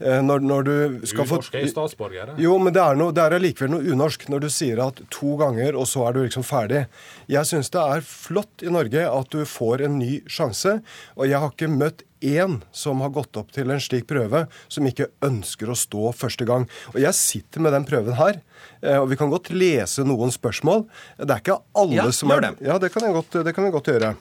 Eh, 0.00 0.20
når, 0.24 0.42
når 0.42 0.66
du 0.66 1.06
skal 1.06 1.26
få 1.28 1.38
Unorske 1.40 1.60
er 1.60 1.68
statsborgere. 1.70 2.36
Jo, 2.40 2.56
men 2.62 2.74
det 2.74 2.82
er, 2.82 2.98
noe, 2.98 3.14
det 3.14 3.24
er 3.24 3.36
allikevel 3.38 3.74
noe 3.74 3.94
unorsk 3.94 4.28
når 4.32 4.46
du 4.46 4.48
sier 4.52 4.80
at 4.84 5.02
to 5.12 5.36
ganger, 5.40 5.76
og 5.78 5.86
så 5.90 6.06
er 6.08 6.16
du 6.16 6.22
liksom 6.24 6.46
ferdig. 6.46 6.86
Jeg 7.30 7.48
syns 7.48 7.70
det 7.74 7.82
er 7.82 8.06
flott 8.06 8.64
i 8.64 8.72
Norge 8.72 9.04
at 9.08 9.34
du 9.34 9.44
får 9.48 9.86
en 9.86 10.00
ny 10.00 10.22
sjanse. 10.30 10.80
Og 11.18 11.28
jeg 11.30 11.42
har 11.42 11.52
ikke 11.52 11.70
møtt 11.70 12.02
én 12.22 12.60
som 12.70 13.02
har 13.02 13.10
gått 13.14 13.36
opp 13.38 13.50
til 13.54 13.70
en 13.74 13.82
slik 13.82 14.06
prøve, 14.10 14.44
som 14.70 14.86
ikke 14.86 15.10
ønsker 15.26 15.70
å 15.70 15.78
stå 15.78 16.12
første 16.16 16.46
gang. 16.48 16.68
Og 16.94 17.00
jeg 17.02 17.18
sitter 17.18 17.64
med 17.64 17.74
den 17.74 17.86
prøven 17.88 18.18
her. 18.18 18.40
Eh, 18.80 18.98
og 18.98 19.10
vi 19.12 19.18
kan 19.20 19.32
godt 19.32 19.52
lese 19.54 20.06
noen 20.06 20.34
spørsmål. 20.34 20.86
Det 21.18 21.30
er 21.30 21.42
ikke 21.42 21.60
alle 21.78 21.98
ja, 21.98 22.10
som 22.14 22.34
er 22.34 22.52
Ja, 22.62 22.78
det 22.82 22.92
kan, 22.94 23.06
jeg 23.06 23.18
godt, 23.18 23.42
det 23.42 23.54
kan 23.54 23.66
jeg 23.66 23.74
godt 23.74 23.90
gjøre. 23.94 24.14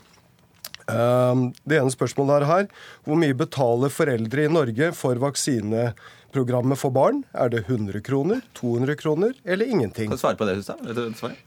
Ehm, 0.91 1.45
det 1.67 1.79
ene 1.79 1.93
spørsmålet 1.93 2.41
er 2.41 2.49
her. 2.49 2.67
Hvor 3.07 3.19
mye 3.19 3.37
betaler 3.37 3.93
foreldre 3.93 4.45
i 4.45 4.51
Norge 4.51 4.91
for 4.97 5.21
vaksineprogrammet 6.31 6.79
for 6.79 6.91
barn? 6.91 7.23
Er 7.33 7.49
det 7.49 7.67
100 7.67 8.01
kroner, 8.01 8.41
200 8.53 8.95
kroner 8.95 9.33
eller 9.45 9.65
ingenting? 9.65 10.07
Kan 10.07 10.15
du 10.15 10.17
svare 10.17 10.35
på 10.35 10.45
det, 10.45 10.55
Hustad? 10.55 10.77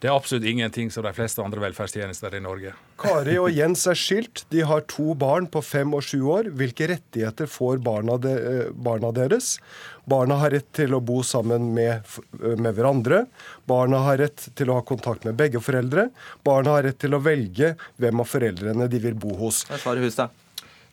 Det 0.00 0.08
er 0.08 0.14
absolutt 0.14 0.44
ingenting 0.44 0.90
som 0.90 1.04
de 1.04 1.12
fleste 1.12 1.42
andre 1.42 1.60
velferdstjenester 1.60 2.34
i 2.34 2.40
Norge. 2.40 2.74
Kari 2.98 3.38
og 3.38 3.50
Jens 3.50 3.86
er 3.86 3.94
skilt. 3.94 4.44
De 4.50 4.62
har 4.62 4.80
to 4.80 5.14
barn 5.14 5.46
på 5.46 5.62
fem 5.62 5.92
og 5.94 6.02
sju 6.02 6.22
år. 6.22 6.50
Hvilke 6.50 6.88
rettigheter 6.88 7.46
får 7.46 7.78
barna, 7.78 8.18
de, 8.18 8.32
eh, 8.32 8.70
barna 8.72 9.12
deres? 9.12 9.58
Barna 10.04 10.36
har 10.36 10.50
rett 10.50 10.72
til 10.72 10.94
å 10.94 11.00
bo 11.00 11.22
sammen 11.22 11.72
med, 11.74 12.02
med, 12.40 12.74
hverandre. 12.74 13.26
Barna 13.64 13.98
har 14.04 14.18
rett 14.18 14.48
til 14.54 14.68
å 14.68 14.74
ha 14.74 14.82
kontakt 14.82 15.24
med 15.24 15.34
begge 15.34 15.60
foreldre. 15.60 16.10
Barna 16.44 16.76
har 16.76 16.82
rett 16.82 16.98
til 16.98 17.14
å 17.14 17.22
velge 17.22 17.76
hvem 17.96 18.20
av 18.20 18.28
foreldrene 18.28 18.88
de 18.88 18.98
vil 18.98 19.14
bo 19.14 19.34
hos. 19.34 19.64
Hva 19.64 19.78
svarer 19.80 20.04
Hustad? 20.04 20.30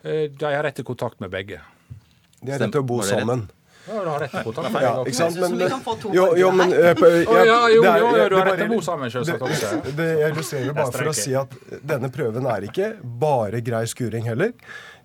Eh, 0.04 0.32
de 0.32 0.46
har 0.46 0.64
rett 0.64 0.76
til 0.76 0.86
kontakt 0.86 1.20
med 1.20 1.30
begge. 1.30 1.60
De 2.42 2.52
har 2.52 2.60
rett 2.60 2.72
til 2.72 2.82
å 2.82 2.88
bo 2.88 3.02
sammen. 3.04 3.50
Ja, 3.88 4.04
du 4.04 4.10
har 4.10 4.20
rett 4.22 4.36
kontakt 4.44 4.72
med 4.72 4.84
ja, 4.86 4.92
ikke 5.06 5.18
sant? 5.18 5.40
Men, 5.42 5.82
få 5.86 5.96
to 6.02 6.14
jo, 6.14 6.28
jo, 6.38 6.52
men, 6.54 6.72
ja, 6.72 6.94
ja, 6.94 7.58
jo, 7.74 7.82
jo, 7.82 7.96
jo, 7.98 8.28
du 8.30 8.38
har 8.38 8.52
rett 8.52 8.62
til 8.62 8.86
sammen, 8.86 9.12
selvsagt 9.14 9.48
også. 9.48 9.74
Det, 9.88 9.96
det, 9.98 10.08
jeg 10.22 10.36
illustrerer 10.36 10.78
bare 10.78 10.96
for 10.96 11.12
å 11.12 11.18
si 11.18 11.36
at 11.38 11.58
denne 11.94 12.12
prøven 12.14 12.50
er 12.52 12.70
ikke 12.70 12.94
bare 13.02 13.64
grei 13.66 13.86
skuring 13.90 14.30
heller. 14.30 14.54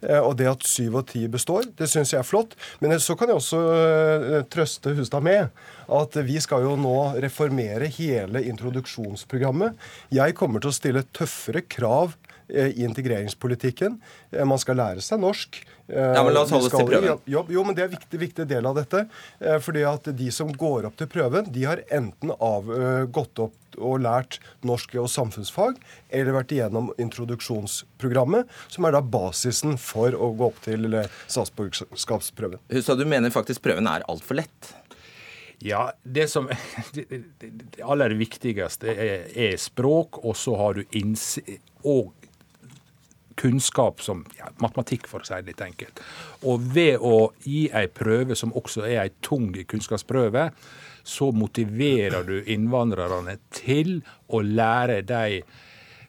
Eh, 0.05 0.21
og 0.21 0.37
det 0.39 0.49
at 0.51 0.67
syv 0.69 1.01
og 1.01 1.09
ti 1.11 1.25
består, 1.31 1.67
det 1.79 1.89
syns 1.91 2.13
jeg 2.15 2.21
er 2.21 2.29
flott. 2.29 2.57
Men 2.83 2.97
så 3.03 3.17
kan 3.19 3.33
jeg 3.33 3.41
også 3.41 3.63
eh, 3.73 4.39
trøste 4.53 4.95
Hustad 4.99 5.25
med 5.25 5.49
at 5.87 6.19
vi 6.27 6.39
skal 6.43 6.67
jo 6.67 6.77
nå 6.81 6.97
reformere 7.23 7.91
hele 7.99 8.43
introduksjonsprogrammet. 8.51 9.77
Jeg 10.15 10.37
kommer 10.39 10.63
til 10.63 10.73
å 10.73 10.77
stille 10.77 11.07
tøffere 11.17 11.65
krav 11.65 12.17
eh, 12.49 12.75
i 12.75 12.85
integreringspolitikken. 12.89 14.01
Man 14.45 14.63
skal 14.63 14.81
lære 14.83 15.05
seg 15.05 15.23
norsk. 15.23 15.63
Ja, 15.87 16.23
men 16.25 16.35
La 16.35 16.43
oss 16.43 16.51
holde 16.51 16.67
oss 16.67 16.75
til 16.75 16.89
prøven. 16.89 17.21
Jo, 17.31 17.45
jo, 17.53 17.63
men 17.67 17.77
Det 17.77 17.85
er 17.85 17.91
en 17.91 17.95
viktig, 17.95 18.19
viktig 18.19 18.47
del 18.51 18.67
av 18.67 18.75
dette. 18.79 19.05
fordi 19.63 19.85
at 19.87 20.11
De 20.19 20.31
som 20.35 20.51
går 20.51 20.89
opp 20.89 20.97
til 20.99 21.07
prøven, 21.07 21.53
de 21.53 21.63
har 21.65 21.83
enten 21.95 22.33
av, 22.41 22.67
gått 23.13 23.39
opp 23.39 23.55
og 23.77 24.01
lært 24.01 24.39
norsk 24.67 24.95
og 25.03 25.09
samfunnsfag, 25.13 25.77
eller 26.11 26.33
vært 26.39 26.55
igjennom 26.57 26.91
introduksjonsprogrammet, 27.03 28.49
som 28.73 28.89
er 28.89 28.97
da 28.97 29.03
basisen 29.03 29.77
for 29.79 30.17
å 30.17 30.33
gå 30.37 30.49
opp 30.49 30.63
til 30.65 30.89
statsborgerskapsprøven. 31.29 32.63
Så 32.83 32.97
du 32.99 33.05
mener 33.09 33.35
faktisk 33.35 33.63
prøven 33.67 33.87
er 33.91 34.07
altfor 34.11 34.41
lett? 34.41 34.73
Ja, 35.65 35.93
det 36.03 36.29
som 36.29 36.51
Det 36.93 37.83
aller 37.85 38.13
viktigste 38.19 38.93
er, 38.93 39.29
er 39.33 39.57
språk, 39.61 40.21
og 40.25 40.37
så 40.37 40.57
har 40.61 40.77
du 40.77 40.85
og 41.87 42.26
kunnskap 43.37 44.01
som 44.03 44.25
ja, 44.39 44.49
matematikk, 44.63 45.07
for 45.11 45.23
å 45.23 45.29
si 45.29 45.37
det 45.37 45.53
litt 45.53 45.63
enkelt. 45.65 46.03
Og 46.49 46.67
ved 46.75 47.05
å 47.05 47.31
gi 47.45 47.67
ei 47.75 47.87
prøve 47.93 48.37
som 48.39 48.55
også 48.57 48.87
er 48.89 49.05
ei 49.05 49.15
tung 49.25 49.53
kunnskapsprøve, 49.53 50.51
så 51.07 51.31
motiverer 51.31 52.27
du 52.27 52.41
innvandrerne 52.51 53.37
til 53.55 54.01
å 54.27 54.43
lære 54.43 55.03
de 55.07 55.43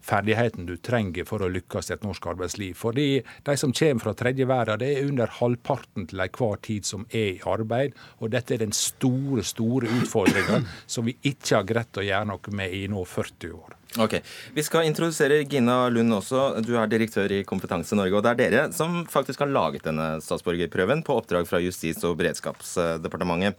ferdigheten 0.08 0.68
du 0.68 0.76
trenger 0.82 1.28
for 1.28 1.44
å 1.44 1.50
lykkes 1.52 1.90
i 1.90 1.96
et 1.98 2.06
norsk 2.06 2.30
arbeidsliv. 2.32 2.76
Fordi 2.80 3.08
de 3.48 3.56
som 3.60 3.74
kommer 3.76 4.06
fra 4.06 4.16
tredje 4.18 4.48
verden, 4.50 4.82
det 4.82 4.92
er 4.94 5.10
under 5.10 5.34
halvparten 5.40 6.08
til 6.10 6.24
enhver 6.24 6.62
tid 6.64 6.88
som 6.88 7.06
er 7.12 7.34
i 7.36 7.42
arbeid. 7.46 7.98
Og 8.22 8.32
dette 8.34 8.56
er 8.56 8.64
den 8.64 8.76
store, 8.76 9.44
store 9.46 9.92
utfordringa 10.00 10.64
som 10.88 11.08
vi 11.08 11.18
ikke 11.28 11.60
har 11.60 11.68
greid 11.68 12.00
å 12.02 12.08
gjøre 12.08 12.32
noe 12.32 12.56
med 12.62 12.78
i 12.78 12.88
nå 12.92 13.04
40 13.06 13.58
år. 13.58 13.77
Ok, 13.96 14.20
Vi 14.54 14.64
skal 14.64 14.86
introdusere 14.86 15.40
Gina 15.48 15.88
Lund 15.90 16.12
også. 16.14 16.60
Du 16.62 16.76
er 16.78 16.90
direktør 16.92 17.32
i 17.32 17.44
Kompetanse 17.48 17.96
Norge. 17.96 18.20
Og 18.20 18.26
det 18.26 18.34
er 18.34 18.42
dere 18.42 18.66
som 18.76 19.06
faktisk 19.10 19.40
har 19.42 19.50
laget 19.50 19.88
denne 19.88 20.18
statsborgerprøven 20.22 21.06
på 21.08 21.16
oppdrag 21.18 21.48
fra 21.48 21.62
Justis- 21.64 22.04
og 22.06 22.18
beredskapsdepartementet. 22.20 23.56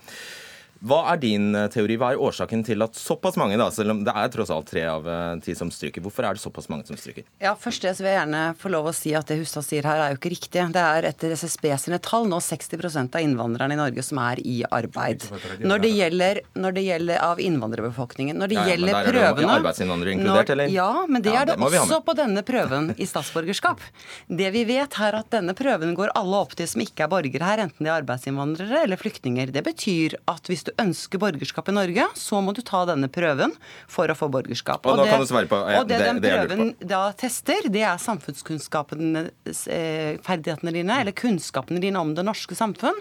Hva 0.79 1.01
er 1.13 1.19
din 1.19 1.49
eh, 1.59 1.67
teori? 1.75 1.97
Hva 1.99 2.13
er 2.15 2.21
årsaken 2.23 2.61
til 2.67 2.85
at 2.85 2.95
såpass 2.95 3.35
mange, 3.41 3.57
da, 3.59 3.67
selv 3.75 3.91
om 3.97 4.03
det 4.07 4.13
er 4.15 4.29
tross 4.31 4.53
alt 4.55 4.69
tre 4.71 4.85
av 4.87 5.09
eh, 5.11 5.41
ti 5.43 5.55
som 5.59 5.73
stryker, 5.75 6.05
hvorfor 6.05 6.29
er 6.29 6.37
det 6.39 6.43
såpass 6.43 6.69
mange 6.71 6.87
som 6.87 6.99
stryker? 7.01 7.25
Ja, 7.43 7.57
Først 7.59 7.83
det 7.83 7.97
så 7.99 8.05
vil 8.05 8.13
jeg 8.13 8.21
gjerne 8.21 8.43
få 8.61 8.71
lov 8.71 8.87
å 8.91 8.95
si 8.95 9.11
at 9.19 9.27
det 9.27 9.41
Hustad 9.41 9.67
sier 9.67 9.89
her 9.89 10.05
er 10.05 10.13
jo 10.15 10.21
ikke 10.21 10.31
riktig. 10.37 10.63
Det 10.77 10.85
er 10.85 11.09
etter 11.11 11.35
SSB 11.35 11.67
sine 11.83 11.99
tall 12.05 12.29
nå 12.31 12.39
60% 12.45 13.19
av 13.19 13.25
innvandrerne 13.27 13.75
i 13.75 13.81
Norge 13.81 14.05
som 14.07 14.21
er 14.23 14.39
i 14.47 14.61
arbeid. 14.71 15.27
Når 15.67 15.83
det 15.83 15.91
gjelder, 15.97 16.41
når 16.55 16.77
det 16.79 16.87
gjelder 16.87 17.25
av 17.27 17.43
innvandrerbefolkningen 17.43 18.39
Når 18.39 18.53
det 18.53 18.59
Ja, 18.59 18.63
ja, 18.63 18.71
gjelder 18.77 18.95
er 18.95 19.09
det 19.09 19.17
prøvene 19.19 19.57
arbeidsinnvandrere 19.59 20.15
inkludert, 20.15 20.55
eller? 20.55 20.71
Ja, 20.75 20.89
men 21.11 21.27
det 21.27 21.35
Ja, 21.35 21.43
er 21.43 21.51
det, 21.51 21.59
det 21.59 21.83
også 21.83 22.01
på 22.07 22.15
denne 22.19 22.45
prøven 22.47 22.93
i 22.95 23.07
statsborgerskap. 23.09 23.83
Det 24.31 24.53
vi 24.55 24.63
vet 24.69 24.95
her, 25.03 25.19
at 25.25 25.31
denne 25.35 25.55
prøven 25.59 25.95
går 25.99 26.15
alle 26.19 26.39
opp 26.47 26.55
til 26.59 26.71
som 26.71 26.87
ikke 26.87 27.09
er 27.09 27.13
borgere 27.13 27.51
her, 27.51 27.65
enten 27.67 27.83
de 27.83 27.91
er 27.91 27.99
arbeidsinnvandrere 27.99 28.85
eller 28.87 29.01
flyktninger. 29.01 29.51
Det 29.55 29.67
betyr 29.67 30.19
at 30.31 30.47
hvis 30.47 30.68
du 30.69 30.73
ønsker 30.85 31.19
borgerskap 31.23 31.67
i 31.73 31.77
Norge, 31.77 32.05
så 32.19 32.37
må 32.45 32.51
du 32.57 32.63
ta 32.67 32.81
denne 32.89 33.09
prøven 33.13 33.53
for 33.91 34.07
å 34.13 34.17
få 34.19 34.27
borgerskap. 34.33 34.81
Og 34.87 34.93
nå 35.01 35.05
det, 35.07 35.13
kan 35.15 35.25
du 35.25 35.29
svare 35.33 35.49
på, 35.51 35.57
ja, 35.73 35.77
og 35.83 35.87
det, 35.89 35.97
det- 35.99 36.09
den 36.09 36.21
prøven 36.25 36.63
da 36.89 37.03
tester, 37.19 37.61
det 37.73 37.83
er 37.89 37.99
samfunnskunnskapsferdighetene 38.03 40.73
dine, 40.75 40.95
eller 41.01 41.13
kunnskapene 41.17 41.81
dine 41.83 41.99
om 42.01 42.15
det 42.17 42.25
norske 42.27 42.55
samfunn. 42.59 42.99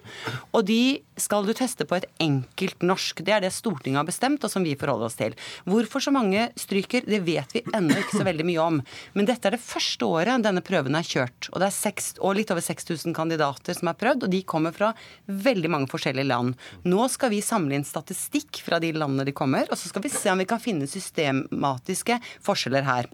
Og 0.56 0.62
de 0.68 0.80
skal 1.18 1.46
du 1.48 1.54
teste 1.58 1.86
på 1.90 1.96
et 1.98 2.06
enkelt 2.22 2.84
norsk. 2.86 3.24
Det 3.26 3.34
er 3.34 3.42
det 3.46 3.52
Stortinget 3.56 4.00
har 4.02 4.08
bestemt, 4.08 4.44
og 4.46 4.52
som 4.54 4.64
vi 4.66 4.76
forholder 4.78 5.08
oss 5.10 5.18
til. 5.20 5.34
Hvorfor 5.68 6.00
så 6.04 6.12
mange 6.14 6.48
stryker, 6.60 7.02
det 7.08 7.22
vet 7.26 7.50
vi 7.56 7.64
ennå 7.74 7.96
ikke 8.04 8.20
så 8.20 8.26
veldig 8.28 8.46
mye 8.48 8.62
om. 8.64 8.82
Men 9.18 9.28
dette 9.30 9.46
er 9.50 9.54
det 9.58 9.64
første 9.64 10.06
året 10.08 10.44
denne 10.46 10.62
prøven 10.66 10.96
er 10.98 11.08
kjørt. 11.08 11.50
Og 11.54 11.58
det 11.64 11.68
er 11.72 11.76
seks, 11.78 12.06
og 12.22 12.36
litt 12.38 12.52
over 12.54 12.64
6000 12.64 13.16
kandidater 13.18 13.74
som 13.78 13.90
er 13.92 13.98
prøvd, 13.98 14.22
og 14.28 14.32
de 14.34 14.42
kommer 14.48 14.72
fra 14.76 14.90
veldig 15.28 15.70
mange 15.74 15.90
forskjellige 15.92 16.28
land. 16.30 16.50
Nå 16.88 17.02
skal 17.12 17.30
vi 17.34 17.42
samle 17.58 17.78
inn 17.78 17.88
statistikk 17.88 18.62
fra 18.66 18.80
de 18.84 18.94
landene 18.96 19.28
de 19.28 19.36
kommer, 19.36 19.68
og 19.70 19.80
så 19.80 19.90
skal 19.90 20.06
vi 20.06 20.14
se 20.14 20.32
om 20.32 20.42
vi 20.42 20.50
kan 20.50 20.62
finne 20.62 20.90
systematiske 20.90 22.20
forskjeller 22.46 22.86
her. 22.88 23.10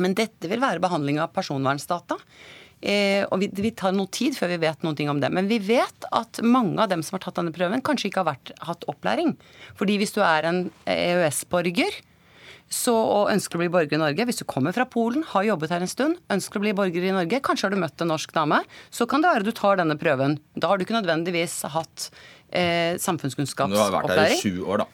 Men 0.00 0.16
dette 0.16 0.48
vil 0.50 0.62
være 0.62 0.82
behandling 0.82 1.20
av 1.22 1.32
personvernsdata. 1.36 2.18
Eh, 2.84 3.24
og 3.32 3.40
vi, 3.40 3.48
vi 3.56 3.72
tar 3.72 3.94
noe 3.96 4.10
tid 4.12 4.36
før 4.36 4.52
vi 4.52 4.58
vet 4.66 4.82
noe 4.84 5.08
om 5.08 5.22
det. 5.22 5.30
Men 5.32 5.48
vi 5.48 5.58
vet 5.64 6.08
at 6.12 6.42
mange 6.44 6.76
av 6.82 6.90
dem 6.92 7.04
som 7.04 7.16
har 7.16 7.24
tatt 7.24 7.38
denne 7.40 7.54
prøven, 7.54 7.84
kanskje 7.84 8.10
ikke 8.10 8.20
har 8.24 8.34
vært, 8.34 8.52
hatt 8.68 8.84
opplæring. 8.92 9.32
Fordi 9.78 9.96
hvis 10.02 10.12
du 10.16 10.20
er 10.24 10.50
en 10.50 10.60
EØS-borger 10.84 12.02
så, 12.66 12.92
og 12.92 13.30
ønsker 13.30 13.56
å 13.56 13.62
bli 13.62 13.70
borger 13.70 13.94
i 13.94 14.00
Norge, 14.02 14.24
hvis 14.26 14.40
du 14.40 14.44
kommer 14.48 14.74
fra 14.74 14.88
Polen, 14.90 15.22
har 15.30 15.46
jobbet 15.46 15.70
her 15.70 15.84
en 15.84 15.90
stund, 15.90 16.16
ønsker 16.34 16.58
å 16.58 16.64
bli 16.64 16.74
borger 16.74 17.04
i 17.06 17.14
Norge, 17.14 17.38
kanskje 17.46 17.68
har 17.68 17.76
du 17.76 17.78
møtt 17.78 18.02
en 18.02 18.10
norsk 18.10 18.32
dame, 18.34 18.58
så 18.90 19.06
kan 19.06 19.22
det 19.22 19.30
være 19.30 19.46
du 19.46 19.52
tar 19.54 19.78
denne 19.78 19.94
prøven. 20.00 20.34
Da 20.58 20.72
har 20.72 20.76
du 20.76 20.82
ikke 20.82 20.98
nødvendigvis 20.98 21.60
hatt 21.70 22.08
eh, 22.56 22.64
Du 22.64 22.64
har 22.64 22.96
vært 22.96 22.96
her 22.96 22.96
i 22.96 22.98
samfunnskunnskapsopplæring. 23.04 24.40
sju 24.42 24.64
år, 24.64 24.82
da. 24.84 24.86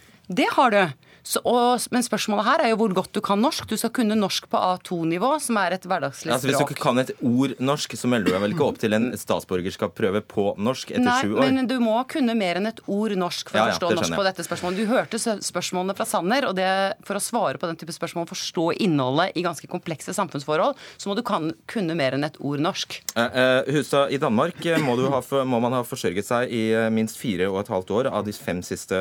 Det 0.42 0.48
har 0.56 0.70
du. 0.74 0.82
Så, 1.22 1.38
og, 1.46 1.78
men 1.94 2.02
spørsmålet 2.02 2.46
her 2.48 2.64
er 2.64 2.72
jo 2.72 2.78
hvor 2.80 2.94
godt 2.96 3.12
du 3.14 3.20
kan 3.24 3.38
norsk. 3.42 3.68
Du 3.70 3.76
skal 3.78 3.92
kunne 3.94 4.16
norsk 4.18 4.48
på 4.50 4.58
A2-nivå, 4.58 5.30
som 5.42 5.58
er 5.62 5.76
et 5.76 5.86
hverdagslig 5.86 6.32
Altså, 6.34 6.48
hvis 6.50 6.58
du 6.58 6.64
ikke 6.66 6.82
kan 6.82 6.98
et 7.02 7.12
ord 7.22 7.54
norsk, 7.62 7.94
så 7.98 8.10
melder 8.10 8.30
du 8.30 8.34
deg 8.34 8.42
vel 8.42 8.56
ikke 8.56 8.66
opp 8.66 8.80
til 8.82 8.96
en 8.96 9.10
statsborgerskapsprøve 9.18 10.24
på 10.26 10.46
norsk 10.58 10.94
etter 10.94 11.06
Nei, 11.06 11.18
sju 11.22 11.36
år? 11.36 11.44
Nei, 11.44 11.52
men 11.60 11.70
du 11.70 11.76
må 11.82 11.94
kunne 12.10 12.34
mer 12.38 12.58
enn 12.58 12.66
et 12.72 12.82
ord 12.90 13.14
norsk 13.18 13.52
for 13.52 13.60
Ja, 13.60 13.68
å 13.68 13.74
forstå 13.76 13.92
norsk 14.00 14.16
på 14.18 14.26
dette 14.26 14.46
spørsmålet. 14.48 14.82
Du 14.82 14.90
hørte 14.90 15.20
spørsmålene 15.22 15.96
fra 15.98 16.08
Sanner, 16.08 16.48
og 16.50 16.56
det, 16.58 16.68
for 17.06 17.18
å 17.18 17.22
svare 17.22 17.62
på 17.62 17.70
den 17.70 17.78
type 17.78 17.94
spørsmål, 17.94 18.26
forstå 18.32 18.66
innholdet 18.82 19.38
i 19.38 19.46
ganske 19.46 19.70
komplekse 19.70 20.14
samfunnsforhold, 20.16 20.80
så 20.98 21.10
må 21.10 21.16
du 21.18 21.22
kan, 21.26 21.52
kunne 21.70 21.96
mer 21.98 22.18
enn 22.18 22.26
et 22.26 22.40
ord 22.42 22.62
norsk. 22.62 22.98
Uh, 23.14 23.22
uh, 23.22 23.72
Husa, 23.76 24.08
I 24.10 24.18
Danmark 24.22 24.58
eh, 24.66 24.80
må, 24.82 24.96
du 24.98 25.06
ha, 25.12 25.22
må 25.46 25.62
man 25.62 25.78
ha 25.78 25.84
forsørget 25.86 26.26
seg 26.26 26.50
i 26.50 26.64
eh, 26.74 26.90
minst 26.94 27.20
fire 27.20 27.46
og 27.52 27.62
et 27.62 27.72
halvt 27.72 27.94
år 27.94 28.10
av 28.10 28.26
de 28.26 28.34
fem 28.34 28.62
siste 28.66 28.98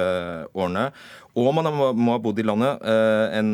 årene. 0.54 0.92
Og 1.40 1.54
man 1.56 1.70
må 1.72 2.16
ha 2.16 2.22
bodd 2.22 2.40
i 2.42 2.46
landet 2.46 2.82
eh, 2.84 3.38
en 3.40 3.52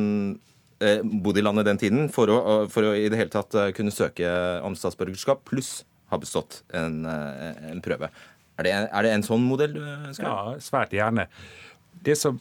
eh, 0.82 1.04
bodd 1.04 1.38
i 1.38 1.44
landet 1.46 1.68
den 1.68 1.82
tiden 1.82 2.10
for 2.14 2.32
å, 2.32 2.40
for 2.72 2.90
å 2.90 2.96
i 2.98 3.06
det 3.12 3.20
hele 3.20 3.34
tatt 3.34 3.54
eh, 3.58 3.72
kunne 3.78 3.94
søke 3.94 4.32
om 4.66 4.78
statsborgerskap, 4.78 5.44
pluss 5.48 5.82
ha 6.12 6.18
bestått 6.18 6.64
en, 6.74 7.04
eh, 7.06 7.72
en 7.72 7.82
prøve. 7.84 8.10
Er 8.58 8.66
det, 8.66 8.74
er 8.74 9.06
det 9.06 9.14
en 9.14 9.26
sånn 9.26 9.46
modell 9.46 9.76
du 9.76 9.82
ønsker? 9.86 10.26
Ja, 10.26 10.56
svært 10.64 10.96
gjerne. 10.96 11.28
Det 12.02 12.16
som 12.18 12.40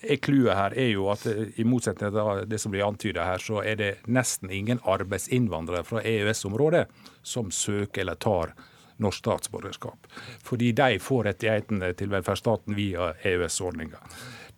er 0.00 0.16
clouet 0.22 0.56
her, 0.56 0.74
er 0.78 0.90
jo 0.94 1.10
at 1.12 1.26
eh, 1.28 1.52
i 1.60 1.66
motsetning 1.68 2.14
til 2.14 2.42
det 2.48 2.60
som 2.62 2.72
blir 2.72 2.86
antyda 2.86 3.26
her, 3.28 3.42
så 3.42 3.60
er 3.66 3.78
det 3.80 3.92
nesten 4.08 4.52
ingen 4.54 4.80
arbeidsinnvandrere 4.88 5.84
fra 5.86 6.04
EØS-området 6.06 6.86
som 7.22 7.52
søker 7.52 8.04
eller 8.04 8.20
tar 8.20 8.54
norsk 9.00 9.24
statsborgerskap. 9.24 10.08
Fordi 10.44 10.72
de 10.76 10.98
får 11.00 11.30
rettighetene 11.30 11.92
til 11.96 12.12
velferdsstaten 12.12 12.76
via 12.76 13.14
EØS-ordninga. 13.26 14.00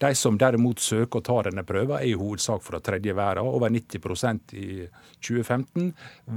De 0.02 0.10
som 0.18 0.38
derimot 0.38 0.82
søker 0.82 1.20
å 1.20 1.26
ta 1.26 1.36
denne 1.46 1.62
prøven, 1.66 1.98
er 2.00 2.08
i 2.10 2.16
hovedsak 2.18 2.64
fra 2.64 2.80
tredje 2.82 3.14
verden. 3.14 3.46
Over 3.46 3.70
90% 3.70 4.56
i 4.58 4.88
2015 5.22 5.92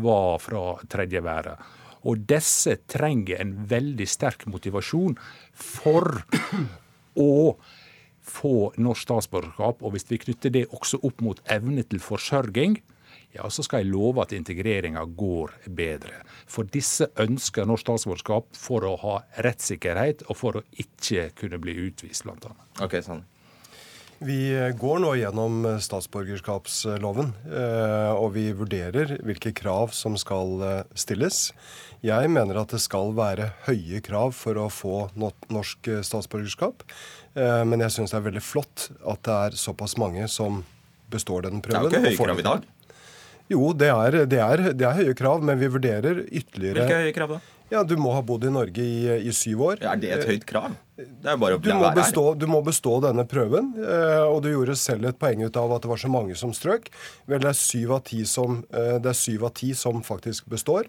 var 0.06 0.38
fra 0.44 0.66
tredje 0.92 1.24
verden. 1.26 1.72
Og 2.06 2.22
disse 2.30 2.78
trenger 2.86 3.42
en 3.42 3.56
veldig 3.66 4.06
sterk 4.06 4.46
motivasjon 4.52 5.18
for 5.58 6.22
å 7.18 7.32
få 8.26 8.56
norsk 8.78 9.08
statsborgerskap. 9.08 9.82
Og 9.82 9.96
hvis 9.96 10.06
vi 10.12 10.22
knytter 10.22 10.54
det 10.54 10.68
også 10.70 11.02
opp 11.08 11.26
mot 11.26 11.42
evne 11.50 11.86
til 11.90 12.04
forsørging, 12.04 12.78
ja, 13.36 13.50
så 13.52 13.66
skal 13.66 13.82
jeg 13.82 13.92
love 13.92 14.22
at 14.24 14.32
integreringa 14.38 15.02
går 15.18 15.58
bedre. 15.76 16.22
For 16.48 16.70
disse 16.72 17.10
ønsker 17.20 17.68
norsk 17.68 17.88
statsborgerskap 17.88 18.54
for 18.56 18.86
å 18.88 18.96
ha 19.02 19.16
rettssikkerhet 19.44 20.28
og 20.30 20.38
for 20.40 20.62
å 20.62 20.68
ikke 20.80 21.32
kunne 21.42 21.60
bli 21.60 21.76
utvist, 21.90 22.24
blant 22.28 22.46
annet. 22.48 22.68
Ok, 22.86 23.02
sånn. 23.04 23.26
Vi 24.24 24.72
går 24.80 25.02
nå 25.04 25.12
gjennom 25.20 25.66
statsborgerskapsloven, 25.84 27.34
eh, 27.52 28.12
og 28.16 28.32
vi 28.38 28.48
vurderer 28.56 29.18
hvilke 29.28 29.52
krav 29.56 29.92
som 29.96 30.16
skal 30.20 30.62
eh, 30.64 30.78
stilles. 30.96 31.50
Jeg 32.06 32.30
mener 32.32 32.62
at 32.62 32.72
det 32.72 32.80
skal 32.84 33.12
være 33.18 33.50
høye 33.66 34.00
krav 34.06 34.32
for 34.38 34.56
å 34.62 34.70
få 34.72 35.10
norsk 35.20 35.92
eh, 35.92 36.04
statsborgerskap. 36.06 36.88
Men 37.36 37.82
jeg 37.84 37.92
syns 37.92 38.14
det 38.14 38.16
er 38.22 38.28
veldig 38.30 38.42
flott 38.48 38.86
at 39.04 39.20
det 39.28 39.34
er 39.36 39.58
såpass 39.60 39.98
mange 40.00 40.24
som 40.32 40.62
består 41.12 41.44
den 41.44 41.60
Det 41.60 41.74
er 41.76 41.84
jo 41.84 41.90
ikke 41.90 42.06
høye 42.06 42.20
krav 42.22 42.40
i 42.40 42.46
dag. 42.46 42.70
Jo, 43.52 43.74
det 43.76 43.90
er, 43.92 44.18
det, 44.24 44.40
er, 44.40 44.64
det 44.72 44.88
er 44.88 44.96
høye 45.02 45.18
krav, 45.20 45.44
men 45.44 45.60
vi 45.60 45.68
vurderer 45.74 46.24
ytterligere 46.32 46.86
Hvilke 46.86 47.02
høye 47.04 47.18
krav 47.18 47.34
da? 47.36 47.42
Ja, 47.74 47.84
Du 47.84 47.96
må 47.98 48.12
ha 48.14 48.22
bodd 48.22 48.46
i 48.46 48.52
Norge 48.54 48.84
i, 48.84 49.06
i 49.26 49.32
syv 49.34 49.64
år. 49.72 49.80
Ja, 49.82 49.96
er 49.96 50.02
det 50.02 50.12
et 50.14 50.28
høyt 50.30 50.46
krav? 50.50 50.76
Det 50.96 51.28
er 51.28 51.40
bare 51.42 51.58
å 51.58 51.62
Du 51.62 51.72
må, 51.76 51.90
bestå, 51.98 52.24
du 52.40 52.46
må 52.48 52.62
bestå 52.64 52.94
denne 53.04 53.26
prøven, 53.28 53.74
eh, 53.82 54.22
og 54.30 54.44
du 54.46 54.52
gjorde 54.54 54.78
selv 54.80 55.10
et 55.10 55.18
poeng 55.20 55.42
ut 55.44 55.58
av 55.60 55.74
at 55.76 55.84
det 55.84 55.92
var 55.92 56.00
så 56.00 56.12
mange 56.12 56.38
som 56.40 56.54
strøk. 56.56 56.88
Vel, 57.28 57.42
det 57.44 57.50
er 57.52 57.58
syv 57.60 57.98
av 57.98 58.04
ti 58.08 58.22
som, 58.30 58.62
eh, 58.72 58.96
det 59.04 59.12
er 59.12 59.18
syv 59.20 59.48
av 59.50 59.56
ti 59.58 59.74
som 59.76 60.00
faktisk 60.06 60.48
består. 60.54 60.88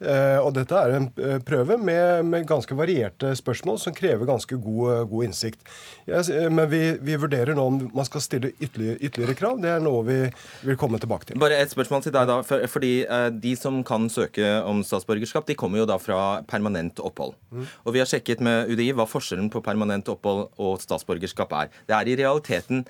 Eh, 0.00 0.38
og 0.40 0.54
dette 0.56 0.76
er 0.76 0.94
en 0.96 1.08
eh, 1.20 1.36
prøve 1.44 1.76
med, 1.80 2.24
med 2.24 2.46
ganske 2.48 2.76
varierte 2.76 3.34
spørsmål 3.36 3.76
som 3.82 3.94
krever 3.96 4.28
ganske 4.28 4.56
god, 4.56 5.04
god 5.10 5.26
innsikt. 5.28 5.60
Yes, 6.08 6.30
eh, 6.32 6.48
men 6.52 6.70
vi, 6.72 6.80
vi 7.04 7.18
vurderer 7.20 7.56
nå 7.56 7.66
om 7.68 7.78
man 7.92 8.08
skal 8.08 8.24
stille 8.24 8.52
ytterligere, 8.56 8.96
ytterligere 9.04 9.36
krav. 9.38 9.60
Det 9.60 9.74
er 9.74 9.84
noe 9.84 10.00
vi 10.08 10.18
vil 10.64 10.80
komme 10.80 11.00
tilbake 11.02 11.28
til. 11.28 11.40
Bare 11.42 11.60
et 11.60 11.74
spørsmål 11.74 12.06
til 12.06 12.16
deg, 12.16 12.32
da. 12.32 12.40
For, 12.46 12.66
fordi 12.72 12.94
eh, 13.04 13.28
De 13.44 13.54
som 13.60 13.82
kan 13.86 14.08
søke 14.12 14.56
om 14.64 14.82
statsborgerskap, 14.86 15.48
de 15.50 15.58
kommer 15.58 15.82
jo 15.82 15.88
da 15.90 16.00
fra 16.00 16.40
permanent 16.48 17.00
opphold. 17.04 17.36
Og 17.84 17.94
Vi 17.94 18.00
har 18.02 18.08
sjekket 18.08 18.40
med 18.44 18.72
UDI 18.72 18.92
hva 18.96 19.08
forskjellen 19.08 19.52
på 19.52 19.62
permanent 19.64 20.08
opphold 20.08 20.48
og 20.60 20.80
statsborgerskap 20.82 21.52
er. 21.60 21.72
Det 21.88 21.96
er 21.96 22.08
i 22.08 22.20
realiteten 22.22 22.86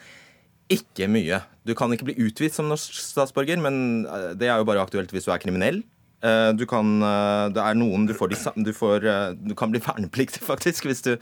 ikke 0.71 1.09
mye. 1.11 1.41
Du 1.67 1.75
kan 1.75 1.93
ikke 1.93 2.11
bli 2.11 2.21
utvist 2.29 2.59
som 2.59 2.69
norsk 2.71 2.95
statsborger, 3.03 3.59
men 3.63 4.05
eh, 4.07 4.33
det 4.39 4.51
er 4.51 4.61
jo 4.61 4.69
bare 4.69 4.85
aktuelt 4.85 5.11
hvis 5.15 5.27
du 5.27 5.35
er 5.35 5.43
kriminell. 5.43 5.83
Eh, 6.23 6.53
Du 6.53 6.67
kan, 6.67 7.03
eh, 7.03 7.49
det 7.55 7.63
er 7.65 7.75
noen 7.81 8.07
du 8.07 8.13
får, 8.13 8.29
du, 8.63 8.73
får 8.77 9.05
eh, 9.09 9.35
du 9.41 9.55
kan 9.55 9.71
bli 9.73 9.81
vernepliktig, 9.81 10.43
faktisk, 10.53 10.85
hvis 10.85 11.01
du 11.07 11.15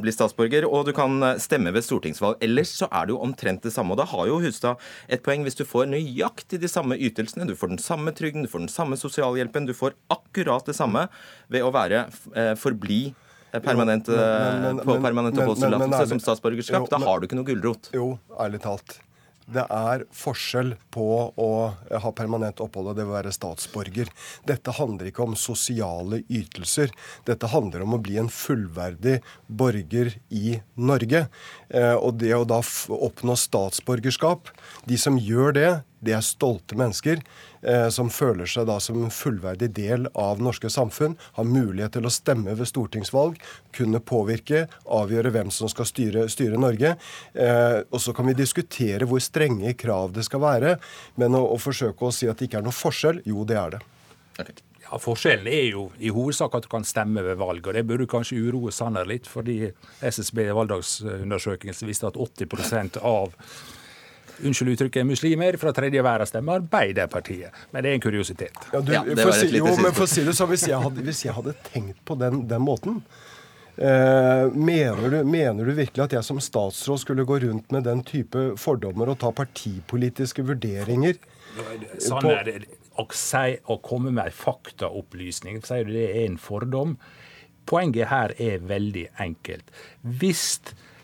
blir 0.00 0.12
statsborger. 0.14 0.64
Og 0.66 0.86
du 0.86 0.92
kan 0.96 1.20
stemme 1.38 1.72
ved 1.72 1.84
stortingsvalg. 1.86 2.36
Ellers 2.42 2.72
så 2.76 2.88
er 2.90 3.06
det 3.06 3.14
jo 3.14 3.20
omtrent 3.22 3.62
det 3.62 3.72
samme. 3.72 3.92
Og 3.94 3.98
da 3.98 4.04
har 4.10 4.26
jo 4.26 4.40
Hustad 4.42 4.76
et 5.08 5.22
poeng 5.22 5.44
hvis 5.46 5.54
du 5.58 5.64
får 5.64 5.86
nøyaktig 5.92 6.58
de 6.60 6.68
samme 6.70 6.98
ytelsene. 6.98 7.46
Du 7.46 7.54
får 7.54 7.68
den 7.76 7.78
samme 7.82 8.10
trygden, 8.16 8.42
du 8.42 8.50
får 8.50 8.64
den 8.66 8.72
samme 8.72 8.96
sosialhjelpen. 8.98 9.66
Du 9.66 9.74
får 9.74 9.94
akkurat 10.10 10.66
det 10.66 10.74
samme 10.78 11.06
ved 11.48 11.62
å 11.62 11.70
være 11.74 12.06
forbli 12.58 13.14
permanent, 13.62 14.08
Jo, 14.10 14.16
men- 14.16 14.62
men- 14.62 14.78
på 14.84 14.92
men- 14.98 15.02
permanent 15.02 15.34
men- 15.34 15.46
men- 15.46 15.70
men 15.70 15.90
oppholdstillatelse 15.94 16.08
som 16.08 16.18
statsborgerskap. 16.20 16.82
Jo, 16.82 16.86
Da 16.90 16.98
har 17.06 17.20
du 17.20 17.26
ikke 17.26 17.36
noe 17.38 17.44
gulrot. 17.46 17.88
Jo, 17.94 18.18
ærlig 18.38 18.60
talt. 18.60 18.98
Det 19.46 19.62
er 19.70 20.04
forskjell 20.14 20.74
på 20.94 21.06
å 21.38 21.50
ha 22.02 22.12
permanent 22.16 22.60
opphold 22.62 22.90
og 22.90 22.98
det 22.98 23.06
å 23.06 23.12
være 23.12 23.34
statsborger. 23.34 24.10
Dette 24.48 24.74
handler 24.74 25.10
ikke 25.10 25.26
om 25.26 25.36
sosiale 25.38 26.22
ytelser. 26.26 26.90
Dette 27.28 27.50
handler 27.52 27.84
om 27.84 27.94
å 27.96 28.02
bli 28.02 28.18
en 28.20 28.30
fullverdig 28.32 29.20
borger 29.46 30.16
i 30.34 30.58
Norge. 30.74 31.26
Eh, 31.70 31.94
og 31.94 32.18
det 32.22 32.34
å 32.34 32.46
da 32.48 32.60
oppnå 32.96 33.34
statsborgerskap 33.38 34.50
De 34.86 34.96
som 35.00 35.16
gjør 35.18 35.54
det, 35.56 35.70
det 36.04 36.14
er 36.16 36.24
stolte 36.24 36.76
mennesker 36.78 37.20
eh, 37.62 37.88
som 37.92 38.10
føler 38.12 38.48
seg 38.50 38.68
da 38.68 38.76
som 38.82 38.98
en 39.00 39.12
fullverdig 39.12 39.70
del 39.76 40.08
av 40.18 40.42
norske 40.44 40.70
samfunn, 40.72 41.16
har 41.38 41.48
mulighet 41.48 41.96
til 41.96 42.08
å 42.08 42.12
stemme 42.12 42.56
ved 42.58 42.68
stortingsvalg, 42.68 43.40
kunne 43.76 44.02
påvirke, 44.04 44.66
avgjøre 44.84 45.32
hvem 45.34 45.52
som 45.54 45.70
skal 45.72 45.88
styre, 45.88 46.26
styre 46.32 46.60
Norge. 46.60 46.94
Eh, 47.32 47.80
og 47.90 48.02
så 48.02 48.14
kan 48.16 48.28
vi 48.28 48.36
diskutere 48.38 49.08
hvor 49.08 49.22
strenge 49.24 49.74
krav 49.78 50.14
det 50.16 50.26
skal 50.28 50.44
være, 50.44 50.76
men 51.20 51.38
å, 51.38 51.44
å 51.54 51.60
forsøke 51.60 52.08
å 52.08 52.14
si 52.14 52.30
at 52.30 52.38
det 52.38 52.50
ikke 52.50 52.62
er 52.62 52.68
noe 52.68 52.76
forskjell, 52.76 53.24
jo, 53.26 53.44
det 53.48 53.60
er 53.60 53.76
det. 53.76 53.84
Okay. 54.36 54.64
Ja, 54.86 54.98
Forskjellen 55.02 55.48
er 55.50 55.64
jo 55.72 55.88
i 55.98 56.12
hovedsak 56.14 56.54
at 56.54 56.66
du 56.66 56.70
kan 56.70 56.84
stemme 56.86 57.24
ved 57.26 57.40
valg, 57.40 57.64
og 57.66 57.74
det 57.74 57.82
burde 57.88 58.06
kanskje 58.10 58.38
uroe 58.38 58.70
Sanner 58.74 59.08
litt, 59.08 59.26
fordi 59.26 59.72
SSB 59.98 60.44
valgdagsundersøkelse 60.54 61.88
viste 61.88 62.06
at 62.06 62.18
80% 62.20 63.00
av 63.02 63.34
unnskyld 64.44 64.74
uttrykket, 64.74 65.06
muslimer 65.06 65.56
fra 65.60 65.72
tredje 65.76 66.02
verden 66.04 66.28
stemmer 66.28 66.60
Arbeiderpartiet. 66.60 67.54
Men 67.70 67.84
det 67.84 67.90
er 67.90 67.98
en 67.98 68.04
kuriositet. 68.04 68.68
Ja, 68.72 68.80
du, 68.80 68.92
ja, 68.92 69.04
for, 69.20 69.32
si, 69.36 69.48
jo, 69.56 69.70
men 69.80 69.96
for 69.96 70.06
å 70.06 70.10
si 70.10 70.24
det 70.26 70.36
sånn, 70.36 70.52
hvis 70.52 70.66
hvis 70.66 71.24
jeg 71.24 71.36
hadde 71.36 71.56
tenkt 71.70 72.02
på 72.04 72.16
den, 72.20 72.44
den 72.50 72.64
måten 72.64 73.00
eh, 73.76 74.46
mener, 74.52 75.08
du, 75.10 75.18
mener, 75.24 75.64
du, 75.64 75.72
virkelig 75.76 76.04
at 76.06 76.16
jeg 76.18 76.28
som 76.28 76.40
statsråd 76.42 77.02
skulle 77.02 77.26
gå 77.28 77.40
rundt 77.46 77.72
med 77.74 77.86
den 77.88 78.02
type 78.06 78.48
fordommer 78.60 79.12
og 79.12 79.20
ta 79.22 79.32
partipolitiske 79.36 80.44
vurderinger? 80.46 81.20
Sånn 82.02 82.32
er 82.32 82.48
det. 82.48 82.58
Å, 82.96 83.04
si, 83.12 83.58
å 83.68 83.76
komme 83.84 84.08
med 84.08 84.30
en 84.30 84.36
faktaopplysning, 84.36 85.60
sier 85.64 85.84
du 85.84 85.92
det 85.92 86.08
er 86.14 86.22
en 86.30 86.38
fordom? 86.40 86.96
Poenget 87.68 88.08
her 88.08 88.32
er 88.40 88.62
veldig 88.64 89.08
enkelt. 89.20 89.68
Hvis 90.00 90.46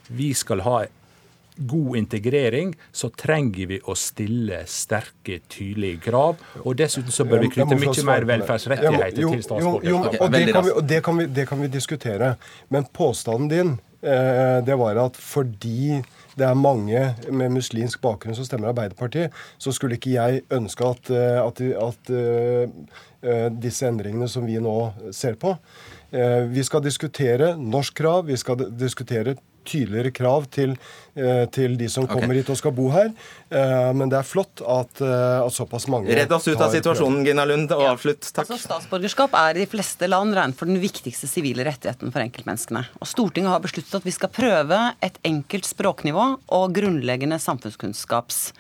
vi 0.09 0.31
skal 0.37 0.63
ha 0.65 0.77
god 1.57 1.97
integrering, 1.97 2.75
så 2.93 3.11
trenger 3.11 3.67
vi 3.67 3.79
å 3.85 3.95
stille 3.99 4.63
sterke, 4.71 5.41
tydelige 5.53 6.01
krav. 6.09 6.41
Og 6.65 6.77
dessuten 6.81 7.13
så 7.15 7.27
bør 7.29 7.45
vi 7.45 7.53
knytte 7.57 7.79
mye 7.79 8.07
mer 8.09 8.27
velferdsrettigheter 8.31 9.21
til 9.21 9.45
statsborgerskapet. 9.45 10.21
Og 10.23 10.33
det 10.33 10.45
kan, 10.49 10.65
vi, 10.65 10.75
og 10.75 10.89
det, 10.89 11.01
kan 11.05 11.21
vi, 11.21 11.29
det 11.41 11.47
kan 11.51 11.63
vi 11.63 11.71
diskutere. 11.73 12.35
Men 12.73 12.89
påstanden 12.93 13.53
din 13.53 13.73
eh, 14.01 14.59
det 14.65 14.79
var 14.81 15.01
at 15.05 15.21
fordi 15.21 16.01
det 16.39 16.47
er 16.49 16.57
mange 16.57 17.01
med 17.29 17.53
muslimsk 17.53 18.01
bakgrunn 18.01 18.37
som 18.37 18.47
stemmer 18.49 18.71
Arbeiderpartiet, 18.73 19.35
så 19.61 19.73
skulle 19.77 19.99
ikke 19.99 20.15
jeg 20.15 20.45
ønske 20.57 20.89
at, 20.89 21.13
eh, 21.13 21.41
at, 21.43 21.61
at 21.61 22.13
uh, 22.17 23.49
disse 23.61 23.87
endringene 23.87 24.27
som 24.27 24.49
vi 24.49 24.57
nå 24.59 24.77
ser 25.15 25.37
på 25.39 25.53
Vi 26.53 26.63
skal 26.67 26.83
diskutere 26.83 27.53
norsk 27.57 27.95
krav, 28.01 28.27
vi 28.27 28.35
skal 28.37 28.65
diskutere 28.77 29.37
tydeligere 29.69 30.13
krav 30.15 30.47
til, 30.53 30.75
eh, 31.17 31.45
til 31.55 31.77
de 31.81 31.89
som 31.93 32.07
kommer 32.11 32.33
okay. 32.33 32.43
hit 32.43 32.53
og 32.55 32.59
skal 32.61 32.75
bo 32.77 32.89
her. 32.95 33.13
Eh, 33.51 33.91
men 33.97 34.13
det 34.13 34.19
er 34.19 34.27
flott 34.27 34.63
at, 34.65 35.03
eh, 35.05 35.39
at 35.43 35.55
såpass 35.55 35.89
mange 35.93 36.13
Redd 36.17 36.33
oss 36.33 36.49
ut 36.49 36.61
av 36.61 36.73
situasjonen, 36.75 37.23
Gina 37.27 37.47
Lund, 37.49 37.71
og 37.73 37.85
avslutt. 37.95 38.25
Takk. 38.29 38.47
Altså, 38.47 38.61
statsborgerskap 38.65 39.37
er 39.43 39.57
i 39.57 39.65
de 39.65 39.71
fleste 39.71 40.09
land 40.11 40.35
regnet 40.39 40.59
for 40.59 40.71
den 40.71 40.81
viktigste 40.83 41.31
sivile 41.31 41.67
rettigheten 41.69 42.13
for 42.15 42.25
enkeltmenneskene. 42.25 42.87
Og 43.01 43.09
Stortinget 43.11 43.55
har 43.55 43.65
besluttet 43.65 44.01
at 44.01 44.09
vi 44.09 44.15
skal 44.15 44.33
prøve 44.33 44.83
et 45.03 45.19
enkelt 45.29 45.69
språknivå 45.69 46.29
og 46.53 46.77
grunnleggende 46.77 47.41
samfunnskunnskaps 47.43 48.51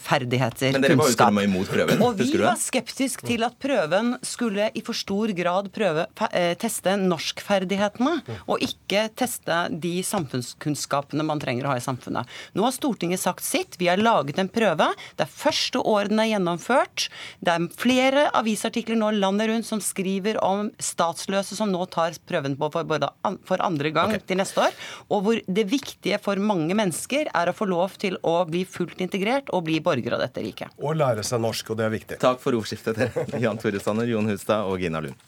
ferdigheter, 0.00 0.72
Men 0.72 0.84
dere 0.84 0.96
var 0.96 1.12
og 1.26 1.34
med 1.36 1.48
imot 1.48 1.68
prøven. 1.68 2.02
Og 2.04 2.16
vi 2.18 2.30
var 2.40 2.56
skeptisk 2.60 3.24
til 3.26 3.44
at 3.44 3.56
prøven 3.60 4.14
skulle 4.24 4.70
i 4.72 4.82
for 4.84 4.96
stor 4.96 5.32
grad 5.36 5.68
prøve, 5.74 6.06
eh, 6.30 6.54
teste 6.60 6.96
norskferdighetene, 7.00 8.14
og 8.48 8.64
ikke 8.64 9.08
teste 9.16 9.58
de 9.80 9.98
samfunnskunnskapene 10.06 11.26
man 11.26 11.42
trenger 11.42 11.68
å 11.68 11.74
ha 11.74 11.76
i 11.76 11.84
samfunnet. 11.84 12.30
Nå 12.54 12.64
har 12.64 12.72
Stortinget 12.72 13.20
sagt 13.20 13.44
sitt. 13.44 13.76
Vi 13.78 13.90
har 13.90 14.00
laget 14.00 14.38
en 14.38 14.48
prøve. 14.48 14.88
Det 15.16 15.26
er 15.26 15.32
første 15.32 15.82
året 15.84 16.08
den 16.08 16.22
er 16.22 16.32
gjennomført. 16.32 17.08
Det 17.44 17.52
er 17.52 17.68
flere 17.76 18.30
avisartikler 18.32 18.96
nå 18.96 19.12
landet 19.18 19.50
rundt 19.50 19.68
som 19.68 19.82
skriver 19.84 20.40
om 20.42 20.70
statsløse 20.78 21.56
som 21.58 21.70
nå 21.72 21.84
tar 21.92 22.16
prøven 22.28 22.56
på 22.56 22.70
for, 22.72 23.08
for 23.44 23.64
andre 23.64 23.92
gang 23.94 24.14
okay. 24.14 24.24
til 24.24 24.40
neste 24.40 24.64
år. 24.64 24.72
Og 25.10 25.24
hvor 25.26 25.40
det 25.44 25.68
viktige 25.68 26.18
for 26.22 26.40
mange 26.40 26.74
mennesker 26.76 27.28
er 27.34 27.50
å 27.50 27.56
få 27.56 27.68
lov 27.68 27.98
til 28.00 28.16
å 28.24 28.40
bli 28.48 28.64
fullt 28.64 29.02
integrert 29.04 29.50
og 29.54 29.66
bli 29.68 29.73
bli 29.74 29.80
borger 29.80 30.12
av 30.12 30.20
dette 30.22 30.40
riket. 30.40 30.74
Og 30.78 30.96
lære 30.96 31.24
seg 31.26 31.42
norsk, 31.42 31.70
og 31.70 31.80
det 31.80 31.86
er 31.88 31.94
viktig. 31.94 32.18
Takk 32.22 32.42
for 32.42 32.56
ordskiftet, 32.58 32.98
dere. 32.98 33.26
Jan 33.44 33.58
Tore 33.58 33.82
Sanner, 33.82 34.08
Jon 34.10 34.30
Hustad 34.30 34.68
og 34.70 34.82
Gina 34.82 35.02
Lund. 35.04 35.18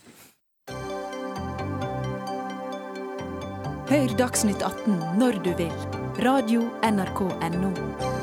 Hør 3.87 4.17
Dagsnytt 4.19 4.63
18 4.67 4.99
når 5.21 5.39
du 5.47 5.53
vil. 5.59 5.75
Radio 6.27 6.67
NRK 6.83 7.27
Radio.nrk.no. 7.37 8.16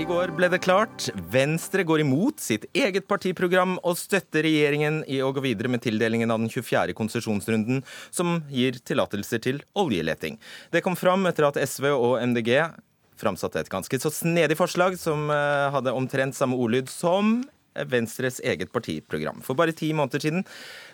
I 0.00 0.04
går 0.08 0.30
ble 0.32 0.48
det 0.48 0.62
klart. 0.64 1.10
Venstre 1.28 1.82
går 1.84 2.00
imot 2.00 2.38
sitt 2.40 2.62
eget 2.72 3.04
partiprogram 3.10 3.74
og 3.84 3.98
støtter 4.00 4.46
regjeringen 4.46 5.02
i 5.04 5.18
å 5.20 5.28
gå 5.36 5.42
videre 5.44 5.68
med 5.68 5.82
tildelingen 5.84 6.32
av 6.32 6.40
den 6.40 6.48
24. 6.48 6.94
konsesjonsrunden, 6.96 7.82
som 8.08 8.38
gir 8.48 8.78
tillatelser 8.80 9.42
til 9.44 9.60
oljeleting. 9.76 10.38
Det 10.72 10.80
kom 10.86 10.96
fram 10.96 11.28
etter 11.28 11.50
at 11.50 11.60
SV 11.60 11.90
og 11.90 12.14
MDG 12.30 12.54
framsatte 13.20 13.60
et 13.60 13.68
ganske 13.68 14.00
så 14.00 14.14
snedig 14.14 14.56
forslag 14.56 14.96
som 14.96 15.28
eh, 15.34 15.68
hadde 15.74 15.92
omtrent 15.92 16.38
samme 16.38 16.56
ordlyd 16.56 16.88
som 16.88 17.42
Venstres 17.90 18.40
eget 18.44 18.72
partiprogram. 18.72 19.40
For 19.46 19.58
bare 19.58 19.74
ti 19.76 19.92
måneder 19.96 20.22
siden 20.22 20.44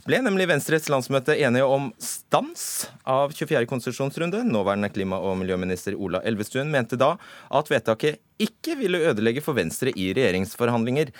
ble 0.06 0.20
nemlig 0.24 0.48
Venstres 0.50 0.90
landsmøte 0.92 1.36
enige 1.36 1.64
om 1.64 1.88
stans 2.02 2.86
av 3.08 3.32
24. 3.32 3.64
konsesjonsrunde. 3.70 4.44
Nåværende 4.46 4.92
klima- 4.92 5.20
og 5.20 5.38
miljøminister 5.40 5.96
Ola 5.96 6.20
Elvestuen 6.24 6.70
mente 6.72 6.98
da 7.00 7.14
at 7.50 7.72
vedtaket 7.72 8.20
ikke 8.42 8.76
ville 8.78 9.00
ødelegge 9.10 9.42
for 9.44 9.56
Venstre 9.56 9.94
i 9.96 10.12
regjeringsforhandlinger. 10.12 11.12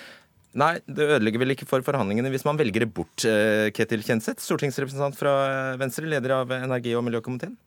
Nei, 0.57 0.73
det 0.89 1.05
ødelegger 1.05 1.41
vel 1.43 1.53
ikke 1.53 1.67
for 1.69 1.85
forhandlingene 1.85 2.31
hvis 2.33 2.45
man 2.47 2.57
velger 2.57 2.85
det 2.85 2.93
bort, 2.93 3.25
eh, 3.27 3.69
Ketil 3.75 4.05
Kjenseth, 4.05 4.41
stortingsrepresentant 4.41 5.17
fra 5.17 5.75
Venstre, 5.77 6.07
leder 6.09 6.39
av 6.39 6.53
energi- 6.55 6.95
og 6.97 7.05
miljøkomiteen? 7.05 7.57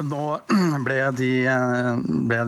Nå 0.00 0.22
ble, 0.86 0.96
de, 1.18 1.30
ble, 2.30 2.40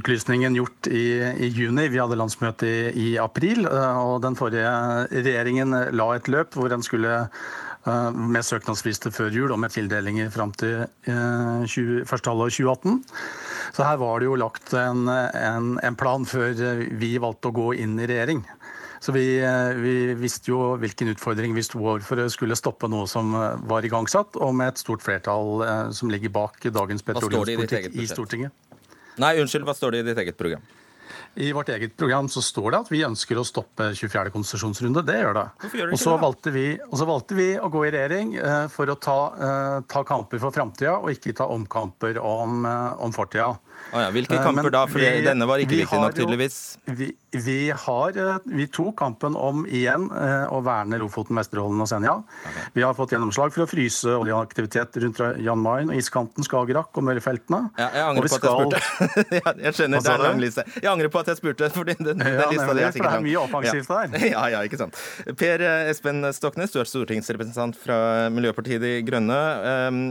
utlysningen 0.00 0.56
gjort 0.58 0.90
i, 0.90 1.04
i, 1.46 1.48
juni. 1.48 1.88
Vi 1.92 2.00
hadde 2.00 2.18
landsmøte 2.20 2.68
i, 2.68 2.92
i, 2.92 3.08
april. 3.20 3.64
Eh, 3.68 4.00
og 4.04 4.20
Den 4.24 4.36
forrige 4.38 4.72
regjeringen 5.10 5.76
la 5.96 6.10
et 6.16 6.30
løp 6.32 6.58
hvor 6.58 6.70
den 6.72 6.84
skulle 6.84 7.14
eh, 7.24 8.10
med 8.12 8.44
søknadsfrister 8.46 9.14
før 9.14 9.32
jul 9.32 9.54
og 9.54 9.62
med 9.62 9.72
tildelinger 9.74 10.32
fram 10.34 10.52
til 10.60 10.84
20, 11.06 11.14
eh, 11.14 12.06
første 12.08 12.32
halvår 12.32 12.52
2018. 12.58 13.00
Så 13.76 13.86
her 13.86 14.00
var 14.02 14.20
det 14.20 14.28
jo 14.28 14.38
lagt 14.40 14.74
en, 14.76 15.06
en, 15.08 15.76
en 15.80 15.98
plan 15.98 16.26
før 16.28 16.52
vi 17.00 17.14
valgte 17.22 17.52
å 17.52 17.56
gå 17.62 17.72
inn 17.80 17.96
i 18.00 18.08
regjering. 18.10 18.44
Så 19.00 19.12
vi, 19.12 19.40
eh, 19.40 19.74
vi, 19.80 20.14
visste 20.14 20.50
jo 20.52 20.74
hvilken 20.80 21.08
utfordring 21.14 21.54
vi 21.56 21.62
sto 21.64 21.80
overfor 21.80 22.20
skulle 22.28 22.56
stoppe 22.58 22.88
noe 22.92 23.06
som 23.08 23.32
eh, 23.32 23.62
var 23.70 23.86
igangsatt, 23.88 24.36
og 24.36 24.52
med 24.58 24.74
et 24.74 24.82
stort 24.82 25.00
flertall 25.00 25.64
eh, 25.64 25.86
som 25.96 26.12
ligger 26.12 26.32
bak 26.34 26.60
dagens 26.68 27.06
petroleumspolitikk 27.06 27.94
i, 27.94 28.04
i 28.04 28.10
Stortinget. 28.10 28.52
Nei, 29.20 29.38
unnskyld, 29.40 29.64
hva 29.64 29.74
står 29.76 29.96
det 29.96 30.02
i 30.04 30.06
ditt 30.10 30.20
eget 30.20 30.36
program? 30.36 30.68
I 31.40 31.48
vårt 31.56 31.70
eget 31.72 31.96
program 31.96 32.28
så 32.28 32.42
står 32.44 32.74
det 32.74 32.80
at 32.84 32.90
vi 32.92 33.00
ønsker 33.06 33.40
å 33.40 33.44
stoppe 33.46 33.88
24. 33.96 34.34
konsesjonsrunde. 34.34 35.02
Det 35.06 35.16
gjør 35.16 35.36
det. 35.38 35.46
Gjør 35.64 35.92
det 35.92 35.96
og, 35.96 36.02
så 36.02 36.16
valgte 36.20 36.52
vi, 36.52 36.66
og 36.84 36.96
så 37.00 37.08
valgte 37.08 37.38
vi 37.38 37.48
å 37.56 37.70
gå 37.72 37.84
i 37.86 37.92
regjering 37.94 38.34
for 38.72 38.90
å 38.90 38.96
ta, 39.00 39.18
ta 39.88 40.02
kamper 40.06 40.42
for 40.42 40.54
framtida, 40.54 40.98
og 40.98 41.14
ikke 41.14 41.36
ta 41.38 41.46
omkamper 41.54 42.18
om, 42.18 42.66
om 42.66 43.14
fortida. 43.14 43.54
Ah, 43.90 44.04
ja. 44.04 44.10
Hvilke 44.14 44.38
kamper 44.38 44.68
Men 44.68 44.74
da? 44.74 44.84
For 44.90 45.02
denne 45.02 45.46
var 45.50 45.62
ikke 45.62 45.80
viktig 45.80 45.98
nok, 45.98 46.14
tydeligvis. 46.14 46.58
Vi, 46.86 47.10
vi, 47.34 47.58
har, 47.74 48.18
eh, 48.18 48.36
vi 48.46 48.66
tok 48.70 48.94
kampen 49.00 49.34
om 49.38 49.64
igjen 49.66 50.06
eh, 50.14 50.46
å 50.52 50.60
verne 50.64 51.00
Lofoten, 51.00 51.38
Vesterålen 51.38 51.82
og 51.82 51.90
Senja. 51.90 52.14
Okay. 52.22 52.66
Vi 52.78 52.84
har 52.86 52.94
fått 52.98 53.14
gjennomslag 53.16 53.54
for 53.54 53.64
å 53.64 53.68
fryse 53.70 54.14
oljeaktivitet 54.14 55.00
rundt 55.04 55.22
Jan 55.42 55.62
Mayen 55.62 55.90
og 55.90 55.98
iskanten, 55.98 56.46
Skagerrak 56.46 56.94
og 56.94 57.06
Mørefeltene. 57.08 57.64
Ja, 57.80 57.90
jeg 57.96 58.06
angrer 58.12 58.30
på 58.30 58.38
skal... 58.38 58.62
at 58.62 58.78
jeg 58.78 58.86
spurte. 58.86 59.42
jeg 59.66 59.78
skjønner, 59.80 60.06
det 60.06 60.14
er 60.14 60.24
lang 60.26 60.44
liste. 60.44 60.66
Jeg 60.78 60.92
angrer 60.94 61.12
på 61.12 61.24
at 61.24 61.32
jeg 61.32 61.42
spurte, 61.42 61.70
for 61.74 61.90
den, 61.90 62.02
den, 62.12 62.24
ja, 62.24 62.48
lista 62.52 62.70
di 62.78 62.86
er 62.86 62.94
sikkert 62.94 63.10
lang. 63.10 63.18
Det 63.18 63.22
er 63.22 63.28
mye 63.28 63.44
offensivt 63.44 63.94
der. 63.94 64.18
Ja, 64.30 64.42
ja, 64.52 64.60
ikke 64.62 64.78
sant. 64.78 64.98
Per 65.40 65.62
eh, 65.66 65.90
Espen 65.90 66.22
Stoknes, 66.36 66.70
du 66.70 66.78
er 66.82 66.88
stortingsrepresentant 66.88 67.78
fra 67.80 68.28
Miljøpartiet 68.30 68.82
De 68.84 68.98
Grønne. 69.06 69.40
Um, 69.90 70.02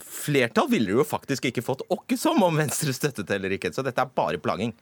flertall 0.00 0.70
ville 0.72 0.94
jo 0.96 1.04
faktisk 1.04 1.50
ikke 1.50 1.64
fått 1.64 1.82
åkke 1.92 2.16
som 2.16 2.40
om 2.42 2.56
Venstre 2.56 2.94
støttet 2.96 3.28
eller 3.34 3.52
ikke, 3.56 3.68
så 3.74 3.84
dette 3.84 4.00
er 4.00 4.14
bare 4.16 4.40
plaging. 4.40 4.72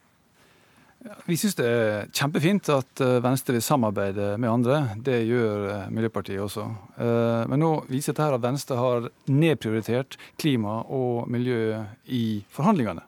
Vi 1.26 1.36
syns 1.38 1.54
det 1.58 1.66
er 1.66 2.08
kjempefint 2.14 2.68
at 2.72 3.02
eh, 3.04 3.18
Venstre 3.22 3.56
vil 3.56 3.64
samarbeide 3.64 4.32
med 4.42 4.50
andre. 4.50 4.78
Det 5.02 5.20
gjør 5.28 5.66
eh, 5.70 5.88
Miljøpartiet 5.94 6.42
også. 6.42 6.66
Eh, 6.96 7.42
men 7.50 7.62
nå 7.62 7.72
viser 7.90 8.12
dette 8.12 8.26
her 8.26 8.36
at 8.36 8.44
Venstre 8.44 8.78
har 8.80 9.08
nedprioritert 9.30 10.18
klima 10.40 10.80
og 10.82 11.28
miljø 11.30 11.78
i 12.10 12.42
forhandlingene. 12.54 13.04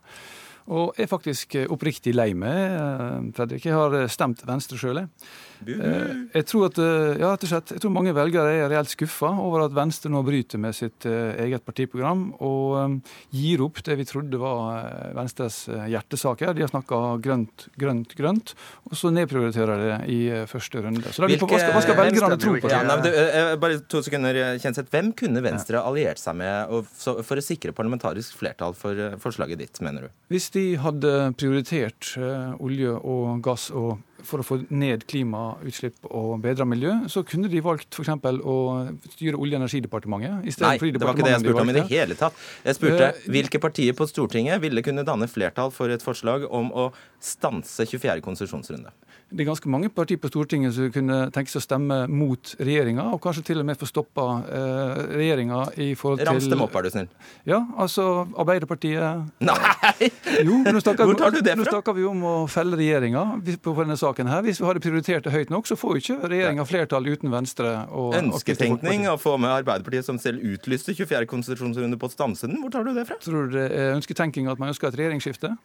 Og 0.69 0.99
er 1.01 1.09
faktisk 1.11 1.57
oppriktig 1.65 2.13
lei 2.13 2.35
meg, 2.37 3.33
Fredrik. 3.37 3.65
Jeg 3.65 3.73
har 3.73 3.95
stemt 4.13 4.43
Venstre 4.47 4.77
sjøl, 4.77 5.01
jeg. 5.01 5.31
Eh, 5.67 6.11
jeg 6.37 6.47
tror, 6.49 6.69
at, 6.69 6.79
eh, 6.79 7.19
ja, 7.21 7.33
jeg 7.35 7.81
tror 7.83 7.93
mange 7.93 8.15
velgere 8.17 8.55
er 8.55 8.71
reelt 8.71 8.93
skuffa 8.93 9.31
over 9.43 9.65
at 9.67 9.75
Venstre 9.75 10.11
nå 10.13 10.23
bryter 10.27 10.61
med 10.63 10.77
sitt 10.77 11.07
eh, 11.09 11.35
eget 11.45 11.65
partiprogram 11.67 12.29
og 12.45 13.01
gir 13.35 13.63
opp 13.65 13.83
det 13.87 13.99
vi 13.99 14.07
trodde 14.09 14.41
var 14.41 15.13
Venstres 15.17 15.65
hjertesaker. 15.69 16.55
De 16.57 16.65
har 16.65 16.73
snakka 16.73 17.19
grønt, 17.25 17.69
grønt, 17.79 18.15
grønt, 18.19 18.55
og 18.89 18.97
så 18.99 19.13
nedprioriterer 19.15 19.83
de 19.83 19.89
det 19.89 19.99
i 20.13 20.21
første 20.51 20.83
runde. 20.85 21.13
Så 21.15 21.25
Hvilke, 21.25 21.49
hva, 21.49 21.61
skal, 21.61 21.75
hva 21.75 21.85
skal 21.85 21.99
velgerne 21.99 22.41
tro 22.41 22.55
på? 22.59 22.73
Ja, 22.73 22.83
nei, 22.87 22.99
du, 23.05 23.11
bare 23.63 23.81
to 23.91 24.03
sekunder, 24.05 24.39
Kjenseth. 24.63 24.91
Hvem 24.93 25.13
kunne 25.19 25.43
Venstre 25.45 25.83
alliert 25.83 26.21
seg 26.23 26.39
med 26.39 26.75
for 26.95 27.41
å 27.41 27.45
sikre 27.45 27.75
parlamentarisk 27.77 28.37
flertall 28.39 28.77
for 28.79 29.19
forslaget 29.23 29.63
ditt, 29.63 29.83
mener 29.85 30.07
du? 30.07 30.13
Hvis 30.33 30.51
de 30.55 30.67
hadde 30.81 31.15
prioritert 31.39 32.15
olje 32.59 32.95
og 32.99 33.41
gass 33.45 33.69
og 33.73 33.97
for 34.27 34.43
å 34.43 34.47
få 34.47 34.59
ned 34.75 35.05
klimautslipp 35.09 36.09
og 36.11 36.39
bedre 36.43 36.67
miljø, 36.69 36.95
så 37.13 37.23
kunne 37.27 37.51
de 37.51 37.63
valgt 37.65 37.95
f.eks. 37.95 38.11
å 38.11 38.57
styre 39.15 39.39
Olje- 39.39 39.59
og 39.59 39.63
energidepartementet. 39.63 40.49
Nei, 40.65 40.77
det 40.79 41.03
var 41.03 41.15
ikke 41.15 41.27
det 41.27 41.35
jeg 41.37 41.45
spurte 41.45 41.65
om 41.65 41.73
i 41.73 41.77
det 41.77 41.85
hele 41.91 42.17
tatt. 42.19 42.41
Jeg 42.67 42.79
spurte 42.79 43.11
uh, 43.13 43.29
hvilke 43.31 43.61
partier 43.63 43.97
på 43.99 44.09
Stortinget 44.11 44.63
ville 44.65 44.83
kunne 44.87 45.07
danne 45.07 45.29
flertall 45.31 45.71
for 45.75 45.93
et 45.95 46.05
forslag 46.05 46.49
om 46.51 46.73
å 46.75 46.89
stanse 47.23 47.87
24. 47.87 48.19
konsesjonsrunde? 48.25 48.91
Det 49.29 49.45
er 49.45 49.49
ganske 49.51 49.69
mange 49.69 49.91
partier 49.93 50.19
på 50.21 50.31
Stortinget 50.33 50.75
som 50.75 50.91
kunne 50.93 51.19
tenke 51.35 51.53
seg 51.53 51.61
å 51.61 51.67
stemme 51.67 52.01
mot 52.09 52.55
regjeringa, 52.59 53.11
og 53.13 53.21
kanskje 53.23 53.45
til 53.51 53.63
og 53.63 53.69
med 53.69 53.79
få 53.79 53.89
stoppa 53.91 54.27
uh, 54.41 55.01
regjeringa 55.15 55.63
i 55.77 55.93
forhold 55.99 56.23
til 56.23 56.31
Rams 56.31 56.49
dem 56.49 56.65
opp, 56.65 56.75
er 56.81 56.89
du 56.89 56.95
snill. 56.95 57.11
Ja, 57.49 57.63
altså 57.79 58.27
Arbeiderpartiet 58.39 59.45
Nei! 59.45 59.57
Jo, 60.43 60.63
nå 60.65 60.81
snakker, 60.81 61.05
Hvor 61.07 61.19
tar 61.19 61.35
du 61.35 61.43
det 61.43 61.55
fra? 61.55 61.61
Nå 61.61 61.69
snakker 61.69 61.97
vi 61.99 62.07
om 62.09 62.25
å 62.25 62.35
felle 62.51 62.79
regjeringa 62.81 63.25
på 63.63 63.75
denne 63.79 63.99
saken 64.01 64.08
her. 64.31 64.43
Hvis 64.43 64.61
vi 64.61 64.67
hadde 64.67 64.81
prioritert 64.81 65.25
det 65.25 65.33
høyt 65.33 65.51
nok, 65.51 65.67
så 65.69 65.77
får 65.77 65.97
jo 65.97 66.03
ikke 66.03 66.31
regjeringa 66.33 66.65
flertall 66.69 67.07
uten 67.09 67.33
Venstre. 67.33 67.87
og 67.91 68.15
Ønsketenkning 68.19 69.09
å 69.11 69.17
få 69.21 69.37
med 69.39 69.51
Arbeiderpartiet, 69.51 70.07
som 70.09 70.19
selv 70.19 70.41
utlyste 70.43 70.95
24. 70.95 71.27
konstitusjonsrunde 71.27 71.99
på 72.01 72.11
å. 72.11 72.59
Hvor 72.63 72.73
tar 72.73 72.89
du 72.89 72.95
det 72.97 73.07
fra? 73.09 73.19
Tror 73.23 73.49
du 73.49 73.59
det 73.59 73.69
er 73.69 73.95
ønsketenking 73.97 74.49
at 74.49 74.59
man 74.59 74.73
ønsker 74.73 74.89
et 74.89 74.99
regjeringsskifte? 74.99 75.57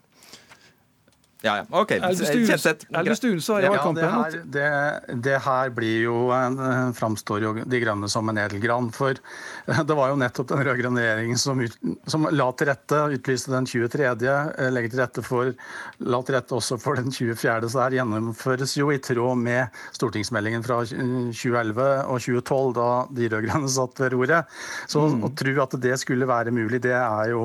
Ja, 1.43 1.57
ja. 1.57 1.63
OK. 1.69 1.91
Elvestuen 1.91 3.41
sa 3.41 3.61
i 3.61 3.67
kampen. 3.67 4.03
ja, 4.03 4.27
det, 4.31 4.43
det, 4.45 5.15
det, 5.25 5.39
her 5.43 5.69
blir 5.75 6.05
jo 6.05 6.29
en, 6.31 6.93
framstår 6.95 7.43
jo 7.43 7.49
De 7.67 7.81
Grønne 7.83 8.07
som 8.07 8.31
en 8.31 8.37
edelgran. 8.39 8.87
For 8.95 9.19
det 9.89 9.97
var 9.97 10.13
jo 10.13 10.19
nettopp 10.21 10.53
den 10.53 10.63
rød-grønne 10.63 11.03
regjeringen 11.03 11.41
som, 11.41 11.59
ut, 11.59 11.75
som, 12.07 12.29
la 12.31 12.47
til 12.55 12.69
rette, 12.71 13.01
utlyste 13.17 13.51
den 13.51 13.67
23., 13.67 14.05
eh, 14.07 14.69
legger 14.71 14.93
til 14.93 15.01
rette 15.03 15.23
for, 15.25 15.51
la 15.99 16.21
til 16.23 16.37
rette 16.37 16.55
også 16.55 16.77
for 16.79 17.01
den 17.01 17.11
24., 17.11 17.73
så 17.73 17.83
her 17.83 17.97
gjennomføres 17.99 18.77
jo 18.79 18.87
i 18.95 19.01
tråd 19.03 19.43
med 19.43 19.83
stortingsmeldingen 19.99 20.63
fra 20.63 20.79
2011 20.87 21.91
og 22.07 22.23
2012, 22.23 22.71
da 22.79 22.87
de 23.19 23.29
rød-grønne 23.35 23.73
satt 23.75 23.99
ved 24.05 24.15
roret. 24.15 24.55
Så 24.87 25.03
mm. 25.09 25.27
å 25.27 25.33
tro 25.43 25.57
at 25.67 25.77
det 25.89 25.99
skulle 25.99 26.31
være 26.31 26.55
mulig, 26.55 26.79
det 26.87 26.95
er 27.01 27.33
jo, 27.35 27.43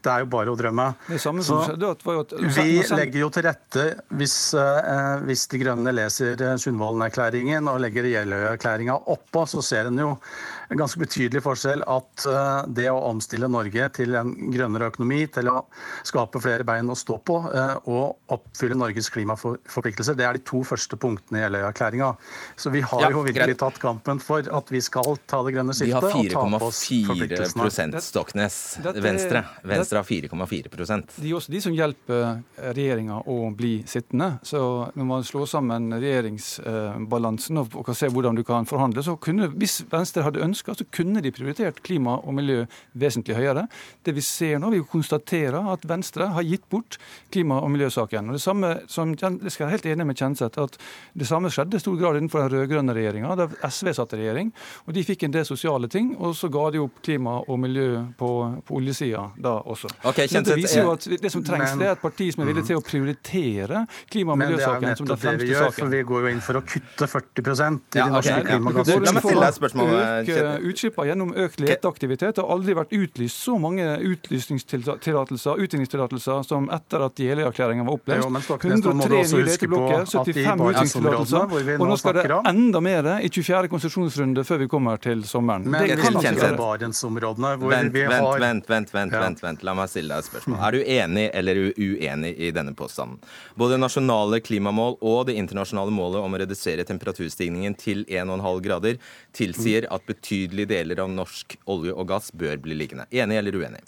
det 0.00 0.14
er 0.14 0.24
jo 0.24 0.32
bare 0.38 0.56
å 0.56 0.58
drømme. 0.64 0.90
Det 1.12 1.20
samme 1.20 1.44
som 1.44 1.60
skjedde, 1.68 1.92
var 2.00 2.20
jo 2.22 2.24
at 2.24 2.36
vi 2.56 2.68
legger 2.96 3.25
jo 3.25 3.25
jo 3.26 3.32
til 3.34 3.46
rette, 3.46 3.84
hvis, 4.16 4.36
eh, 4.54 5.24
hvis 5.26 5.46
De 5.52 5.60
Grønne 5.60 5.94
leser 5.94 6.40
Sundvolden-erklæringen 6.62 7.68
og 7.70 7.80
legger 7.82 8.08
Jeløya-erklæringa 8.12 9.00
oppå, 9.12 9.44
så 9.50 9.62
ser 9.64 9.90
en 9.90 10.02
jo 10.02 10.12
en 10.68 10.80
ganske 10.80 11.00
betydelig 11.00 11.42
forskjell 11.44 11.84
at 11.86 12.26
uh, 12.26 12.66
det 12.66 12.88
å 12.90 12.98
omstille 13.08 13.48
Norge 13.50 13.88
til 13.96 14.16
en 14.18 14.32
grønnere 14.52 14.90
økonomi, 14.90 15.22
til 15.32 15.50
å 15.52 15.60
skape 16.06 16.40
flere 16.42 16.66
bein 16.66 16.90
å 16.90 16.96
stå 16.98 17.18
på 17.26 17.38
uh, 17.46 17.76
og 17.86 18.34
oppfylle 18.34 18.78
Norges 18.78 19.10
klimaforpliktelser, 19.14 20.18
det 20.18 20.26
er 20.26 20.38
de 20.38 20.44
to 20.46 20.62
første 20.66 20.98
punktene 21.00 21.40
i 21.40 21.44
Jeløya-erklæringa. 21.44 22.12
Så 22.58 22.72
vi 22.74 22.82
har 22.82 23.06
ja, 23.06 23.12
jo 23.14 23.22
virkelig 23.26 23.54
greit. 23.54 23.62
tatt 23.62 23.80
kampen 23.82 24.20
for 24.22 24.46
at 24.58 24.72
vi 24.72 24.82
skal 24.84 25.16
ta 25.28 25.42
det 25.46 25.54
grønne 25.56 25.76
skiftet 25.76 26.08
og 26.10 26.30
ta 26.34 26.44
på 26.58 26.70
oss 26.70 26.82
forpliktelsene. 27.10 28.02
Stoknes. 28.02 28.58
Venstre. 29.02 29.44
Venstre 29.66 30.02
har 30.02 30.08
4,4 30.08 31.02
De 31.16 31.30
er 31.30 31.36
også 31.36 31.52
de 31.52 31.62
som 31.62 31.74
hjelper 31.76 32.40
regjeringa 32.76 33.22
å 33.30 33.38
bli 33.56 33.78
sittende. 33.88 34.36
Så 34.46 34.60
når 34.96 35.08
man 35.08 35.26
slår 35.26 35.48
sammen 35.50 35.88
regjeringsbalansen 35.94 37.62
og 37.62 37.78
kan 37.86 37.98
se 37.98 38.10
hvordan 38.12 38.38
du 38.38 38.42
kan 38.46 38.66
forhandle, 38.68 39.04
så 39.04 39.16
kunne, 39.20 39.50
hvis 39.54 39.80
Venstre 39.92 40.24
hadde 40.26 40.42
ønsket 40.44 40.55
ønska, 40.56 40.74
så 40.74 40.84
kunne 40.90 41.22
de 41.22 41.32
prioritert 41.34 41.82
klima 41.84 42.16
og 42.22 42.34
miljø 42.36 42.64
vesentlig 42.96 43.36
høyere. 43.36 43.66
Det 44.04 44.14
vi 44.16 44.24
ser 44.24 44.58
nå, 44.58 44.70
vi 44.72 44.82
konstaterer 44.82 45.72
at 45.72 45.84
Venstre 45.88 46.30
har 46.32 46.42
gitt 46.46 46.68
bort 46.70 46.98
klima- 47.32 47.60
og 47.62 47.70
miljøsaken. 47.70 48.28
Og 48.28 48.38
det 48.38 48.42
samme 48.42 48.72
som, 48.88 49.12
jeg 49.14 49.52
skal 49.52 49.66
være 49.66 49.76
helt 49.76 49.86
enig 49.86 50.06
med 50.06 50.16
Kjenseth 50.16 50.60
at 50.62 50.78
det 51.14 51.28
samme 51.28 51.50
skjedde 51.52 51.76
i 51.76 51.82
stor 51.82 51.96
grad 52.00 52.18
innenfor 52.18 52.46
den 52.46 52.54
rød-grønne 52.54 52.94
regjeringa, 52.96 53.34
da 53.36 53.48
SV 53.68 53.92
satt 53.96 54.14
i 54.16 54.22
regjering. 54.22 54.52
og 54.86 54.94
De 54.96 55.04
fikk 55.04 55.26
en 55.26 55.36
del 55.36 55.46
sosiale 55.48 55.88
ting, 55.92 56.14
og 56.16 56.34
så 56.36 56.50
ga 56.52 56.70
de 56.74 56.82
opp 56.82 57.02
klima 57.04 57.38
og 57.46 57.60
miljø 57.60 58.06
på, 58.18 58.30
på 58.66 58.78
oljesida 58.80 59.28
da 59.36 59.58
også. 59.60 59.90
Okay, 60.04 60.28
Kjenseth, 60.30 60.54
det 60.54 60.62
viser 60.62 60.84
jo 60.84 60.94
at 60.94 61.06
det 61.22 61.32
som 61.32 61.44
trengs, 61.44 61.74
men, 61.74 61.84
det 61.84 61.90
er 61.90 61.96
et 61.98 62.04
parti 62.04 62.30
som 62.32 62.44
er 62.44 62.52
villig 62.52 62.66
til 62.68 62.80
å 62.80 62.84
prioritere 62.84 63.84
klima- 64.10 64.36
og 64.36 64.42
miljøsaken 64.42 64.96
som 65.00 65.10
den 65.10 65.20
fremste 65.20 65.50
gjør, 65.50 65.68
saken. 65.70 65.80
For 65.82 65.94
vi 65.96 66.02
går 66.10 66.26
jo 66.26 66.34
inn 66.34 66.42
for 66.44 66.60
å 66.60 66.64
kutte 66.66 67.10
40% 67.10 67.96
i 67.96 68.00
de 68.00 68.08
norske 68.12 68.36
okay, 68.36 68.46
klimagassutslippene. 68.50 69.06
La 69.06 69.14
meg 69.16 69.26
stille 69.26 69.42
deg 69.42 69.48
et 69.48 69.60
spørsmål. 69.60 69.92
Utslippene 70.66 71.10
gjennom 71.10 71.32
økt 71.46 71.60
leteaktivitet 71.62 72.40
har 72.40 72.50
aldri 72.52 72.76
vært 72.76 72.94
utlyst 72.96 73.42
så 73.46 73.56
mange 73.60 73.84
utlysningstillatelser, 74.06 75.62
utvinningstillatelser 75.66 76.42
som 76.46 76.68
etter 76.74 77.06
at 77.06 77.20
Jeløya-erklæringen 77.20 77.86
var 77.88 77.98
opplest. 77.98 78.50
103 78.66 79.22
nye 79.32 79.44
leteblokker, 79.50 80.06
75 80.10 80.64
utvinningstillatelser, 80.70 81.76
og 81.76 81.86
nå 81.90 81.98
skal 82.00 82.18
det 82.20 82.26
enda 82.52 82.82
mer 82.84 83.10
i 83.20 83.30
24. 83.30 83.70
konsesjonsrunde 83.72 84.44
før 84.46 84.62
vi 84.64 84.70
kommer 84.70 85.00
til 85.02 85.24
sommeren. 85.28 85.66
Men 85.70 85.86
det 85.86 85.98
kan 86.00 86.18
ikke 86.20 86.52
Barentsområdene 86.56 87.52
hvor 87.60 87.72
vent, 87.72 87.92
vi 87.94 88.04
har 88.06 88.40
Vent, 88.40 88.68
vent, 88.68 88.92
vent, 88.94 89.12
ja. 89.12 89.20
vent, 89.22 89.42
vent, 89.42 89.64
la 89.66 89.74
meg 89.76 89.90
stille 89.90 90.12
deg 90.12 90.24
et 90.24 90.28
spørsmål. 90.28 90.58
Er 90.66 90.76
du 90.76 90.80
enig 90.96 91.26
eller 91.36 91.60
uenig 91.76 92.32
i 92.38 92.50
denne 92.54 92.74
påstanden? 92.76 93.20
Både 93.58 93.78
nasjonale 93.80 94.40
klimamål 94.44 94.98
og 95.00 95.26
det 95.30 95.36
internasjonale 95.40 95.94
målet 95.94 96.22
om 96.22 96.36
å 96.36 96.40
redusere 96.42 96.86
temperaturstigningen 96.88 97.76
til 97.80 98.04
1,5 98.08 98.60
grader 98.64 99.00
tilsier 99.36 99.88
at 99.92 100.06
betydelige 100.36 100.72
deler 100.74 101.04
av 101.04 101.12
norsk 101.12 101.58
olje 101.66 101.92
og 101.94 102.08
gass 102.08 102.32
bør 102.32 102.58
bli 102.60 102.76
liggende. 102.76 103.06
Enig 103.10 103.38
eller 103.40 103.56
uenig? 103.56 103.84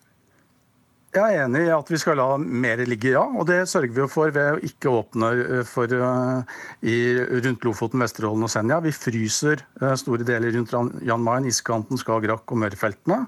Jeg 1.17 1.25
er 1.25 1.47
enig 1.47 1.63
i 1.65 1.73
at 1.73 1.89
vi 1.89 1.99
skal 1.99 2.19
la 2.21 2.37
mer 2.37 2.83
ligge, 2.85 3.15
ja. 3.15 3.23
Og 3.25 3.47
det 3.49 3.63
sørger 3.71 3.95
vi 3.97 4.09
for 4.13 4.33
ved 4.35 4.59
å 4.59 4.61
ikke 4.69 4.93
åpne 4.93 5.31
eh, 5.41 5.63
for, 5.65 5.89
uh, 5.89 6.43
i, 6.85 7.17
rundt 7.47 7.65
Lofoten, 7.65 8.03
Vesterålen 8.05 8.45
og 8.45 8.53
Senja. 8.53 8.77
Vi 8.85 8.93
fryser 8.93 9.65
uh, 9.81 9.95
store 9.97 10.27
deler 10.29 10.53
rundt 10.53 10.75
Jan 11.09 11.25
Mayen, 11.25 11.49
iskanten, 11.49 11.99
Skagerrak 11.99 12.45
og 12.53 12.61
Mørefeltene. 12.61 13.23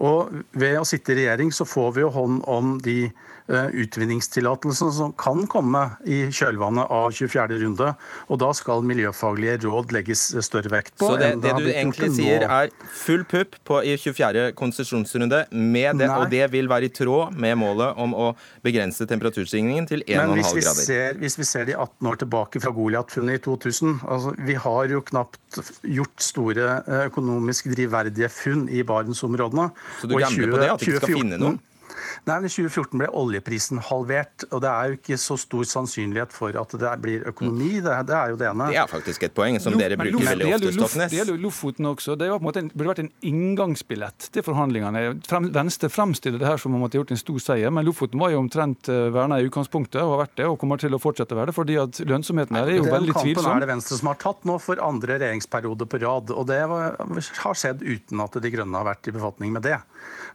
Og 0.00 0.32
ved 0.56 0.80
å 0.80 0.86
sitte 0.88 1.12
i 1.12 1.20
regjering 1.20 1.52
så 1.52 1.68
får 1.68 1.92
vi 1.98 2.06
jo 2.06 2.14
hånd 2.16 2.40
om 2.48 2.78
de 2.80 3.02
Eh, 3.04 3.29
utvinningstillatelsen 3.50 4.92
som 4.94 5.12
kan 5.18 5.46
komme 5.50 5.82
i 6.06 6.22
kjølvannet 6.30 6.90
av 6.90 7.10
24. 7.14 7.58
runde. 7.64 7.92
Og 8.30 8.40
da 8.42 8.50
skal 8.56 8.84
miljøfaglige 8.86 9.58
råd 9.66 9.94
legges 9.96 10.26
større 10.46 10.72
vekt 10.72 10.96
på. 11.00 11.10
Så 11.10 11.20
det, 11.20 11.32
det 11.44 11.54
du 11.58 11.68
egentlig 11.70 12.12
sier 12.16 12.46
er 12.46 12.70
full 12.94 13.24
pupp 13.28 13.58
på 13.66 13.80
i 13.86 13.96
24. 13.98 14.50
konsesjonsrunde, 14.58 15.44
med 15.50 16.00
det, 16.00 16.08
og 16.10 16.28
det 16.30 16.44
vil 16.52 16.68
være 16.70 16.88
i 16.88 16.92
tråd 16.94 17.36
med 17.40 17.56
målet 17.60 17.98
om 18.00 18.14
å 18.14 18.30
begrense 18.64 19.06
temperaturstigningen 19.08 19.88
til 19.90 20.04
1,5 20.06 20.34
grader? 20.36 20.80
Ser, 20.80 21.18
hvis 21.20 21.38
vi 21.40 21.46
ser 21.48 21.66
de 21.68 21.76
18 21.76 22.10
år 22.10 22.20
tilbake 22.22 22.62
fra 22.62 22.72
Goliat-funnet 22.74 23.40
i 23.40 23.42
2000 23.44 24.00
altså 24.06 24.34
Vi 24.46 24.56
har 24.58 24.92
jo 24.92 25.02
knapt 25.06 25.60
gjort 25.86 26.24
store 26.24 26.68
eh, 26.84 27.06
økonomisk 27.10 27.70
drivverdige 27.72 28.30
funn 28.32 28.68
i 28.70 28.84
Barentsområdene. 28.86 29.70
Så 30.00 30.10
du 30.10 30.16
gambler 30.20 30.54
på 30.54 30.62
det, 30.62 30.70
at 30.74 30.84
du 30.84 30.88
ikke 30.90 31.02
skal 31.02 31.20
finne 31.20 31.40
noen? 31.40 31.58
Nei, 32.28 32.36
men 32.40 32.48
I 32.48 32.52
2014 32.52 33.00
ble 33.00 33.08
oljeprisen 33.20 33.80
halvert, 33.90 34.46
og 34.50 34.62
det 34.64 34.70
er 34.70 34.90
jo 34.90 34.98
ikke 34.98 35.18
så 35.20 35.36
stor 35.40 35.66
sannsynlighet 35.68 36.34
for 36.34 36.56
at 36.60 36.74
det 36.80 36.92
blir 37.02 37.26
økonomi. 37.30 37.72
Det, 37.84 37.96
det 38.08 38.16
er 38.16 38.34
jo 38.34 38.40
det 38.40 38.48
ene. 38.50 38.68
Det 38.72 38.80
er 38.82 38.90
faktisk 38.90 39.26
et 39.28 39.36
poeng 39.36 39.58
som 39.62 39.76
dere 39.78 39.98
bruker 40.00 40.26
veldig 40.30 40.50
ofte, 40.56 40.72
Stoknes. 40.76 41.12
Det 41.12 41.20
gjelder 41.20 41.36
jo 41.36 41.44
Lofoten 41.46 41.90
også. 41.90 42.16
Det, 42.20 42.30
en, 42.30 42.70
burde 42.74 42.90
vært 42.92 43.02
en 43.04 43.12
inngangsbillett 43.30 44.30
til 44.34 44.46
forhandlingene. 44.46 45.04
Venstre 45.54 45.90
fremstiller 45.92 46.40
det 46.42 46.48
her 46.48 46.60
som 46.60 46.76
om 46.76 46.86
at 46.86 46.92
de 46.92 46.98
har 46.98 47.04
gjort 47.04 47.14
en 47.16 47.22
stor 47.22 47.40
seier, 47.50 47.74
men 47.74 47.88
Lofoten 47.88 48.20
var 48.20 48.34
jo 48.34 48.42
omtrent 48.42 48.90
eh, 48.92 49.08
verna 49.14 49.40
i 49.40 49.48
utgangspunktet, 49.48 50.00
og 50.02 50.16
har 50.16 50.24
vært 50.24 50.36
det, 50.40 50.48
og 50.50 50.58
kommer 50.60 50.80
til 50.80 50.96
å 50.96 51.00
fortsette 51.02 51.36
å 51.36 51.40
være 51.40 51.52
det, 51.52 51.56
fordi 51.56 51.78
at 51.80 52.02
lønnsomheten 52.04 52.58
her 52.58 52.70
er 52.70 52.80
jo 52.80 52.86
veldig 52.88 53.16
tvilsom. 53.16 53.30
Den 53.30 53.40
kampen 53.40 53.56
er 53.56 53.66
det 53.66 53.70
Venstre 53.72 54.00
som 54.00 54.12
har 54.12 54.20
tatt 54.20 54.48
nå 54.48 54.58
for 54.62 54.82
andre 54.84 55.18
regjeringsperiode 55.20 55.88
på 55.90 56.02
rad, 56.04 56.34
og 56.34 56.48
det 56.50 56.60
har 56.64 57.58
skjedd 57.58 57.84
uten 57.84 58.24
at 58.24 58.40
De 58.40 58.52
Grønne 58.52 58.80
har 58.80 58.88
vært 58.88 59.10
i 59.10 59.14
befatning 59.14 59.54
med 59.54 59.66
det. 59.66 59.78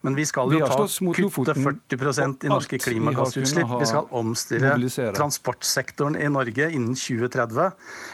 Men 0.06 0.18
vi 0.18 0.26
skal 0.28 0.52
jo 0.54 0.62
ta, 0.70 0.86
kutte 0.86 1.56
40% 1.66 2.46
i 2.46 2.52
norske 2.52 2.80
klimagassutslipp. 2.82 3.74
Vi 3.82 3.90
skal 3.90 4.10
omstille 4.16 4.74
transportsektoren 5.18 6.18
i 6.20 6.30
Norge 6.32 6.70
innen 6.72 6.96
2030. 6.98 7.72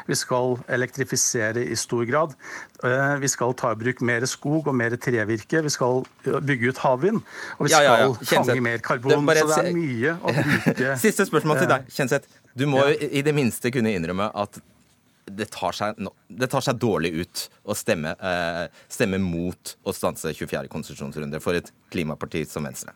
Vi 0.07 0.17
skal 0.19 0.57
elektrifisere 0.71 1.65
i 1.67 1.77
stor 1.79 2.05
grad. 2.09 2.35
Eh, 2.83 3.15
vi 3.21 3.29
skal 3.31 3.53
ta 3.59 3.73
i 3.75 3.79
bruk 3.79 4.01
mer 4.07 4.25
skog 4.29 4.71
og 4.71 4.75
mer 4.77 4.95
trevirke. 5.01 5.61
Vi 5.61 5.73
skal 5.73 6.03
bygge 6.23 6.71
ut 6.71 6.81
havvind. 6.81 7.21
Og 7.59 7.67
vi 7.67 7.73
skal 7.73 7.87
ja, 7.87 7.95
ja, 8.05 8.09
ja. 8.09 8.31
fange 8.33 8.57
mer 8.63 8.83
karbon. 8.85 9.27
Det 9.27 9.43
så 9.43 9.53
det 9.53 9.61
er 9.69 9.77
mye 9.77 10.17
å 10.17 10.35
bruke 10.39 10.97
Siste 11.01 11.27
spørsmål 11.29 11.63
til 11.63 11.71
deg, 11.71 11.87
Kjenseth. 11.93 12.41
Du 12.57 12.67
må 12.67 12.83
i 12.91 13.23
det 13.23 13.33
minste 13.35 13.71
kunne 13.71 13.93
innrømme 13.95 14.27
at 14.35 14.59
det 15.31 15.47
tar, 15.53 15.75
seg, 15.75 15.99
det 16.27 16.49
tar 16.51 16.63
seg, 16.65 16.79
dårlig 16.81 17.11
ut 17.21 17.43
å 17.63 17.75
stemme, 17.77 18.13
eh, 18.17 18.65
stemme 18.91 19.19
mot 19.21 19.75
å 19.85 19.93
stanse 19.95 20.33
24. 20.33 20.67
konsesjonsrunde 20.71 21.39
for 21.43 21.57
et 21.57 21.71
klimaparti 21.93 22.43
som 22.49 22.65
Venstre. 22.67 22.95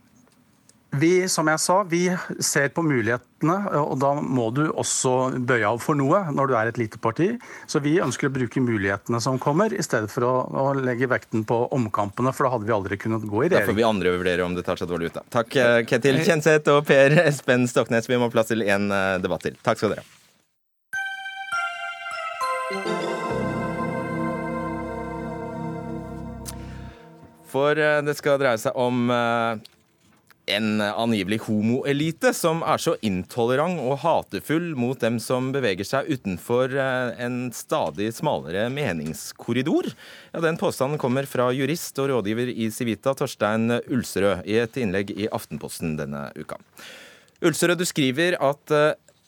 Vi 0.99 1.27
som 1.27 1.47
jeg 1.49 1.59
sa, 1.59 1.75
vi 1.83 2.03
ser 2.39 2.69
på 2.71 2.83
mulighetene, 2.85 3.55
og 3.81 3.97
da 3.99 4.13
må 4.15 4.47
du 4.55 4.61
også 4.69 5.33
bøye 5.43 5.67
av 5.67 5.81
for 5.83 5.97
noe 5.97 6.21
når 6.31 6.47
du 6.47 6.53
er 6.55 6.69
et 6.71 6.79
lite 6.79 6.99
parti. 7.01 7.27
Så 7.67 7.81
vi 7.83 7.97
ønsker 8.03 8.29
å 8.29 8.33
bruke 8.35 8.63
mulighetene 8.63 9.19
som 9.23 9.39
kommer, 9.41 9.73
i 9.75 9.83
stedet 9.83 10.11
for 10.13 10.27
å, 10.27 10.33
å 10.47 10.65
legge 10.77 11.09
vekten 11.11 11.43
på 11.47 11.57
omkampene. 11.75 12.31
For 12.35 12.47
da 12.47 12.53
hadde 12.55 12.69
vi 12.69 12.75
aldri 12.77 12.99
kunnet 13.01 13.25
gå 13.27 13.43
i 13.43 13.49
regjering. 13.49 13.65
Da 13.65 13.71
får 13.73 13.79
vi 13.81 13.87
andre 13.87 14.15
vurdere 14.15 14.47
om 14.47 14.55
det 14.55 14.63
tar 14.67 14.79
seg 14.79 14.91
dårlig 14.91 15.11
ut, 15.11 15.17
da. 15.19 15.25
Takk 15.35 15.59
eh, 15.59 15.79
Ketil 15.89 16.21
Kjenseth 16.23 16.71
og 16.71 16.85
Per 16.87 17.17
Espen 17.25 17.67
Stoknes. 17.71 18.07
Vi 18.07 18.19
må 18.19 18.29
ha 18.29 18.35
plass 18.37 18.53
til 18.53 18.63
én 18.63 18.87
eh, 18.93 19.17
debatt 19.23 19.43
til. 19.49 19.59
Takk 19.65 19.81
skal 19.81 19.97
dere 19.97 20.05
ha. 20.05 20.11
For 27.51 27.75
eh, 27.79 28.01
det 28.05 28.15
skal 28.19 28.39
dreie 28.39 28.59
seg 28.61 28.75
om 28.79 29.09
en 30.51 30.81
angivelig 30.81 31.41
homoelite 31.47 32.31
som 32.37 32.61
er 32.65 32.81
så 32.81 32.95
intolerant 33.05 33.79
og 33.81 33.99
hatefull 34.03 34.73
mot 34.77 34.99
dem 35.01 35.17
som 35.23 35.51
beveger 35.55 35.87
seg 35.87 36.11
utenfor 36.11 36.75
eh, 36.75 37.15
en 37.25 37.39
stadig 37.55 38.11
smalere 38.17 38.67
meningskorridor. 38.73 39.89
Ja, 40.33 40.43
Den 40.45 40.59
påstanden 40.61 41.01
kommer 41.01 41.25
fra 41.29 41.49
jurist 41.55 41.97
og 42.03 42.11
rådgiver 42.13 42.51
i 42.53 42.69
Civita, 42.71 43.15
Torstein 43.17 43.79
Ulsrød, 43.85 44.45
i 44.45 44.59
et 44.61 44.77
innlegg 44.81 45.15
i 45.15 45.29
Aftenposten 45.33 45.97
denne 45.99 46.27
uka. 46.37 46.59
Ulsrød, 47.45 47.79
du 47.81 47.85
skriver 47.85 48.37
at 48.43 48.71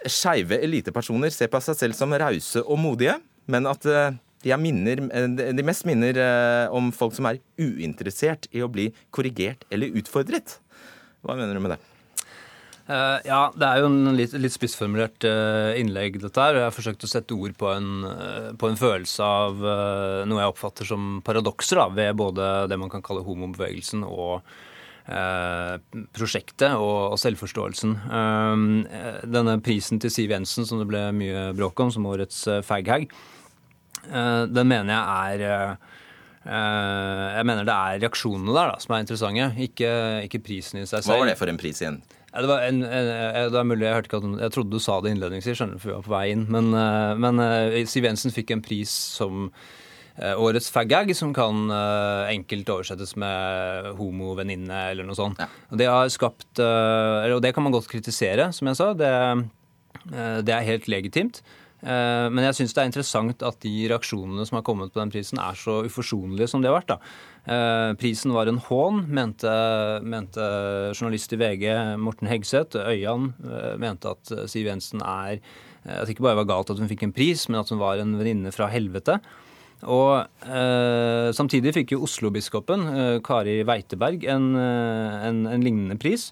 skeive 0.06 0.60
elitepersoner 0.64 1.34
ser 1.34 1.50
på 1.52 1.62
seg 1.64 1.78
selv 1.80 1.98
som 1.98 2.14
rause 2.14 2.62
og 2.64 2.80
modige, 2.82 3.18
men 3.50 3.68
at 3.70 3.86
eh, 3.90 4.18
de, 4.46 4.54
minner, 4.62 5.02
eh, 5.10 5.28
de 5.58 5.66
mest 5.66 5.88
minner 5.90 6.20
eh, 6.22 6.76
om 6.76 6.92
folk 6.96 7.16
som 7.18 7.30
er 7.30 7.42
uinteressert 7.60 8.50
i 8.54 8.64
å 8.64 8.72
bli 8.72 8.90
korrigert 9.16 9.66
eller 9.74 9.96
utfordret. 9.98 10.60
Hva 11.28 11.36
mener 11.36 11.58
du 11.58 11.64
med 11.64 11.76
det? 11.76 11.84
Uh, 12.88 13.20
ja, 13.28 13.40
det 13.52 13.68
er 13.68 13.82
jo 13.82 13.90
en 13.90 14.14
litt, 14.16 14.32
litt 14.40 14.54
spissformulert 14.54 15.26
uh, 15.28 15.76
innlegg, 15.76 16.22
dette 16.24 16.40
her. 16.40 16.56
Jeg 16.56 16.70
har 16.70 16.76
forsøkt 16.76 17.04
å 17.04 17.10
sette 17.12 17.36
ord 17.36 17.58
på 17.60 17.68
en, 17.74 17.90
uh, 18.08 18.54
på 18.56 18.70
en 18.72 18.80
følelse 18.80 19.28
av 19.28 19.60
noe 20.30 20.40
jeg 20.40 20.54
oppfatter 20.54 20.88
som 20.88 21.18
paradokser 21.26 21.84
ved 21.98 22.16
både 22.16 22.48
det 22.72 22.80
man 22.80 22.92
kan 22.94 23.04
kalle 23.04 23.26
homobevegelsen 23.28 24.08
og 24.08 24.40
prosjektet 25.08 26.74
og, 26.76 27.14
og 27.14 27.20
selvforståelsen. 27.22 27.94
Denne 29.32 29.54
prisen 29.64 30.02
til 30.04 30.12
Siv 30.12 30.34
Jensen 30.34 30.68
som 30.68 30.82
det 30.82 30.88
ble 30.90 31.06
mye 31.16 31.46
bråk 31.56 31.80
om 31.80 31.94
som 31.96 32.10
årets 32.12 32.42
faghag, 32.68 33.06
den 34.04 34.68
mener 34.68 34.92
jeg 34.92 35.48
er 35.48 35.80
jeg 36.48 37.48
mener 37.50 37.68
det 37.68 37.74
er 37.76 38.04
reaksjonene 38.06 38.54
der 38.56 38.70
da, 38.72 38.78
som 38.80 38.94
er 38.96 39.02
interessante, 39.04 39.48
ikke, 39.68 39.90
ikke 40.28 40.44
prisen 40.46 40.80
i 40.80 40.86
seg 40.86 41.02
selv. 41.02 41.12
Hva 41.12 41.20
var 41.24 41.32
det 41.32 41.40
for 41.40 41.52
en 41.52 41.60
pris 41.60 41.82
igjen? 41.84 41.98
Det, 42.32 42.48
var 42.48 42.64
en, 42.68 42.84
en, 42.86 43.10
det 43.52 43.60
er 43.60 43.68
mulig, 43.68 43.88
Jeg 43.88 43.98
hørte 43.98 44.12
ikke 44.12 44.22
at 44.22 44.46
jeg 44.46 44.54
trodde 44.56 44.76
du 44.76 44.84
sa 44.84 45.00
det 45.04 45.12
innledningsvis, 45.16 45.58
skjønner 45.60 45.76
du, 45.76 45.82
for 45.84 45.92
vi 45.92 45.98
var 45.98 46.06
på 46.06 46.16
vei 46.16 46.24
inn. 46.36 46.46
Men, 46.54 46.72
men 47.24 47.44
Siv 47.90 48.08
Jensen 48.08 48.36
fikk 48.36 48.56
en 48.56 48.64
pris 48.64 48.94
som 49.18 49.50
Eh, 50.18 50.34
årets 50.34 50.72
faggag, 50.74 51.12
som 51.16 51.30
kan 51.34 51.70
eh, 51.70 52.32
enkelt 52.34 52.70
oversettes 52.74 53.14
med 53.22 53.92
homovenninne 54.00 54.80
eller 54.92 55.06
noe 55.06 55.18
sånt. 55.18 55.38
Ja. 55.38 55.46
Og 55.70 55.78
det 55.78 55.90
har 55.94 56.10
skapt 56.10 56.62
eh, 56.64 57.28
Og 57.36 57.42
det 57.46 57.54
kan 57.54 57.66
man 57.66 57.76
godt 57.76 57.90
kritisere, 57.92 58.50
som 58.56 58.72
jeg 58.72 58.80
sa. 58.80 58.92
Det, 58.98 59.12
det 60.48 60.56
er 60.56 60.66
helt 60.66 60.90
legitimt. 60.90 61.44
Men 61.78 62.42
jeg 62.42 62.56
syns 62.58 62.72
det 62.74 62.82
er 62.82 62.88
interessant 62.90 63.44
at 63.46 63.60
de 63.62 63.72
reaksjonene 63.92 64.42
som 64.50 64.56
har 64.58 64.64
kommet 64.66 64.90
på 64.90 64.98
den 64.98 65.12
prisen, 65.14 65.38
er 65.38 65.54
så 65.60 65.84
uforsonlige 65.86 66.48
som 66.50 66.64
de 66.64 66.72
har 66.72 66.80
vært. 66.80 66.96
da. 66.96 67.94
Prisen 68.02 68.34
var 68.34 68.50
en 68.50 68.58
hån, 68.66 69.04
mente, 69.14 69.54
mente 70.02 70.48
journalist 70.98 71.36
i 71.38 71.40
VG 71.40 71.66
Morten 72.02 72.32
Hegseth. 72.32 72.82
Øyan 72.82 73.30
mente 73.78 74.16
at 74.16 74.34
Siv 74.50 74.66
Jensen 74.66 75.06
er 75.06 75.38
At 75.86 76.10
det 76.10 76.18
ikke 76.18 76.26
bare 76.26 76.42
var 76.42 76.50
galt 76.50 76.74
at 76.74 76.82
hun 76.82 76.90
fikk 76.90 77.06
en 77.06 77.14
pris, 77.16 77.46
men 77.48 77.62
at 77.62 77.70
hun 77.70 77.80
var 77.80 78.02
en 78.02 78.18
venninne 78.18 78.52
fra 78.52 78.72
helvete. 78.74 79.22
Og 79.86 80.26
eh, 80.48 81.30
Samtidig 81.38 81.76
fikk 81.76 81.94
jo 81.94 82.04
Oslo-biskopen, 82.08 82.86
eh, 82.90 83.16
Kari 83.26 83.60
Weiteberg, 83.68 84.26
en, 84.26 84.50
eh, 84.58 85.18
en, 85.28 85.44
en, 85.52 85.66
lignende 85.66 86.00
pris. 86.02 86.32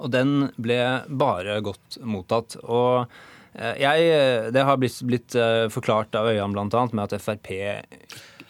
Og 0.00 0.10
den 0.10 0.50
ble 0.58 0.80
bare 1.06 1.60
godt 1.62 2.00
mottatt. 2.02 2.58
Og 2.64 3.04
eh, 3.04 3.28
jeg, 3.54 4.52
Det 4.54 4.62
har 4.66 4.78
blitt, 4.78 4.98
blitt 5.06 5.34
eh, 5.34 5.66
forklart 5.72 6.14
av 6.14 6.28
Øyan 6.30 6.54
bl.a. 6.54 6.84
med 6.92 7.02
at 7.06 7.22
Frp 7.22 7.50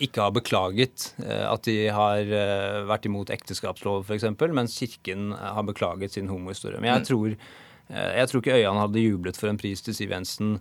ikke 0.01 0.23
har 0.25 0.33
beklaget 0.33 1.11
eh, 1.25 1.47
at 1.49 1.65
de 1.69 1.77
har 1.93 2.29
vært 2.89 3.09
imot 3.09 3.33
ekteskapslov 3.33 4.05
f.eks., 4.05 4.29
mens 4.53 4.77
Kirken 4.81 5.33
har 5.37 5.65
beklaget 5.69 6.17
sin 6.17 6.31
homohistorie. 6.33 6.81
Men 6.81 6.95
jeg 6.95 7.05
mm. 7.05 7.09
tror, 7.11 7.37
jeg 7.91 8.31
tror 8.31 8.45
ikke 8.45 8.61
Øyan 8.61 8.81
hadde 8.85 9.05
jublet 9.07 9.41
for 9.41 9.53
en 9.53 9.61
pris 9.61 9.85
til 9.85 9.97
Siv 9.97 10.15
Jensen 10.15 10.59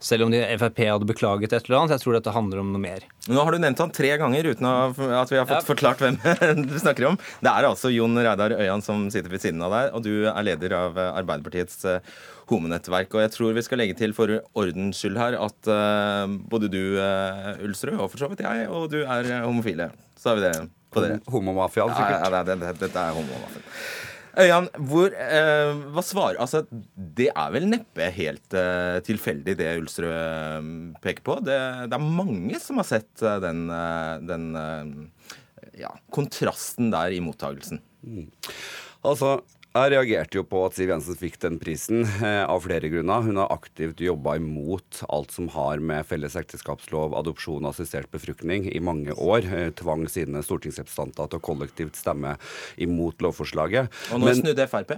selv 0.00 0.26
om 0.26 0.32
de, 0.32 0.40
Frp 0.60 0.80
hadde 0.86 1.08
beklaget 1.08 1.52
et 1.52 1.66
eller 1.66 1.80
annet. 1.80 1.96
Jeg 1.96 2.04
tror 2.04 2.16
dette 2.18 2.34
handler 2.34 2.62
om 2.62 2.70
noe 2.74 2.82
mer. 2.82 3.04
Nå 3.28 3.42
har 3.42 3.54
du 3.54 3.60
nevnt 3.62 3.82
han 3.82 3.92
tre 3.94 4.12
ganger 4.20 4.50
uten 4.52 4.68
at 4.68 4.96
vi 4.98 5.40
har 5.40 5.48
fått 5.48 5.56
ja. 5.56 5.66
forklart 5.66 6.02
hvem 6.04 6.18
du 6.70 6.78
snakker 6.78 7.10
om. 7.10 7.18
Det 7.42 7.52
er 7.52 7.68
altså 7.68 7.92
Jon 7.92 8.16
Reidar 8.18 8.54
Øyan 8.54 8.84
som 8.84 9.08
sitter 9.12 9.34
ved 9.34 9.42
siden 9.42 9.62
av 9.66 9.74
deg, 9.74 9.92
og 9.96 10.06
du 10.06 10.28
er 10.30 10.46
leder 10.46 10.76
av 10.78 10.98
Arbeiderpartiets 11.08 11.84
eh, 11.90 12.16
homonettverk. 12.52 13.12
Og 13.14 13.24
jeg 13.26 13.34
tror 13.34 13.58
vi 13.58 13.66
skal 13.66 13.82
legge 13.82 13.98
til 13.98 14.14
for 14.16 14.38
ordens 14.58 15.02
skyld 15.02 15.18
her 15.20 15.38
at 15.42 15.70
uh, 15.70 16.24
både 16.48 16.70
du, 16.72 16.82
Ulsrud, 17.66 17.98
og 17.98 18.08
for 18.08 18.22
så 18.22 18.30
vidt 18.32 18.46
jeg, 18.46 18.68
og 18.70 18.88
du 18.94 19.02
er 19.02 19.32
homofile. 19.44 19.90
Så 20.18 20.32
har 20.32 20.38
vi 20.38 20.46
det 20.46 20.54
på 20.94 21.04
dere. 21.04 21.20
Homomafiaen, 21.28 21.92
sikkert. 21.92 22.22
Ja, 22.22 22.30
ja, 22.38 22.44
det, 22.46 22.60
det, 22.62 22.76
det 22.86 23.02
er 23.02 23.16
homomafiaen. 23.18 23.66
Øyan, 24.38 24.68
hvor, 24.86 25.10
eh, 25.10 25.72
hva 25.94 26.02
svarer 26.06 26.38
Altså, 26.38 26.62
det 26.94 27.30
er 27.32 27.52
vel 27.54 27.66
neppe 27.70 28.06
helt 28.14 28.54
eh, 28.54 28.98
tilfeldig 29.06 29.56
det 29.58 29.72
Ulsrød 29.80 30.12
eh, 30.14 30.68
peker 31.02 31.24
på. 31.26 31.38
Det, 31.42 31.58
det, 31.90 31.98
er 31.98 32.18
mange 32.22 32.60
som 32.62 32.78
har 32.78 32.86
sett 32.86 33.24
eh, 33.24 33.40
den, 33.42 33.64
eh, 33.74 34.14
den 34.28 34.46
ja, 35.78 35.90
kontrasten 36.14 36.92
der 36.94 37.14
i 37.14 37.22
mottagelsen. 37.24 37.82
Mm. 38.06 38.28
Altså, 39.06 39.40
jeg 39.76 39.92
reagerte 39.92 40.38
jo 40.38 40.44
på 40.48 40.62
at 40.66 40.76
Siv 40.76 40.90
Jensen 40.90 41.18
fikk 41.18 41.36
den 41.42 41.58
prisen 41.60 42.02
eh, 42.24 42.42
av 42.48 42.64
flere 42.64 42.88
grunner. 42.90 43.24
Hun 43.26 43.40
har 43.40 43.52
aktivt 43.52 44.00
jobba 44.02 44.38
imot 44.40 45.02
alt 45.12 45.34
som 45.34 45.50
har 45.54 45.82
med 45.84 46.06
felles 46.08 46.36
ekteskapslov, 46.40 47.14
adopsjon 47.18 47.62
og 47.62 47.74
assistert 47.74 48.10
befruktning 48.14 48.66
i 48.72 48.80
mange 48.82 49.14
år. 49.14 49.46
Eh, 49.46 49.70
tvang 49.78 50.06
sine 50.10 50.42
stortingsrepresentanter 50.46 51.30
til 51.30 51.40
å 51.40 51.46
kollektivt 51.50 52.00
stemme 52.00 52.36
imot 52.80 53.22
lovforslaget. 53.24 53.92
Og 54.16 54.24
nå 54.24 54.34
snudde 54.40 54.68
Frp? 54.72 54.96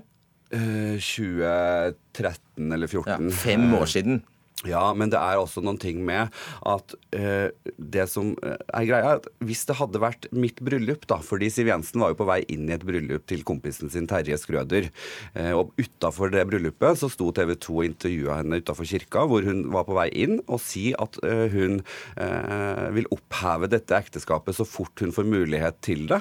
Eh, 0.51 0.97
2013 0.99 2.73
eller 2.75 2.91
2014. 2.91 3.31
Ja, 3.31 3.41
fem 3.43 3.67
år 3.77 3.91
siden. 3.91 4.23
Ja, 4.69 4.91
men 4.93 5.09
det 5.09 5.17
er 5.17 5.41
også 5.41 5.63
noen 5.65 5.79
ting 5.81 6.03
med 6.05 6.29
at 6.69 6.95
uh, 7.17 7.49
det 7.81 8.05
som 8.13 8.35
eh, 8.45 8.59
er 8.77 8.87
greia, 8.89 9.15
at 9.17 9.29
hvis 9.41 9.63
det 9.69 9.79
hadde 9.79 10.03
vært 10.03 10.27
mitt 10.37 10.61
bryllup, 10.61 11.07
da, 11.09 11.17
fordi 11.25 11.49
Siv 11.53 11.71
Jensen 11.71 12.03
var 12.03 12.13
jo 12.13 12.19
på 12.19 12.27
vei 12.29 12.43
inn 12.53 12.67
i 12.69 12.75
et 12.77 12.85
bryllup 12.85 13.25
til 13.31 13.41
kompisen 13.49 13.89
sin 13.93 14.09
Terje 14.11 14.37
Skrøder, 14.41 14.91
uh, 15.39 15.55
og 15.63 15.73
utafor 15.81 16.33
det 16.35 16.45
bryllupet 16.51 17.01
så 17.01 17.09
sto 17.13 17.31
TV 17.37 17.55
2 17.57 17.79
og 17.79 17.89
intervjua 17.89 18.37
henne 18.43 18.61
utafor 18.61 18.89
kirka, 18.91 19.25
hvor 19.31 19.49
hun 19.49 19.65
var 19.73 19.87
på 19.89 19.97
vei 19.97 20.11
inn 20.27 20.43
og 20.45 20.61
si 20.61 20.91
at 20.93 21.17
uh, 21.25 21.47
hun 21.51 21.81
vil 22.95 23.07
oppheve 23.15 23.69
dette 23.71 23.95
ekteskapet 23.97 24.55
så 24.57 24.65
fort 24.69 25.01
hun 25.01 25.13
får 25.15 25.27
mulighet 25.29 25.79
til 25.85 26.05
det, 26.11 26.19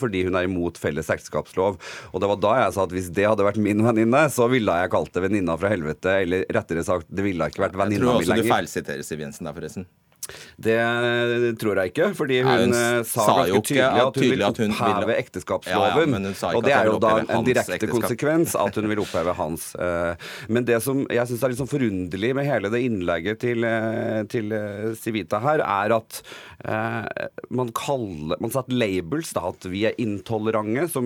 fordi 0.00 0.22
hun 0.26 0.36
er 0.38 0.46
imot 0.46 0.78
felles 0.80 1.10
ekteskapslov. 1.12 1.76
Og 2.12 2.22
det 2.22 2.30
var 2.30 2.40
da 2.40 2.54
jeg 2.62 2.74
sa 2.76 2.84
at 2.86 2.94
hvis 2.94 3.10
det 3.14 3.26
hadde 3.28 3.46
vært 3.46 3.60
min 3.62 3.82
venninne, 3.84 4.24
så 4.32 4.48
ville 4.52 4.76
jeg 4.80 4.92
kalt 4.94 5.12
det 5.14 5.24
venninna 5.26 5.56
fra 5.60 5.72
helvete, 5.72 6.16
eller 6.24 6.46
rettere 6.54 6.84
sagt, 6.86 7.10
det 7.12 7.26
ville 7.26 7.48
ikke 7.50 7.64
vært 7.66 7.73
vært 7.80 7.92
venninna 7.92 8.06
mi 8.06 8.10
lenger. 8.10 8.20
Jeg 8.20 8.28
tror 8.28 8.38
også 8.38 8.48
du 8.48 8.54
feilsiterer 8.54 9.06
Siv 9.06 9.22
Jensen 9.24 9.48
der, 9.48 9.56
forresten. 9.56 9.86
Det 10.60 10.78
tror 11.60 11.76
jeg 11.82 11.92
ikke, 11.92 12.08
fordi 12.16 12.40
hun, 12.42 12.50
Nei, 12.50 12.64
hun 12.64 12.74
eh, 12.74 13.02
sa, 13.04 13.24
ganske 13.44 13.62
tydelig 13.64 14.06
at- 14.06 14.16
hun 14.16 14.22
vil 14.30 14.42
oppheve 14.94 15.16
ekteskapsloven. 15.24 16.10
Ja, 16.14 16.56
og 16.56 16.62
det 16.64 16.72
er 16.72 16.84
jo 16.86 16.98
da 16.98 17.12
en 17.38 17.44
direkte 17.44 17.88
konsekvens 17.90 18.54
at 18.66 18.74
hun 18.80 18.88
vil 18.88 18.98
oppheve 19.04 19.34
hans. 19.34 19.74
eh, 19.74 20.14
Men 20.48 20.64
det 20.64 20.82
som 20.82 21.06
jeg 21.10 21.26
syns 21.28 21.42
er 21.42 21.48
litt 21.52 21.58
sånn 21.58 21.68
forunderlig 21.70 22.34
med 22.34 22.46
hele 22.46 22.70
det 22.70 22.82
innlegget 22.84 23.38
til, 23.40 23.64
eh, 23.64 24.22
til 24.24 24.50
Civita 24.96 25.40
her, 25.40 25.60
er 25.60 25.92
at 25.96 26.22
man 27.50 27.68
kaller 27.76 28.36
Man 28.40 28.50
satt 28.50 28.68
labels, 28.72 29.32
da, 29.36 29.48
at 29.50 29.64
vi 29.68 29.84
er 29.88 29.94
intolerante, 30.00 30.88
som 30.90 31.04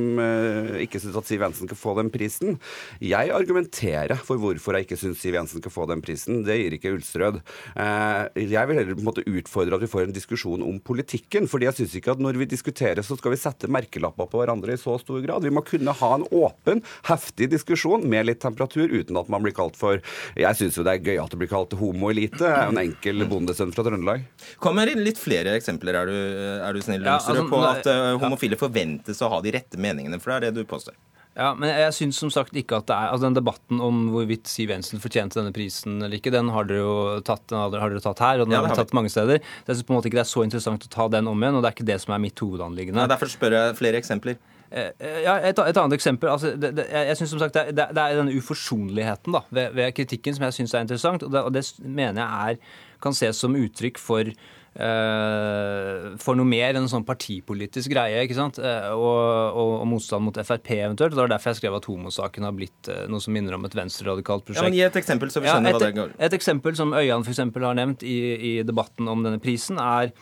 ikke 0.79 1.01
syns 1.03 1.17
at 1.19 1.27
Siv 1.29 1.41
Jensen 1.43 1.69
skal 1.69 1.79
få 1.79 1.95
den 1.99 2.11
prisen. 2.15 2.59
Jeg 3.01 3.31
argumenterer 3.35 4.17
for 4.19 4.39
hvorfor 4.39 4.77
jeg 4.77 4.87
ikke 4.87 4.99
syns 5.01 5.19
Siv 5.23 5.35
Jensen 5.35 5.61
skal 5.63 5.73
få 5.75 5.87
den 5.91 6.03
prisen. 6.05 6.45
Det 6.47 6.57
gir 6.61 6.77
ikke 6.79 6.95
Ulsrød. 6.97 7.41
Eh, 7.77 8.29
Jeg 8.49 8.69
vil 8.69 8.77
heller 8.81 8.95
måte 9.09 9.25
utfordre 9.27 9.79
at 9.79 9.85
vi 9.85 9.91
får 9.91 10.07
en 10.07 10.15
diskusjon 10.17 10.65
om 10.65 10.79
politikken. 10.81 11.49
fordi 11.49 11.69
jeg 11.69 11.79
synes 11.81 11.97
ikke 11.99 12.15
at 12.15 12.23
når 12.23 12.39
vi 12.41 12.49
diskuterer, 12.51 13.03
så 13.05 13.17
skal 13.19 13.35
vi 13.35 13.41
sette 13.41 13.71
merkelapper 13.71 14.29
på 14.31 14.41
hverandre 14.41 14.75
i 14.75 14.81
så 14.81 14.99
stor 15.01 15.21
grad. 15.25 15.45
Vi 15.45 15.53
må 15.55 15.65
kunne 15.67 15.95
ha 15.97 16.11
en 16.15 16.27
åpen, 16.31 16.83
heftig 17.09 17.51
diskusjon 17.55 18.07
med 18.09 18.29
litt 18.29 18.43
temperatur, 18.45 18.89
uten 18.89 19.19
at 19.21 19.29
man 19.33 19.45
blir 19.45 19.57
kalt 19.57 19.77
for 19.79 20.01
Jeg 20.39 20.59
syns 20.59 20.79
jo 20.79 20.85
det 20.87 20.99
er 20.99 21.11
gøy 21.11 21.23
at 21.23 21.33
det 21.33 21.41
blir 21.41 21.51
kalt 21.51 21.77
homoelite. 21.79 22.45
Jeg 22.45 22.55
er 22.55 22.71
jo 22.71 22.77
En 22.77 22.83
enkel 22.85 23.27
bondesønn 23.29 23.75
fra 23.75 23.85
Trøndelag. 23.87 24.25
Kommer 24.63 24.91
inn 24.91 25.03
litt 25.05 25.21
flere 25.21 25.57
eksempler, 25.59 25.97
er 26.03 26.11
du, 26.11 26.17
er 26.63 26.77
du 26.77 26.85
snill, 26.85 27.05
Ja, 27.05 27.19
altså, 27.19 27.47
på 27.49 27.61
at 27.65 27.89
eh, 27.89 28.15
homofile 28.23 28.59
forventes 28.61 29.23
å 29.25 29.31
ha 29.33 29.43
de 29.45 29.55
rette 29.59 29.81
meningene? 29.81 30.21
For 30.23 30.35
det 30.35 30.39
er 30.39 30.53
det 30.53 30.65
du 30.65 30.69
påstår. 30.69 30.97
Ja, 31.39 31.53
men 31.55 31.71
jeg 31.71 31.95
syns 31.95 32.19
som 32.19 32.33
sagt 32.35 32.57
ikke 32.59 32.81
at 32.81 32.89
det 32.91 32.97
er 32.97 33.13
altså 33.13 33.29
Den 33.29 33.37
debatten 33.39 33.79
om 33.85 34.09
hvorvidt 34.11 34.51
Siv 34.51 34.73
Jensen 34.75 34.99
fortjente 34.99 35.39
denne 35.39 35.55
prisen 35.55 36.01
eller 36.03 36.19
ikke, 36.19 36.33
den 36.35 36.51
har 36.51 36.67
dere 36.67 36.83
jo 36.83 36.95
tatt, 37.27 37.55
har 37.55 37.71
dere, 37.71 38.03
tatt 38.03 38.23
her, 38.25 38.43
og 38.43 38.49
den 38.49 38.57
Ja, 38.57 38.65
har 38.65 38.73
dere 38.73 38.81
tatt 38.83 38.95
mange 38.99 39.13
steder. 39.13 39.39
Så 39.63 39.71
jeg 39.71 39.79
syns 39.79 39.87
på 39.87 39.95
en 39.95 40.01
måte 40.01 40.11
ikke 40.11 40.19
det 40.19 40.27
er 40.27 40.33
så 40.35 40.43
interessant 40.43 40.89
å 40.89 40.93
ta 40.93 41.07
den 41.15 41.31
om 41.31 41.39
igjen, 41.47 41.59
og 41.61 41.63
det 41.63 41.71
er 41.71 41.77
ikke 41.79 41.91
det 41.95 42.01
som 42.03 42.17
er 42.17 42.25
mitt 42.27 42.43
hovedanliggende. 42.43 43.05
Ja, 43.07 43.13
derfor 43.15 43.31
spør 43.31 43.55
jeg 43.55 43.79
flere 43.79 44.03
eksempler. 44.03 44.41
Eh, 44.71 44.91
Ja, 45.25 45.39
et, 45.39 45.59
et 45.59 45.79
annet 45.81 45.95
eksempel. 45.97 46.29
Altså, 46.29 46.53
det, 46.59 46.75
det, 46.77 46.89
jeg 46.93 47.17
synes 47.17 47.31
som 47.31 47.41
sagt 47.41 47.55
det, 47.55 47.77
det 47.79 47.87
er 48.03 48.19
denne 48.19 48.35
uforsonligheten 48.37 49.33
da, 49.39 49.45
ved, 49.55 49.73
ved 49.79 49.95
kritikken 49.97 50.37
som 50.37 50.45
jeg 50.49 50.59
syns 50.59 50.75
er 50.75 50.85
interessant. 50.85 51.23
Og 51.23 51.33
det, 51.33 51.45
og 51.47 51.87
mener 51.87 52.23
jeg 52.25 52.59
er, 52.59 52.79
kan 53.03 53.15
ses 53.15 53.39
som 53.41 53.55
uttrykk 53.57 54.01
for 54.03 54.27
eh, 54.27 54.35
for 54.79 56.39
noe 56.39 56.47
mer 56.47 56.77
enn 56.77 56.85
en 56.85 56.91
sånn 56.91 57.07
partipolitisk 57.07 57.91
greie. 57.91 58.21
ikke 58.23 58.37
sant? 58.37 58.61
Eh, 58.63 58.89
og, 58.95 59.19
og, 59.59 59.73
og 59.83 59.87
motstand 59.91 60.23
mot 60.23 60.39
Frp 60.39 60.71
eventuelt. 60.77 61.13
og 61.13 61.19
Det 61.19 61.25
var 61.25 61.33
derfor 61.35 61.51
jeg 61.51 61.61
skrev 61.61 61.79
at 61.81 61.89
homosaken 61.91 62.47
har 62.47 62.55
blitt 62.55 62.91
eh, 62.93 63.07
noe 63.11 63.23
som 63.25 63.35
minner 63.35 63.57
om 63.57 63.67
et 63.67 63.75
venstreradikalt 63.75 64.47
prosjekt. 64.47 64.63
Ja, 64.63 64.69
men 64.69 64.79
Gi 64.79 64.85
et 64.87 64.99
eksempel, 65.01 65.33
så 65.35 65.43
vi 65.43 65.51
skjønner 65.51 65.75
et, 65.75 65.79
hva 65.81 65.89
det 65.89 65.99
går 65.99 66.15
Et 66.29 66.39
eksempel 66.39 66.79
som 66.79 66.95
Øyan 66.95 67.27
eksempel 67.27 67.67
har 67.67 67.79
nevnt 67.79 68.07
i, 68.07 68.19
i 68.39 68.53
debatten 68.67 69.11
om 69.11 69.27
denne 69.27 69.43
prisen, 69.43 69.81
er, 69.83 70.13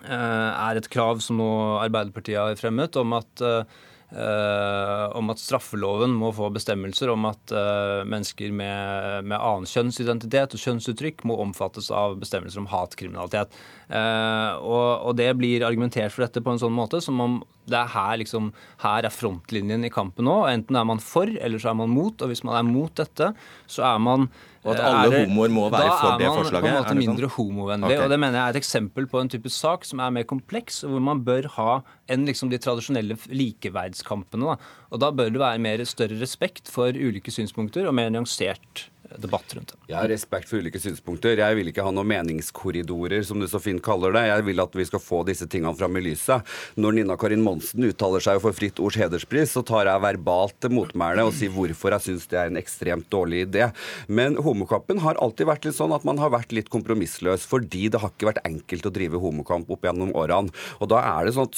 eh, 0.00 0.12
er 0.16 0.80
et 0.80 0.88
krav 0.92 1.20
som 1.24 1.42
nå 1.42 1.50
Arbeiderpartiet 1.82 2.40
har 2.40 2.60
fremmet, 2.60 2.96
om 2.96 3.18
at 3.20 3.44
eh, 3.44 3.60
eh, 3.60 3.92
om 4.14 5.30
at 5.32 5.40
straffeloven 5.42 6.12
må 6.14 6.30
få 6.36 6.50
bestemmelser 6.54 7.10
om 7.10 7.26
at 7.26 7.54
eh, 7.54 8.02
mennesker 8.06 8.52
med, 8.54 9.26
med 9.26 9.38
annen 9.38 9.66
kjønnsidentitet 9.68 10.54
og 10.54 10.62
kjønnsuttrykk 10.62 11.24
må 11.28 11.38
omfattes 11.42 11.90
av 11.94 12.14
bestemmelser 12.20 12.62
om 12.62 12.70
hatkriminalitet. 12.70 13.54
Eh, 13.88 14.52
og, 14.60 15.10
og 15.10 15.18
det 15.18 15.30
blir 15.38 15.66
argumentert 15.66 16.14
for 16.14 16.26
dette 16.26 16.42
på 16.44 16.54
en 16.54 16.62
sånn 16.62 16.76
måte 16.76 17.02
som 17.04 17.20
om 17.24 17.40
det 17.70 17.78
er 17.80 17.92
her, 17.94 18.16
liksom, 18.20 18.50
her 18.82 19.06
er 19.08 19.14
frontlinjen 19.14 19.86
i 19.88 19.92
kampen 19.92 20.28
nå. 20.28 20.42
Enten 20.50 20.76
er 20.76 20.88
man 20.88 21.00
for, 21.02 21.30
eller 21.30 21.62
så 21.62 21.72
er 21.72 21.78
man 21.80 21.94
mot. 21.94 22.12
Og 22.20 22.30
hvis 22.30 22.44
man 22.44 22.58
er 22.58 22.66
mot 22.68 22.92
dette, 23.00 23.30
så 23.70 23.86
er 23.88 24.02
man 24.04 24.28
Og 24.64 24.72
at 24.72 24.80
eh, 24.80 24.86
alle 24.88 25.10
det- 25.12 25.28
homoer 25.28 25.50
må 25.52 25.64
være 25.70 25.90
for 26.00 26.18
det 26.18 26.28
forslaget? 26.30 26.52
Da 26.52 26.58
er 26.58 26.62
man 26.62 26.62
på 26.62 26.68
en 26.68 26.74
måte 26.74 26.88
det 26.88 26.94
sånn? 26.94 27.02
mindre 27.04 27.28
homovennlig. 27.36 27.90
Okay. 27.92 28.04
Og 28.04 28.10
det 28.10 28.18
mener 28.20 28.38
jeg 28.38 28.44
er 28.44 28.56
et 28.56 28.62
eksempel 28.62 29.06
på 29.10 29.20
en 29.20 29.28
type 29.28 29.50
sak 29.52 29.84
som 29.84 30.00
er 30.00 30.10
mer 30.10 30.24
kompleks, 30.24 30.82
og 30.84 30.90
hvor 30.94 31.02
man 31.04 31.20
bør 31.24 31.48
ha 31.58 31.82
enn 32.08 32.24
liksom 32.26 32.48
de 32.50 32.58
tradisjonelle 32.58 33.18
likeverdskampene. 33.28 34.54
Da. 34.54 34.56
Og 34.90 35.00
da 35.00 35.10
bør 35.12 35.30
det 35.34 35.40
være 35.42 35.60
mer 35.60 35.84
større 35.84 36.18
respekt 36.20 36.70
for 36.72 36.88
ulike 36.96 37.30
synspunkter 37.32 37.86
og 37.86 37.94
mer 37.94 38.08
nyansert 38.10 38.88
debatt 39.18 39.54
rundt 39.54 39.72
det. 39.72 39.78
Jeg 39.90 39.98
har 39.98 40.08
respekt 40.10 40.50
for 40.50 40.62
ulike 40.62 40.80
synspunkter. 40.80 41.38
Jeg 41.38 41.58
vil 41.58 41.70
ikke 41.70 41.84
ha 41.84 41.92
noen 41.94 42.08
meningskorridorer, 42.10 43.22
som 43.26 43.40
du 43.40 43.46
så 43.50 43.60
fint 43.62 43.82
kaller 43.84 44.14
det. 44.16 44.24
Jeg 44.30 44.46
vil 44.48 44.62
at 44.64 44.76
vi 44.78 44.86
skal 44.88 45.02
få 45.02 45.22
disse 45.28 45.48
tingene 45.50 45.74
fram 45.78 45.96
i 45.98 46.04
lyset. 46.04 46.54
Når 46.80 46.96
Nina 46.98 47.16
Karin 47.20 47.44
Monsen 47.44 47.86
uttaler 47.86 48.24
seg 48.24 48.40
for 48.42 48.56
Fritt 48.56 48.80
Ords 48.82 48.98
hederspris, 49.00 49.52
så 49.54 49.64
tar 49.66 49.90
jeg 49.90 50.04
verbalt 50.04 50.56
til 50.62 50.74
motmæle 50.74 51.26
og 51.26 51.34
sier 51.36 51.52
hvorfor 51.54 51.96
jeg 51.96 52.06
syns 52.08 52.28
det 52.30 52.40
er 52.40 52.50
en 52.50 52.60
ekstremt 52.60 53.08
dårlig 53.12 53.44
idé. 53.48 53.68
Men 54.08 54.38
homokampen 54.42 55.02
har 55.04 55.20
alltid 55.22 55.50
vært 55.50 55.68
litt 55.68 55.78
sånn 55.78 55.94
at 55.94 56.06
man 56.08 56.20
har 56.22 56.32
vært 56.34 56.54
litt 56.56 56.72
kompromissløs, 56.72 57.46
fordi 57.48 57.88
det 57.92 58.00
har 58.02 58.12
ikke 58.14 58.30
vært 58.32 58.42
enkelt 58.48 58.88
å 58.88 58.94
drive 58.94 59.20
homokamp 59.22 59.70
opp 59.70 59.86
gjennom 59.86 60.14
årene. 60.16 60.54
Og 60.80 60.90
da 60.92 61.02
er 61.14 61.28
det 61.28 61.36
sånn 61.36 61.52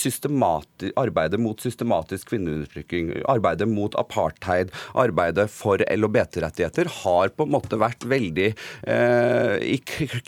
at 0.46 0.86
arbeidet 0.98 1.40
mot 1.40 1.60
systematisk 1.62 2.32
kvinneundertrykking, 2.32 3.12
arbeidet 3.30 3.68
mot 3.70 3.94
apartheid, 3.98 4.72
arbeidet 4.98 5.48
for 5.52 5.82
LHBT-rettigheter 5.86 6.90
har 7.02 7.32
på 7.36 7.45
en 7.46 7.54
måte 7.54 7.78
vært 7.80 8.06
veldig 8.08 8.48
eh, 8.50 9.54
i, 9.62 9.78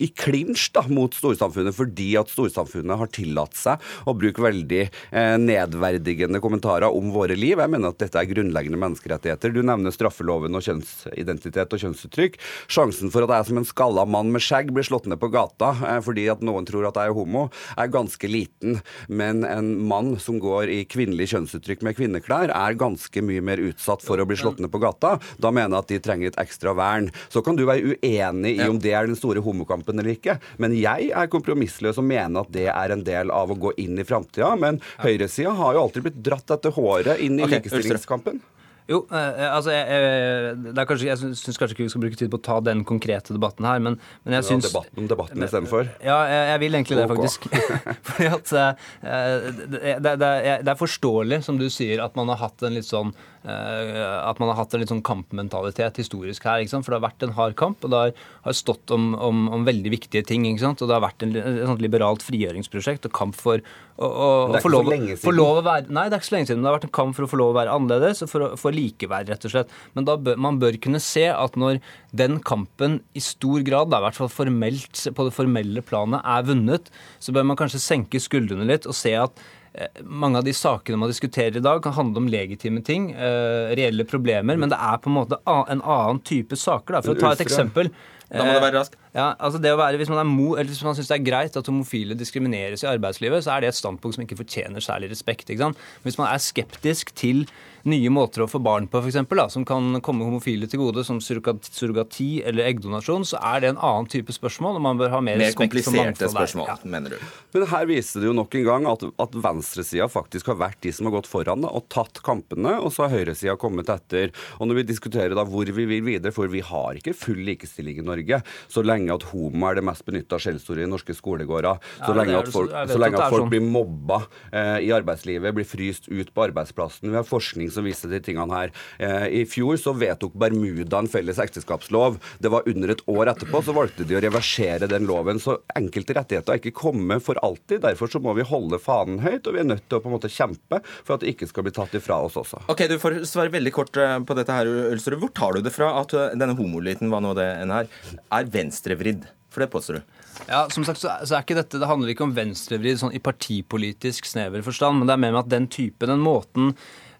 i 0.05 0.11
klinsj 0.15 0.71
da, 0.77 0.85
mot 0.91 1.15
storsamfunnet, 1.15 1.77
fordi 1.77 2.11
at 2.21 2.33
storsamfunnet 2.33 3.01
har 3.01 3.13
tillatt 3.15 3.59
seg 3.59 3.85
å 4.09 4.15
bruke 4.19 4.45
veldig 4.45 4.83
eh, 4.87 5.37
nedverdigende 5.43 6.41
kommentarer 6.45 6.89
om 6.95 7.13
våre 7.15 7.37
liv. 7.39 7.59
Jeg 7.59 7.73
mener 7.73 7.93
at 7.93 8.01
dette 8.03 8.21
er 8.21 8.31
grunnleggende 8.31 8.81
menneskerettigheter. 8.81 9.55
Du 9.55 9.63
nevner 9.67 9.95
straffeloven 9.95 10.57
og 10.59 10.65
kjønnsidentitet 10.65 11.75
og 11.75 11.85
kjønnsuttrykk. 11.85 12.39
Sjansen 12.71 13.13
for 13.15 13.27
at 13.27 13.35
jeg 13.37 13.51
som 13.51 13.63
en 13.63 13.69
skalla 13.69 14.07
mann 14.09 14.33
med 14.35 14.45
skjegg 14.45 14.73
blir 14.75 14.87
slått 14.87 15.09
ned 15.11 15.21
på 15.23 15.31
gata 15.35 15.75
eh, 15.77 16.01
fordi 16.05 16.29
at 16.33 16.45
noen 16.45 16.67
tror 16.69 16.89
at 16.89 16.99
jeg 16.99 17.13
er 17.13 17.17
homo, 17.17 17.49
er 17.77 17.93
ganske 17.93 18.31
liten. 18.31 18.81
Men 19.09 19.45
en 19.49 19.75
mann 19.89 20.15
som 20.23 20.41
går 20.43 20.73
i 20.73 20.83
kvinnelig 20.89 21.31
kjønnsuttrykk 21.33 21.85
med 21.87 21.99
kvinneklær, 21.99 22.53
er 22.55 22.79
ganske 22.79 23.23
mye 23.25 23.45
mer 23.45 23.63
utsatt 23.63 24.05
for 24.05 24.21
å 24.21 24.27
bli 24.29 24.39
slått 24.39 24.63
ned 24.63 24.73
på 24.73 24.81
gata. 24.83 25.17
Da 25.41 25.53
mener 25.55 25.77
jeg 25.77 25.85
at 25.85 25.93
de 25.93 26.01
trenger 26.05 26.33
et 26.33 26.41
ekstra 26.43 26.75
vern. 26.79 26.98
Så 27.31 27.43
kan 27.47 27.57
du 27.59 27.65
være 27.69 27.95
uenig 27.95 28.57
i 28.59 28.67
om 28.69 28.81
det 28.83 28.93
er 28.99 29.07
den 29.09 29.19
store 29.19 29.43
homokampen 29.45 29.99
eller 29.99 30.17
ikke, 30.17 30.39
men 30.59 30.75
jeg 30.79 31.11
er 31.15 31.31
kompromissløs 31.33 31.99
og 32.03 32.07
mener 32.11 32.43
at 32.45 32.53
det 32.55 32.67
er 32.73 32.95
en 32.97 33.07
del 33.07 33.31
av 33.35 33.55
å 33.55 33.59
gå 33.59 33.73
inn 33.85 33.99
i 34.01 34.07
framtida. 34.09 34.55
Men 34.59 34.83
høyresida 35.05 35.55
har 35.59 35.79
jo 35.79 35.87
alltid 35.87 36.09
blitt 36.09 36.23
dratt 36.27 36.57
etter 36.59 36.75
håret 36.77 37.21
inn 37.25 37.39
i 37.39 37.45
okay, 37.47 37.61
likestillingskampen. 37.63 38.41
Jo, 38.89 39.03
eh, 39.13 39.43
altså 39.53 39.69
jeg, 39.75 39.85
jeg, 39.93 40.73
er 40.73 40.87
kanskje, 40.89 41.09
jeg 41.11 41.21
syns 41.21 41.59
kanskje 41.61 41.75
ikke 41.77 41.85
vi 41.85 41.91
skal 41.93 42.03
bruke 42.07 42.17
tid 42.17 42.31
på 42.33 42.39
å 42.41 42.45
ta 42.47 42.55
den 42.65 42.81
konkrete 42.89 43.35
debatten 43.37 43.67
her, 43.69 43.83
men, 43.85 43.99
men 44.25 44.37
jeg 44.39 44.41
Ja, 44.41 44.47
syns 44.49 44.65
debatten 44.71 45.03
om 45.03 45.09
debatten 45.11 45.45
istedenfor. 45.45 45.91
Ja, 46.01 46.17
jeg, 46.25 46.47
jeg 46.55 46.63
vil 46.63 46.79
egentlig 46.79 46.97
det, 46.97 47.05
faktisk. 47.11 47.49
faktisk. 47.53 47.91
Fordi 48.09 48.31
at 48.33 48.53
eh, 48.57 49.51
det, 49.75 49.95
det, 50.07 50.15
det, 50.25 50.73
er- 50.73 50.81
forståelig, 50.81 51.43
som 51.45 51.61
du 51.61 51.69
sier, 51.69 52.01
at 52.01 52.17
man 52.17 52.33
har 52.33 52.41
hatt 52.47 52.65
en 52.65 52.79
litt 52.81 52.89
sånn 52.89 53.13
eh, 53.13 53.38
at 53.49 54.41
man 54.41 54.51
har 54.53 54.59
hatt 54.61 54.75
en 54.75 54.83
litt 54.83 54.93
sånn 54.93 55.05
kampmentalitet 55.07 56.01
historisk 56.03 56.47
her. 56.49 56.65
For 56.69 56.93
det 56.93 56.99
har 56.99 57.07
vært 57.07 57.27
en 57.27 57.35
hard 57.37 57.57
kamp, 57.59 57.85
og 57.87 57.93
det 57.93 58.03
har, 58.03 58.57
stått 58.57 58.93
om, 58.95 59.11
om, 59.15 59.47
om 59.55 59.67
veldig 59.67 59.93
viktige 59.95 60.25
ting. 60.29 60.47
Og 60.49 60.85
det 60.85 60.95
har 60.95 61.05
vært 61.05 61.25
en, 61.25 61.35
et 61.39 61.67
sånt 61.69 61.85
liberalt 61.85 62.25
frigjøringsprosjekt 62.27 63.09
og 63.09 63.15
kamp 63.17 63.39
for 63.39 63.63
å, 63.99 64.59
få 64.63 64.71
lov, 64.71 64.91
lov 65.35 65.59
å 65.59 65.63
være 65.67 65.91
Nei, 65.91 66.05
det 66.07 66.15
er 66.15 66.21
ikke 66.21 66.29
så 66.29 66.37
lenge 66.37 66.51
siden. 66.51 66.63
Det 66.63 66.71
har 66.71 66.77
vært 66.77 66.89
en 66.89 66.95
kamp 67.01 67.17
for 67.17 67.27
å 67.27 67.31
få 67.31 67.41
lov 67.41 67.51
å 67.51 67.57
være 67.57 67.75
annerledes 67.75 68.23
og 68.25 68.31
for, 68.31 68.45
å, 68.47 68.51
for 68.61 68.77
likeverd, 68.77 69.31
rett 69.33 69.47
og 69.49 69.55
slett. 69.55 69.75
Men 69.97 70.07
bør, 70.07 70.39
man 70.39 70.61
bør 70.63 70.79
kunne 70.83 71.03
se 71.03 71.27
at 71.33 71.59
når 71.59 71.81
den 72.17 72.39
kampen 72.47 73.01
i 73.19 73.23
stor 73.25 73.65
grad, 73.67 73.91
da, 73.93 74.01
i 74.01 74.07
hvert 74.07 74.19
fall 74.21 74.33
formelt, 74.33 75.05
på 75.15 75.29
det 75.29 75.35
formelle 75.37 75.85
planet, 75.87 76.23
er 76.23 76.47
vunnet, 76.49 76.91
så 77.19 77.35
bør 77.35 77.49
man 77.51 77.59
kanskje 77.59 77.83
senke 77.83 78.23
skuldrene 78.23 78.69
litt 78.69 78.87
og 78.89 78.97
se 78.97 79.15
at 79.19 79.43
eh, 79.43 79.68
mange 80.03 80.41
av 80.41 80.47
de 80.47 80.55
sakene 80.57 80.99
man 81.01 81.11
diskuterer 81.11 81.59
i 81.59 81.65
dag, 81.65 81.83
kan 81.85 81.97
handle 81.97 82.23
om 82.23 82.29
legitime 82.31 82.83
ting, 82.85 83.11
eh, 83.15 83.73
reelle 83.79 84.07
problemer, 84.09 84.59
men 84.59 84.73
det 84.73 84.79
er 84.79 85.01
på 85.03 85.11
en 85.11 85.19
måte 85.21 85.41
en 85.47 85.83
annen 85.83 86.23
type 86.25 86.57
saker. 86.57 86.99
Da. 86.99 87.03
For 87.03 87.15
å 87.15 87.21
ta 87.21 87.35
et 87.37 87.45
eksempel. 87.47 87.93
Da 88.29 88.45
må 88.45 88.59
du 88.59 88.61
være 88.61 88.77
rask. 88.77 88.97
Ja, 89.15 89.31
altså 89.41 89.57
det 89.63 89.71
å 89.73 89.79
være, 89.81 89.97
Hvis 89.97 90.11
man 90.13 90.21
er 90.21 90.29
mo, 90.29 90.51
eller 90.55 90.69
hvis 90.69 90.83
man 90.85 90.97
syns 90.97 91.09
det 91.09 91.17
er 91.17 91.25
greit 91.25 91.57
at 91.57 91.71
homofile 91.71 92.17
diskrimineres 92.19 92.85
i 92.85 92.91
arbeidslivet, 92.91 93.41
så 93.45 93.55
er 93.55 93.65
det 93.65 93.71
et 93.73 93.79
standpunkt 93.79 94.19
som 94.19 94.25
ikke 94.25 94.37
fortjener 94.43 94.85
særlig 94.85 95.11
respekt. 95.15 95.49
Hvis 95.49 96.19
man 96.21 96.29
er 96.29 96.43
skeptisk 96.43 97.15
til 97.17 97.47
nye 97.85 98.11
måter 98.11 98.43
å 98.45 98.49
få 98.51 98.61
barn 98.63 98.87
på, 98.89 99.01
for 99.01 99.09
eksempel, 99.11 99.41
som 99.51 99.65
kan 99.65 100.01
komme 100.01 100.25
homofile 100.27 100.67
til 100.69 100.81
gode, 100.81 101.05
som 101.07 101.21
surrogati, 101.21 102.43
eller 102.47 102.67
eggdonasjon, 102.69 103.25
så 103.29 103.39
er 103.55 103.61
det 103.63 103.71
en 103.75 103.81
annen 103.85 104.09
type 104.11 104.33
spørsmål, 104.35 104.77
og 104.79 104.83
man 104.85 104.99
bør 105.01 105.11
ha 105.15 105.21
mer, 105.21 105.39
Mer 105.39 105.51
respekt 105.53 105.59
for 105.85 105.93
kompliserte 105.93 106.05
mangfold 106.05 106.19
der. 106.19 106.35
spørsmål, 106.35 106.67
Ja. 106.69 106.77
mener 106.85 107.11
du. 107.11 107.17
Men 107.55 107.67
her 107.67 107.87
viser 107.87 108.21
det 108.21 108.27
jo 108.29 108.33
nok 108.33 108.55
en 108.55 108.65
gang 108.65 108.87
at, 108.87 109.03
at 109.19 109.31
venstresida 109.33 110.09
faktisk 110.11 110.47
har 110.47 110.57
vært 110.57 110.81
de 110.81 110.93
som 110.93 111.07
har 111.07 111.13
gått 111.21 111.27
foran 111.31 111.63
da, 111.63 111.69
og 111.69 111.89
tatt 111.89 112.21
kampene, 112.23 112.79
og 112.83 112.91
så 112.93 113.09
har 113.09 113.17
høyresida 113.19 113.57
kommet 113.59 113.87
etter. 113.89 114.33
Og 114.61 114.69
når 114.69 114.75
vi 114.83 114.83
diskuterer 114.93 115.35
da 115.35 115.45
hvor 115.45 115.65
vi 115.65 115.85
vil 115.87 116.03
videre, 116.03 116.33
for 116.33 116.49
vi 116.49 116.61
har 116.61 116.95
ikke 116.99 117.15
full 117.15 117.39
likestilling 117.45 117.99
i 117.99 118.03
Norge 118.07 118.43
så 118.69 118.83
lenge 118.85 119.13
at 119.15 119.23
homo 119.33 119.67
er 119.71 119.75
det 119.77 119.85
mest 119.85 120.05
benytta 120.05 120.39
skjellsordet 120.39 120.85
i 120.87 120.91
norske 120.91 121.15
skolegårder, 121.15 121.79
så 122.05 122.09
Ja, 122.09 122.15
lenge 122.15 122.39
at 122.39 122.49
folk, 122.53 122.71
så 122.71 122.99
lenge 122.99 123.15
at 123.19 123.29
at 123.29 123.31
folk 123.31 123.45
sånn. 123.47 123.51
blir 123.51 123.61
mobba 123.65 124.27
eh, 124.53 124.79
i 124.87 124.91
arbeidslivet, 124.95 125.55
blir 125.55 125.65
fryst 125.69 126.09
ut 126.09 126.33
på 126.35 126.49
arbeidsplassen. 126.51 127.09
Vi 127.11 127.17
har 127.17 127.25
forskning 127.25 127.68
som 127.75 127.87
viser 127.87 128.13
de 128.13 128.21
tingene 128.25 128.55
her. 128.55 128.73
Eh, 128.99 129.27
I 129.41 129.45
fjor 129.49 129.79
så 129.81 129.95
vedtok 129.97 130.37
Bermuda 130.39 131.03
en 131.03 131.11
felles 131.11 131.41
ekteskapslov. 131.43 132.19
Det 132.43 132.53
var 132.53 132.69
under 132.69 132.95
et 132.95 133.05
år 133.11 133.33
etterpå 133.35 133.63
så 133.65 133.75
valgte 133.77 134.07
de 134.09 134.19
å 134.19 134.23
reversere 134.25 134.89
den 134.91 135.09
loven. 135.09 135.41
Så 135.43 135.59
enkelte 135.79 136.17
rettigheter 136.19 136.55
har 136.55 136.63
ikke 136.63 136.75
kommet 136.79 137.25
for 137.25 137.41
alltid. 137.45 137.83
Derfor 137.85 138.11
så 138.13 138.23
må 138.23 138.35
vi 138.39 138.47
holde 138.49 138.81
fanen 138.83 139.23
høyt, 139.25 139.47
og 139.47 139.57
vi 139.57 139.63
er 139.65 139.71
nødt 139.71 139.87
til 139.89 139.99
å 139.99 140.05
på 140.05 140.11
en 140.11 140.17
måte 140.19 140.33
kjempe 140.33 140.83
for 141.03 141.17
at 141.17 141.25
det 141.25 141.35
ikke 141.35 141.49
skal 141.51 141.67
bli 141.67 141.75
tatt 141.77 141.97
ifra 141.99 142.21
oss 142.27 142.39
også. 142.41 142.65
Ok, 142.73 142.87
Du 142.89 142.99
får 143.01 143.21
svare 143.29 143.53
veldig 143.53 143.73
kort 143.77 143.97
eh, 144.01 144.19
på 144.25 144.37
dette 144.39 144.55
her, 144.55 144.69
Ulsterud. 144.93 145.21
Hvor 145.23 145.35
tar 145.37 145.59
du 145.59 145.67
det 145.67 145.75
fra 145.75 145.93
at 146.01 146.15
eh, 146.17 146.37
denne 146.39 146.57
homoliten, 146.59 147.11
hva 147.13 147.21
nå 147.25 147.35
det 147.39 147.49
enn 147.63 147.75
er, 147.75 147.91
er 148.33 148.49
venstrevridd? 148.55 149.27
For 149.53 149.65
det 149.65 149.71
påstår 149.73 149.99
du. 149.99 150.17
Ja, 150.47 150.67
som 150.71 150.85
sagt 150.87 151.01
så 151.03 151.09
er, 151.11 151.25
er 151.25 151.43
ikke 151.43 151.57
dette, 151.59 151.81
Det 151.81 151.89
handler 151.89 152.13
ikke 152.13 152.27
om 152.29 152.35
venstrevridd 152.37 153.01
sånn 153.01 153.15
i 153.17 153.23
partipolitisk 153.23 154.29
snever 154.29 154.63
forstand, 154.67 155.01
men 155.01 155.09
det 155.09 155.17
er 155.17 155.23
mer 155.25 155.35
med 155.35 155.47
at 155.47 155.53
den 155.55 155.69
type, 155.73 156.07
den 156.07 156.23
måten 156.23 156.75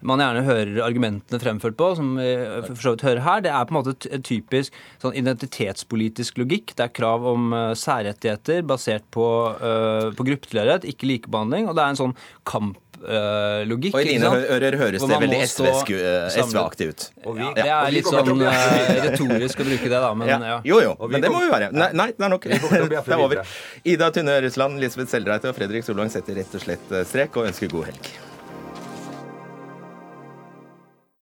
man 0.05 0.21
gjerne 0.23 0.43
hører 0.47 0.81
argumentene 0.85 1.41
fremført 1.41 1.77
på, 1.79 1.91
som 1.99 2.13
vi 2.19 2.29
for 2.69 2.83
så 2.83 2.93
vidt 2.95 3.05
hører 3.07 3.23
her, 3.25 3.43
det 3.43 3.51
er 3.51 3.67
på 3.67 3.75
en 3.75 3.79
måte 3.81 4.11
en 4.13 4.25
typisk 4.25 4.75
sånn 5.01 5.15
identitetspolitisk 5.19 6.39
logikk. 6.39 6.75
Det 6.77 6.85
er 6.87 6.93
krav 6.95 7.25
om 7.27 7.51
uh, 7.55 7.71
særrettigheter 7.77 8.63
basert 8.67 9.07
på, 9.15 9.25
uh, 9.59 10.11
på 10.15 10.27
gruppetilhørighet, 10.29 10.87
ikke 10.93 11.09
likebehandling. 11.09 11.67
Og 11.69 11.75
det 11.75 11.83
er 11.83 11.95
en 11.95 11.99
sånn 11.99 12.15
kamplogikk. 12.47 13.97
Og 13.97 13.99
i 14.05 14.13
dine 14.13 14.31
ører 14.55 14.79
høres 14.79 15.03
det 15.03 15.19
veldig 15.25 15.41
eh. 15.41 16.39
SV-aktig 16.45 16.89
ut. 16.93 17.05
Ja, 17.25 17.51
det 17.57 17.67
er 17.67 17.93
litt 17.95 18.07
sånn 18.07 18.45
eh, 18.47 18.95
retorisk 19.09 19.63
å 19.63 19.67
bruke 19.67 19.91
det, 19.91 19.99
da. 19.99 20.13
Men 20.15 20.31
Ja. 20.31 20.39
ja. 20.53 20.57
Jo, 20.67 20.79
jo, 20.85 20.95
men 21.11 21.23
det 21.23 21.33
må 21.33 21.43
vi 21.43 21.51
være. 21.51 21.71
Nei, 21.75 21.91
nei 21.97 22.09
det 22.15 22.27
er 22.27 22.33
nok. 22.37 22.47
Vi 22.47 22.59
Det 22.95 23.03
er 23.03 23.19
over. 23.19 23.43
Ida 23.83 24.11
Tynne 24.15 24.39
Ørresland, 24.39 24.79
Lisbeth 24.79 25.11
Seldreite 25.11 25.51
og 25.51 25.59
Fredrik 25.59 25.87
Solvang 25.87 26.11
setter 26.13 26.39
rett 26.39 26.55
og 26.55 26.67
slett 26.67 26.91
eh, 26.95 27.07
strek 27.07 27.39
og 27.39 27.51
ønsker 27.51 27.71
god 27.75 27.91
helg. 27.91 28.11